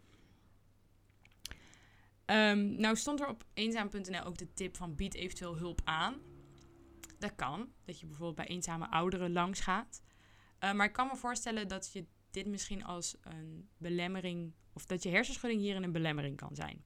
Um, 2.27 2.81
nou 2.81 2.97
stond 2.97 3.21
er 3.21 3.29
op 3.29 3.45
eenzaam.nl 3.55 4.23
ook 4.25 4.39
de 4.39 4.53
tip 4.53 4.77
van 4.77 4.95
bied 4.95 5.15
eventueel 5.15 5.57
hulp 5.57 5.81
aan. 5.85 6.15
Dat 7.19 7.35
kan. 7.35 7.73
Dat 7.85 8.01
je 8.01 8.07
bijvoorbeeld 8.07 8.37
bij 8.37 8.47
eenzame 8.47 8.91
ouderen 8.91 9.33
langs 9.33 9.61
gaat. 9.61 10.03
Uh, 10.65 10.73
maar 10.73 10.87
ik 10.87 10.93
kan 10.93 11.07
me 11.07 11.17
voorstellen 11.17 11.69
dat 11.69 11.91
je 11.93 12.05
dit 12.31 12.47
misschien 12.47 12.85
als 12.85 13.17
een 13.21 13.69
belemmering. 13.77 14.53
of 14.73 14.87
dat 14.87 15.03
je 15.03 15.09
hersenschudding 15.09 15.61
hierin 15.61 15.83
een 15.83 15.93
belemmering 15.93 16.37
kan 16.37 16.55
zijn. 16.55 16.85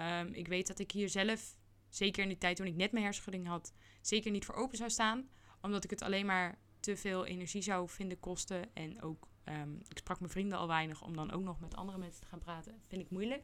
Um, 0.00 0.34
ik 0.34 0.48
weet 0.48 0.66
dat 0.66 0.78
ik 0.78 0.90
hier 0.90 1.08
zelf, 1.08 1.56
zeker 1.96 2.22
in 2.22 2.28
die 2.28 2.38
tijd 2.38 2.56
toen 2.56 2.66
ik 2.66 2.74
net 2.74 2.92
mijn 2.92 3.04
hersenschudding 3.04 3.46
had, 3.46 3.72
zeker 4.00 4.30
niet 4.30 4.44
voor 4.44 4.54
open 4.54 4.76
zou 4.76 4.90
staan. 4.90 5.28
Omdat 5.60 5.84
ik 5.84 5.90
het 5.90 6.02
alleen 6.02 6.26
maar 6.26 6.58
te 6.80 6.96
veel 6.96 7.24
energie 7.24 7.62
zou 7.62 7.88
vinden 7.88 8.20
kosten. 8.20 8.74
En 8.74 9.02
ook, 9.02 9.28
um, 9.44 9.80
ik 9.88 9.98
sprak 9.98 10.18
mijn 10.18 10.32
vrienden 10.32 10.58
al 10.58 10.66
weinig 10.66 11.02
om 11.02 11.16
dan 11.16 11.32
ook 11.32 11.42
nog 11.42 11.60
met 11.60 11.76
andere 11.76 11.98
mensen 11.98 12.20
te 12.20 12.26
gaan 12.26 12.38
praten. 12.38 12.82
Vind 12.86 13.02
ik 13.02 13.10
moeilijk. 13.10 13.42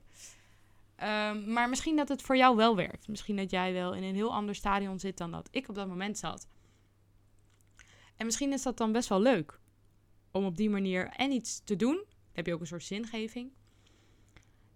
Um, 1.02 1.52
maar 1.52 1.68
misschien 1.68 1.96
dat 1.96 2.08
het 2.08 2.22
voor 2.22 2.36
jou 2.36 2.56
wel 2.56 2.76
werkt. 2.76 3.08
Misschien 3.08 3.36
dat 3.36 3.50
jij 3.50 3.72
wel 3.72 3.94
in 3.94 4.02
een 4.02 4.14
heel 4.14 4.32
ander 4.32 4.54
stadion 4.54 4.98
zit 4.98 5.18
dan 5.18 5.30
dat 5.30 5.48
ik 5.50 5.68
op 5.68 5.74
dat 5.74 5.88
moment 5.88 6.18
zat. 6.18 6.48
En 8.16 8.26
misschien 8.26 8.52
is 8.52 8.62
dat 8.62 8.76
dan 8.76 8.92
best 8.92 9.08
wel 9.08 9.20
leuk. 9.20 9.60
Om 10.30 10.44
op 10.44 10.56
die 10.56 10.70
manier 10.70 11.08
en 11.08 11.30
iets 11.30 11.60
te 11.64 11.76
doen. 11.76 11.94
Dan 11.94 12.06
heb 12.32 12.46
je 12.46 12.54
ook 12.54 12.60
een 12.60 12.66
soort 12.66 12.84
zingeving. 12.84 13.52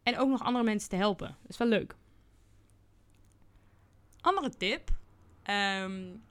En 0.03 0.19
ook 0.19 0.29
nog 0.29 0.43
andere 0.43 0.65
mensen 0.65 0.89
te 0.89 0.97
helpen. 0.97 1.37
Dat 1.43 1.51
is 1.51 1.57
wel 1.57 1.69
leuk. 1.69 1.97
Andere 4.25 4.51
tip 4.51 4.91
um, 5.51 6.23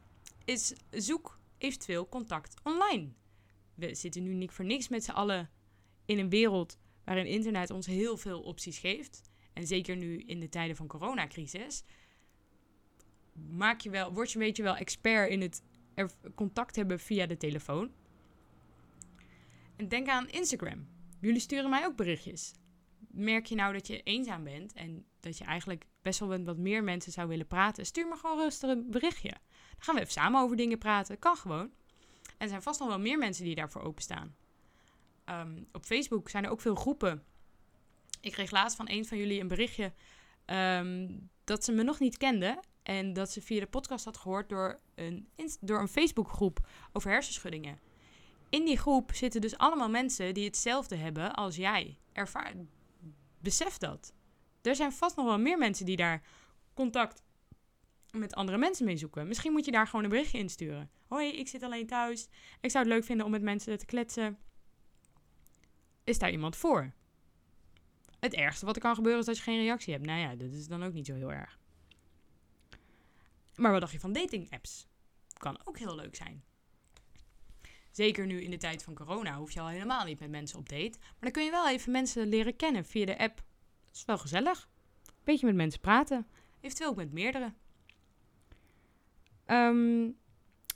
is 0.45 0.73
zoek 0.91 1.39
eventueel 1.58 2.10
contact 2.10 2.56
online. 2.63 3.10
We 3.75 3.95
zitten 3.95 4.23
nu 4.23 4.34
niet 4.34 4.51
voor 4.51 4.65
niks 4.65 4.88
met 4.88 5.03
z'n 5.03 5.12
allen 5.12 5.49
in 6.06 6.19
een 6.19 6.29
wereld 6.29 6.77
waarin 7.03 7.25
internet 7.25 7.69
ons 7.69 7.86
heel 7.86 8.17
veel 8.17 8.41
opties 8.41 8.77
geeft. 8.77 9.21
En 9.53 9.67
zeker 9.67 9.95
nu 9.95 10.17
in 10.17 10.39
de 10.39 10.49
tijden 10.49 10.75
van 10.75 10.88
coronacrisis, 10.88 11.84
maak 13.49 13.82
je 13.82 13.89
wel, 13.89 14.13
word 14.13 14.32
je 14.32 14.39
een 14.39 14.45
beetje 14.45 14.63
wel 14.63 14.75
expert 14.75 15.29
in 15.29 15.41
het 15.41 15.63
contact 16.36 16.75
hebben 16.75 16.99
via 16.99 17.25
de 17.25 17.38
telefoon. 17.38 17.91
En 19.75 19.87
denk 19.87 20.08
aan 20.08 20.29
Instagram. 20.29 20.87
Jullie 21.19 21.39
sturen 21.39 21.69
mij 21.69 21.85
ook 21.85 21.96
berichtjes. 21.96 22.54
Merk 23.16 23.46
je 23.46 23.56
nou 23.56 23.74
dat 23.74 23.88
je 23.88 24.04
eenzaam 24.04 24.44
bent 24.44 24.74
en 24.74 25.06
dat 25.20 25.38
je 25.38 25.44
eigenlijk 25.44 25.86
best 26.02 26.20
wel 26.20 26.44
wat 26.44 26.58
meer 26.58 26.84
mensen 26.84 27.12
zou 27.12 27.28
willen 27.28 27.48
praten? 27.48 27.86
Stuur 27.86 28.08
me 28.08 28.16
gewoon 28.16 28.38
rustig 28.38 28.70
een 28.70 28.90
berichtje. 28.90 29.30
Dan 29.30 29.80
gaan 29.80 29.96
we 29.96 30.02
even 30.02 30.14
samen 30.14 30.42
over 30.42 30.56
dingen 30.56 30.78
praten. 30.78 31.20
Kan 31.20 31.36
gewoon. 31.36 31.72
En 32.24 32.38
er 32.38 32.48
zijn 32.48 32.62
vast 32.62 32.80
nog 32.80 32.88
wel 32.90 33.00
meer 33.00 33.18
mensen 33.18 33.44
die 33.44 33.56
daarvoor 33.56 33.82
openstaan. 33.82 34.36
Um, 35.30 35.68
op 35.72 35.86
Facebook 35.86 36.30
zijn 36.30 36.44
er 36.44 36.52
ook 36.52 36.62
veel 36.62 36.76
groepen 36.76 37.24
ik 38.24 38.32
kreeg 38.32 38.52
laatst 38.52 38.78
van 38.78 38.90
een 38.90 39.06
van 39.06 39.18
jullie 39.18 39.42
een 39.42 39.48
berichtje 39.48 39.94
um, 40.46 41.30
dat 41.44 41.64
ze 41.64 41.72
me 41.72 41.84
nog 41.84 42.00
niet 42.00 42.18
kende. 42.18 42.60
En 42.84 43.14
dat 43.14 43.32
ze 43.32 43.42
via 43.42 43.60
de 43.60 43.68
podcast 43.68 44.06
had 44.06 44.18
gehoord 44.18 44.50
door 44.50 44.80
een, 44.96 45.28
door 45.60 45.80
een 45.80 45.88
Facebookgroep 45.88 46.68
over 46.94 47.12
hersenschuddingen. 47.12 47.80
In 48.50 48.66
die 48.66 48.78
groep 48.78 49.12
zitten 49.14 49.42
dus 49.42 49.58
allemaal 49.58 49.90
mensen 49.90 50.34
die 50.34 50.46
hetzelfde 50.46 50.96
hebben 50.96 51.34
als 51.34 51.56
jij. 51.56 51.98
Ervaar, 52.12 52.54
besef 53.44 53.77
dat. 53.77 54.13
Er 54.62 54.75
zijn 54.75 54.91
vast 54.91 55.15
nog 55.15 55.25
wel 55.25 55.39
meer 55.39 55.58
mensen 55.58 55.85
die 55.85 55.96
daar 55.96 56.23
contact 56.73 57.23
met 58.12 58.33
andere 58.33 58.58
mensen 58.58 58.85
mee 58.85 58.98
zoeken. 58.98 59.27
Misschien 59.27 59.52
moet 59.52 59.65
je 59.65 59.71
daar 59.71 59.87
gewoon 59.87 60.04
een 60.04 60.10
berichtje 60.10 60.37
insturen. 60.37 60.89
Hoi, 61.08 61.31
ik 61.31 61.48
zit 61.48 61.63
alleen 61.63 61.87
thuis. 61.87 62.27
Ik 62.62 62.71
zou 62.71 62.83
het 62.83 62.94
leuk 62.94 63.04
vinden 63.04 63.25
om 63.25 63.31
met 63.31 63.41
mensen 63.41 63.77
te 63.77 63.85
kletsen. 63.85 64.37
is 66.04 66.19
daar 66.19 66.31
iemand 66.31 66.56
voor? 66.56 66.94
Het 68.19 68.33
ergste 68.33 68.65
wat 68.65 68.75
er 68.75 68.81
kan 68.81 68.96
gebeuren 68.96 69.19
is 69.19 69.25
dat 69.25 69.37
je 69.37 69.44
geen 69.44 69.62
reactie 69.62 69.94
hebt. 69.94 70.06
Nou 70.06 70.19
ja, 70.19 70.35
dat 70.35 70.52
is 70.52 70.67
dan 70.67 70.83
ook 70.83 70.94
niet 70.94 71.06
zo 71.06 71.13
heel 71.13 71.31
erg. 71.31 71.60
Maar 73.56 73.71
wat 73.71 73.81
dacht 73.81 73.94
je 73.94 74.00
van 74.00 74.13
dating 74.13 74.52
apps? 74.52 74.87
Kan 75.33 75.60
ook 75.63 75.77
heel 75.77 75.96
leuk 75.96 76.15
zijn. 76.15 76.44
Zeker 77.94 78.25
nu 78.25 78.41
in 78.41 78.52
de 78.52 78.58
tijd 78.58 78.83
van 78.83 78.94
corona 78.94 79.37
hoef 79.37 79.52
je 79.52 79.60
al 79.60 79.67
helemaal 79.67 80.06
niet 80.06 80.19
met 80.19 80.29
mensen 80.29 80.60
op 80.60 80.69
date. 80.69 80.98
Maar 81.00 81.19
dan 81.19 81.31
kun 81.31 81.44
je 81.44 81.52
wel 81.52 81.69
even 81.69 81.91
mensen 81.91 82.27
leren 82.27 82.56
kennen 82.56 82.85
via 82.85 83.06
de 83.06 83.17
app. 83.17 83.35
Dat 83.85 83.96
is 83.96 84.06
wel 84.06 84.17
gezellig. 84.17 84.69
Beetje 85.23 85.46
met 85.46 85.56
mensen 85.56 85.79
praten. 85.79 86.27
Eventueel 86.62 86.89
ook 86.89 86.96
met 86.96 87.13
meerdere. 87.13 87.54
Ehm, 89.46 90.10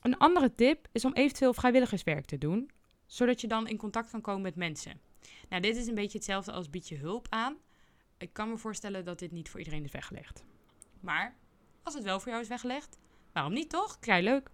een 0.02 0.18
andere 0.18 0.56
tip 0.56 0.88
is 0.92 1.06
om 1.06 1.14
eventueel 1.14 1.54
vrijwilligerswerk 1.54 2.26
te 2.26 2.38
doen. 2.38 2.72
Zodat 3.06 3.42
je 3.42 3.48
dan 3.48 3.68
in 3.68 3.78
contact 3.78 4.10
kan 4.10 4.22
komen 4.22 4.42
met 4.42 4.56
mensen. 4.56 5.02
Nou, 5.50 5.62
dit 5.62 5.76
is 5.76 5.88
een 5.88 5.96
beetje 5.96 6.18
hetzelfde 6.18 6.52
als 6.52 6.70
bied 6.70 6.88
je 6.88 6.98
hulp 6.98 7.28
aan. 7.30 7.58
Ik 8.18 8.34
kan 8.34 8.50
me 8.50 8.58
voorstellen 8.58 9.06
dat 9.06 9.20
dit 9.20 9.32
niet 9.32 9.50
voor 9.50 9.60
iedereen 9.60 9.84
is 9.84 9.92
weggelegd. 9.92 10.44
Maar 11.00 11.36
als 11.84 11.94
het 11.94 12.04
wel 12.04 12.20
voor 12.20 12.30
jou 12.30 12.42
is 12.42 12.48
weggelegd, 12.48 12.98
waarom 13.32 13.54
niet 13.54 13.70
toch? 13.70 14.00
Kijk, 14.00 14.24
leuk. 14.24 14.50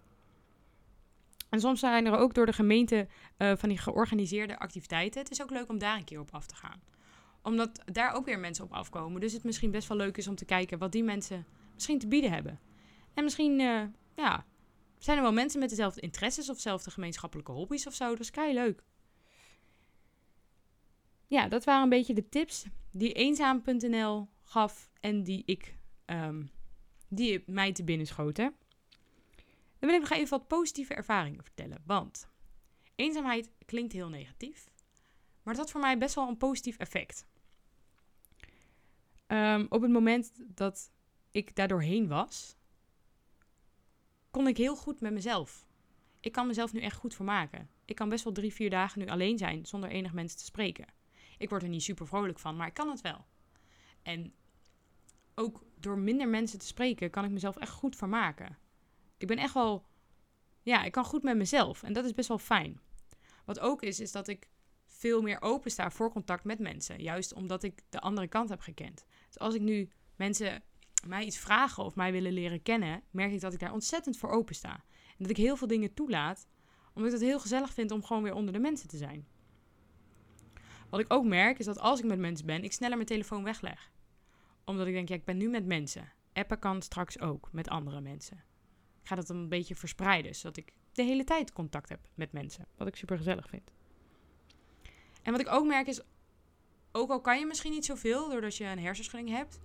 En 1.54 1.60
soms 1.60 1.80
zijn 1.80 2.06
er 2.06 2.16
ook 2.16 2.34
door 2.34 2.46
de 2.46 2.52
gemeente 2.52 3.06
uh, 3.38 3.52
van 3.56 3.68
die 3.68 3.78
georganiseerde 3.78 4.58
activiteiten. 4.58 5.20
Het 5.20 5.30
is 5.30 5.42
ook 5.42 5.50
leuk 5.50 5.68
om 5.68 5.78
daar 5.78 5.96
een 5.96 6.04
keer 6.04 6.20
op 6.20 6.30
af 6.34 6.46
te 6.46 6.54
gaan. 6.54 6.82
Omdat 7.42 7.82
daar 7.84 8.12
ook 8.12 8.24
weer 8.24 8.38
mensen 8.38 8.64
op 8.64 8.72
afkomen. 8.72 9.20
Dus 9.20 9.32
het 9.32 9.44
misschien 9.44 9.70
best 9.70 9.88
wel 9.88 9.96
leuk 9.96 10.16
is 10.16 10.28
om 10.28 10.34
te 10.34 10.44
kijken 10.44 10.78
wat 10.78 10.92
die 10.92 11.04
mensen 11.04 11.46
misschien 11.74 11.98
te 11.98 12.08
bieden 12.08 12.32
hebben. 12.32 12.60
En 13.14 13.24
misschien, 13.24 13.60
uh, 13.60 13.82
ja, 14.16 14.44
zijn 14.98 15.16
er 15.16 15.22
wel 15.22 15.32
mensen 15.32 15.60
met 15.60 15.68
dezelfde 15.68 16.00
interesses 16.00 16.48
of 16.48 16.54
dezelfde 16.54 16.90
gemeenschappelijke 16.90 17.52
hobby's 17.52 17.86
of 17.86 17.94
zo. 17.94 18.08
Dat 18.08 18.20
is 18.20 18.30
kei 18.30 18.54
leuk. 18.54 18.84
Ja, 21.26 21.48
dat 21.48 21.64
waren 21.64 21.82
een 21.82 21.88
beetje 21.88 22.14
de 22.14 22.28
tips 22.28 22.64
die 22.90 23.12
eenzaam.nl 23.12 24.28
gaf 24.42 24.90
en 25.00 25.22
die 25.22 25.42
ik 25.46 25.76
um, 26.06 26.50
die 27.08 27.42
mij 27.46 27.72
te 27.72 27.84
binnen 27.84 28.06
schoten. 28.06 28.54
Dan 29.84 29.92
wil 29.92 30.02
ik 30.02 30.08
nog 30.08 30.18
even 30.18 30.38
wat 30.38 30.48
positieve 30.48 30.94
ervaringen 30.94 31.42
vertellen. 31.42 31.82
Want 31.86 32.28
eenzaamheid 32.94 33.50
klinkt 33.64 33.92
heel 33.92 34.08
negatief. 34.08 34.70
Maar 35.42 35.54
dat 35.54 35.62
had 35.62 35.70
voor 35.70 35.80
mij 35.80 35.98
best 35.98 36.14
wel 36.14 36.28
een 36.28 36.36
positief 36.36 36.76
effect. 36.76 37.26
Um, 39.26 39.66
op 39.68 39.82
het 39.82 39.90
moment 39.90 40.32
dat 40.56 40.90
ik 41.30 41.56
daar 41.56 41.68
doorheen 41.68 42.08
was, 42.08 42.56
kon 44.30 44.46
ik 44.46 44.56
heel 44.56 44.76
goed 44.76 45.00
met 45.00 45.12
mezelf. 45.12 45.66
Ik 46.20 46.32
kan 46.32 46.46
mezelf 46.46 46.72
nu 46.72 46.80
echt 46.80 46.96
goed 46.96 47.14
vermaken. 47.14 47.70
Ik 47.84 47.94
kan 47.94 48.08
best 48.08 48.24
wel 48.24 48.32
drie, 48.32 48.52
vier 48.52 48.70
dagen 48.70 48.98
nu 49.00 49.06
alleen 49.06 49.38
zijn 49.38 49.66
zonder 49.66 49.90
enig 49.90 50.12
mensen 50.12 50.38
te 50.38 50.44
spreken. 50.44 50.86
Ik 51.38 51.48
word 51.48 51.62
er 51.62 51.68
niet 51.68 51.82
super 51.82 52.06
vrolijk 52.06 52.38
van, 52.38 52.56
maar 52.56 52.66
ik 52.66 52.74
kan 52.74 52.88
het 52.88 53.00
wel. 53.00 53.24
En 54.02 54.34
ook 55.34 55.64
door 55.80 55.98
minder 55.98 56.28
mensen 56.28 56.58
te 56.58 56.66
spreken, 56.66 57.10
kan 57.10 57.24
ik 57.24 57.30
mezelf 57.30 57.56
echt 57.56 57.72
goed 57.72 57.96
vermaken. 57.96 58.58
Ik 59.24 59.30
ben 59.30 59.38
echt 59.38 59.54
wel, 59.54 59.86
ja, 60.62 60.82
ik 60.82 60.92
kan 60.92 61.04
goed 61.04 61.22
met 61.22 61.36
mezelf 61.36 61.82
en 61.82 61.92
dat 61.92 62.04
is 62.04 62.14
best 62.14 62.28
wel 62.28 62.38
fijn. 62.38 62.80
Wat 63.44 63.60
ook 63.60 63.82
is, 63.82 64.00
is 64.00 64.12
dat 64.12 64.28
ik 64.28 64.48
veel 64.86 65.22
meer 65.22 65.42
open 65.42 65.70
sta 65.70 65.90
voor 65.90 66.10
contact 66.10 66.44
met 66.44 66.58
mensen. 66.58 67.02
Juist 67.02 67.34
omdat 67.34 67.62
ik 67.62 67.82
de 67.88 68.00
andere 68.00 68.28
kant 68.28 68.48
heb 68.48 68.60
gekend. 68.60 69.04
Dus 69.26 69.38
als 69.38 69.54
ik 69.54 69.60
nu 69.60 69.90
mensen 70.16 70.62
mij 71.06 71.24
iets 71.24 71.38
vragen 71.38 71.84
of 71.84 71.94
mij 71.94 72.12
willen 72.12 72.32
leren 72.32 72.62
kennen, 72.62 73.02
merk 73.10 73.32
ik 73.32 73.40
dat 73.40 73.52
ik 73.52 73.58
daar 73.58 73.72
ontzettend 73.72 74.16
voor 74.16 74.30
open 74.30 74.54
sta. 74.54 74.72
En 75.08 75.16
dat 75.18 75.30
ik 75.30 75.36
heel 75.36 75.56
veel 75.56 75.66
dingen 75.66 75.94
toelaat, 75.94 76.46
omdat 76.94 77.12
ik 77.12 77.18
het 77.18 77.28
heel 77.28 77.40
gezellig 77.40 77.72
vind 77.72 77.90
om 77.90 78.04
gewoon 78.04 78.22
weer 78.22 78.34
onder 78.34 78.52
de 78.52 78.60
mensen 78.60 78.88
te 78.88 78.96
zijn. 78.96 79.26
Wat 80.90 81.00
ik 81.00 81.12
ook 81.12 81.24
merk, 81.24 81.58
is 81.58 81.64
dat 81.64 81.78
als 81.78 81.98
ik 81.98 82.04
met 82.04 82.18
mensen 82.18 82.46
ben, 82.46 82.64
ik 82.64 82.72
sneller 82.72 82.96
mijn 82.96 83.08
telefoon 83.08 83.44
wegleg. 83.44 83.92
Omdat 84.64 84.86
ik 84.86 84.92
denk, 84.92 85.08
ja, 85.08 85.14
ik 85.14 85.24
ben 85.24 85.36
nu 85.36 85.48
met 85.48 85.66
mensen. 85.66 86.12
Appen 86.32 86.58
kan 86.58 86.82
straks 86.82 87.20
ook 87.20 87.48
met 87.52 87.68
andere 87.68 88.00
mensen. 88.00 88.44
Ga 89.04 89.14
dat 89.14 89.28
een 89.28 89.48
beetje 89.48 89.74
verspreiden, 89.74 90.34
zodat 90.34 90.56
ik 90.56 90.72
de 90.92 91.02
hele 91.02 91.24
tijd 91.24 91.52
contact 91.52 91.88
heb 91.88 92.08
met 92.14 92.32
mensen. 92.32 92.66
Wat 92.76 92.88
ik 92.88 92.96
super 92.96 93.16
gezellig 93.16 93.48
vind. 93.48 93.72
En 95.22 95.32
wat 95.32 95.40
ik 95.40 95.48
ook 95.48 95.66
merk 95.66 95.86
is, 95.86 96.00
ook 96.92 97.10
al 97.10 97.20
kan 97.20 97.38
je 97.38 97.46
misschien 97.46 97.72
niet 97.72 97.84
zoveel 97.84 98.28
doordat 98.28 98.56
je 98.56 98.64
een 98.64 98.78
hersenschudding 98.78 99.36
hebt, 99.36 99.60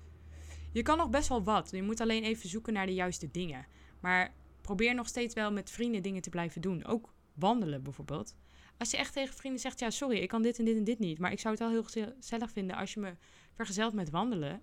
je 0.72 0.82
kan 0.82 0.98
nog 0.98 1.10
best 1.10 1.30
wel 1.30 1.44
wat. 1.44 1.70
Je 1.72 1.84
moet 1.84 2.02
alleen 2.02 2.24
even 2.24 2.50
zoeken 2.50 2.74
naar 2.74 2.86
de 2.86 2.94
juiste 2.94 3.32
dingen. 3.32 3.66
Maar 4.00 4.34
probeer 4.62 4.96
nog 4.96 5.08
steeds 5.08 5.34
wel 5.34 5.52
met 5.52 5.70
vrienden 5.70 6.02
dingen 6.02 6.22
te 6.22 6.30
blijven 6.30 6.62
doen. 6.62 6.86
Ook 6.86 7.14
wandelen 7.34 7.84
bijvoorbeeld. 7.84 8.36
Als 8.78 8.92
je 8.92 8.98
echt 8.98 9.14
tegen 9.14 9.36
vrienden 9.36 9.62
zegt, 9.62 9.80
ja 9.80 9.90
sorry, 9.90 10.18
ik 10.18 10.28
kan 10.28 10.42
dit 10.42 10.60
en 10.60 10.66
dit 10.66 10.78
en 10.78 10.84
dit 10.84 11.00
niet. 11.00 11.20
Maar 11.20 11.32
ik 11.32 11.40
zou 11.40 11.54
het 11.54 11.64
wel 11.64 11.72
heel 11.72 11.84
gezellig 11.84 12.52
vinden 12.52 12.76
als 12.76 12.94
je 12.94 13.00
me 13.00 13.16
vergezelt 13.54 13.94
met 13.94 14.10
wandelen. 14.10 14.62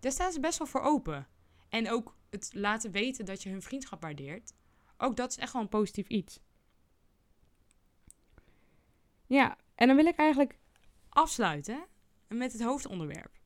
Daar 0.00 0.12
staan 0.12 0.32
ze 0.32 0.40
best 0.40 0.58
wel 0.58 0.66
voor 0.66 0.80
open. 0.80 1.26
En 1.68 1.90
ook 1.90 2.16
het 2.32 2.50
laten 2.54 2.90
weten 2.90 3.24
dat 3.24 3.42
je 3.42 3.50
hun 3.50 3.62
vriendschap 3.62 4.02
waardeert. 4.02 4.52
Ook 4.96 5.16
dat 5.16 5.30
is 5.30 5.36
echt 5.36 5.52
wel 5.52 5.62
een 5.62 5.68
positief 5.68 6.08
iets. 6.08 6.40
Ja, 9.26 9.56
en 9.74 9.86
dan 9.86 9.96
wil 9.96 10.06
ik 10.06 10.16
eigenlijk 10.16 10.58
afsluiten 11.08 11.84
met 12.28 12.52
het 12.52 12.62
hoofdonderwerp. 12.62 13.40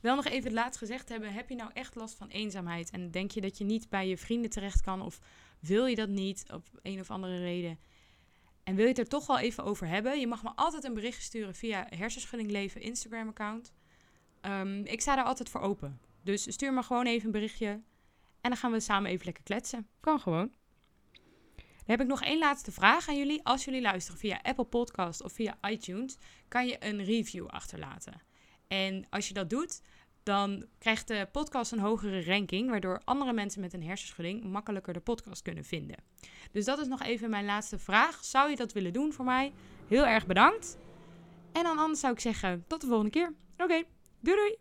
Wel 0.00 0.16
nog 0.16 0.24
even 0.24 0.44
het 0.44 0.52
laatst 0.52 0.78
gezegd 0.78 1.08
hebben: 1.08 1.32
heb 1.32 1.48
je 1.48 1.54
nou 1.54 1.70
echt 1.74 1.94
last 1.94 2.14
van 2.14 2.28
eenzaamheid? 2.28 2.90
En 2.90 3.10
denk 3.10 3.30
je 3.30 3.40
dat 3.40 3.58
je 3.58 3.64
niet 3.64 3.88
bij 3.88 4.08
je 4.08 4.18
vrienden 4.18 4.50
terecht 4.50 4.80
kan? 4.80 5.02
Of 5.02 5.20
wil 5.60 5.86
je 5.86 5.96
dat 5.96 6.08
niet 6.08 6.44
op 6.52 6.66
een 6.82 7.00
of 7.00 7.10
andere 7.10 7.38
reden? 7.38 7.78
En 8.62 8.74
wil 8.74 8.84
je 8.84 8.90
het 8.90 8.98
er 8.98 9.08
toch 9.08 9.26
wel 9.26 9.38
even 9.38 9.64
over 9.64 9.86
hebben? 9.86 10.20
Je 10.20 10.26
mag 10.26 10.42
me 10.42 10.50
altijd 10.54 10.84
een 10.84 10.94
berichtje 10.94 11.22
sturen 11.22 11.54
via 11.54 11.86
Hersenschudding 11.88 12.50
Leven 12.50 12.80
Instagram-account. 12.80 13.72
Ehm, 14.40 14.80
ik 14.84 15.00
sta 15.00 15.14
daar 15.14 15.24
altijd 15.24 15.48
voor 15.48 15.60
open. 15.60 16.00
Dus 16.28 16.52
stuur 16.52 16.72
me 16.72 16.82
gewoon 16.82 17.06
even 17.06 17.26
een 17.26 17.32
berichtje. 17.32 17.68
En 18.40 18.50
dan 18.50 18.56
gaan 18.56 18.72
we 18.72 18.80
samen 18.80 19.10
even 19.10 19.24
lekker 19.24 19.42
kletsen. 19.42 19.88
Kan 20.00 20.20
gewoon. 20.20 20.50
Dan 21.54 21.96
heb 21.96 22.00
ik 22.00 22.06
nog 22.06 22.22
één 22.22 22.38
laatste 22.38 22.72
vraag 22.72 23.08
aan 23.08 23.16
jullie. 23.16 23.44
Als 23.44 23.64
jullie 23.64 23.80
luisteren 23.80 24.20
via 24.20 24.40
Apple 24.42 24.64
Podcast 24.64 25.22
of 25.22 25.32
via 25.32 25.58
iTunes, 25.68 26.16
kan 26.48 26.66
je 26.66 26.76
een 26.80 27.04
review 27.04 27.46
achterlaten. 27.46 28.20
En 28.66 29.06
als 29.10 29.28
je 29.28 29.34
dat 29.34 29.50
doet, 29.50 29.80
dan 30.22 30.66
krijgt 30.78 31.08
de 31.08 31.28
podcast 31.32 31.72
een 31.72 31.78
hogere 31.78 32.24
ranking, 32.24 32.70
waardoor 32.70 33.00
andere 33.04 33.32
mensen 33.32 33.60
met 33.60 33.72
een 33.72 33.82
hersenschudding 33.82 34.44
makkelijker 34.44 34.92
de 34.92 35.00
podcast 35.00 35.42
kunnen 35.42 35.64
vinden. 35.64 35.96
Dus 36.52 36.64
dat 36.64 36.78
is 36.78 36.86
nog 36.86 37.02
even 37.02 37.30
mijn 37.30 37.44
laatste 37.44 37.78
vraag. 37.78 38.24
Zou 38.24 38.50
je 38.50 38.56
dat 38.56 38.72
willen 38.72 38.92
doen 38.92 39.12
voor 39.12 39.24
mij? 39.24 39.52
Heel 39.86 40.06
erg 40.06 40.26
bedankt. 40.26 40.78
En 41.52 41.62
dan 41.62 41.78
anders 41.78 42.00
zou 42.00 42.12
ik 42.12 42.20
zeggen, 42.20 42.64
tot 42.66 42.80
de 42.80 42.86
volgende 42.86 43.10
keer. 43.10 43.34
Oké, 43.56 43.82
doei 44.20 44.36
doei! 44.36 44.56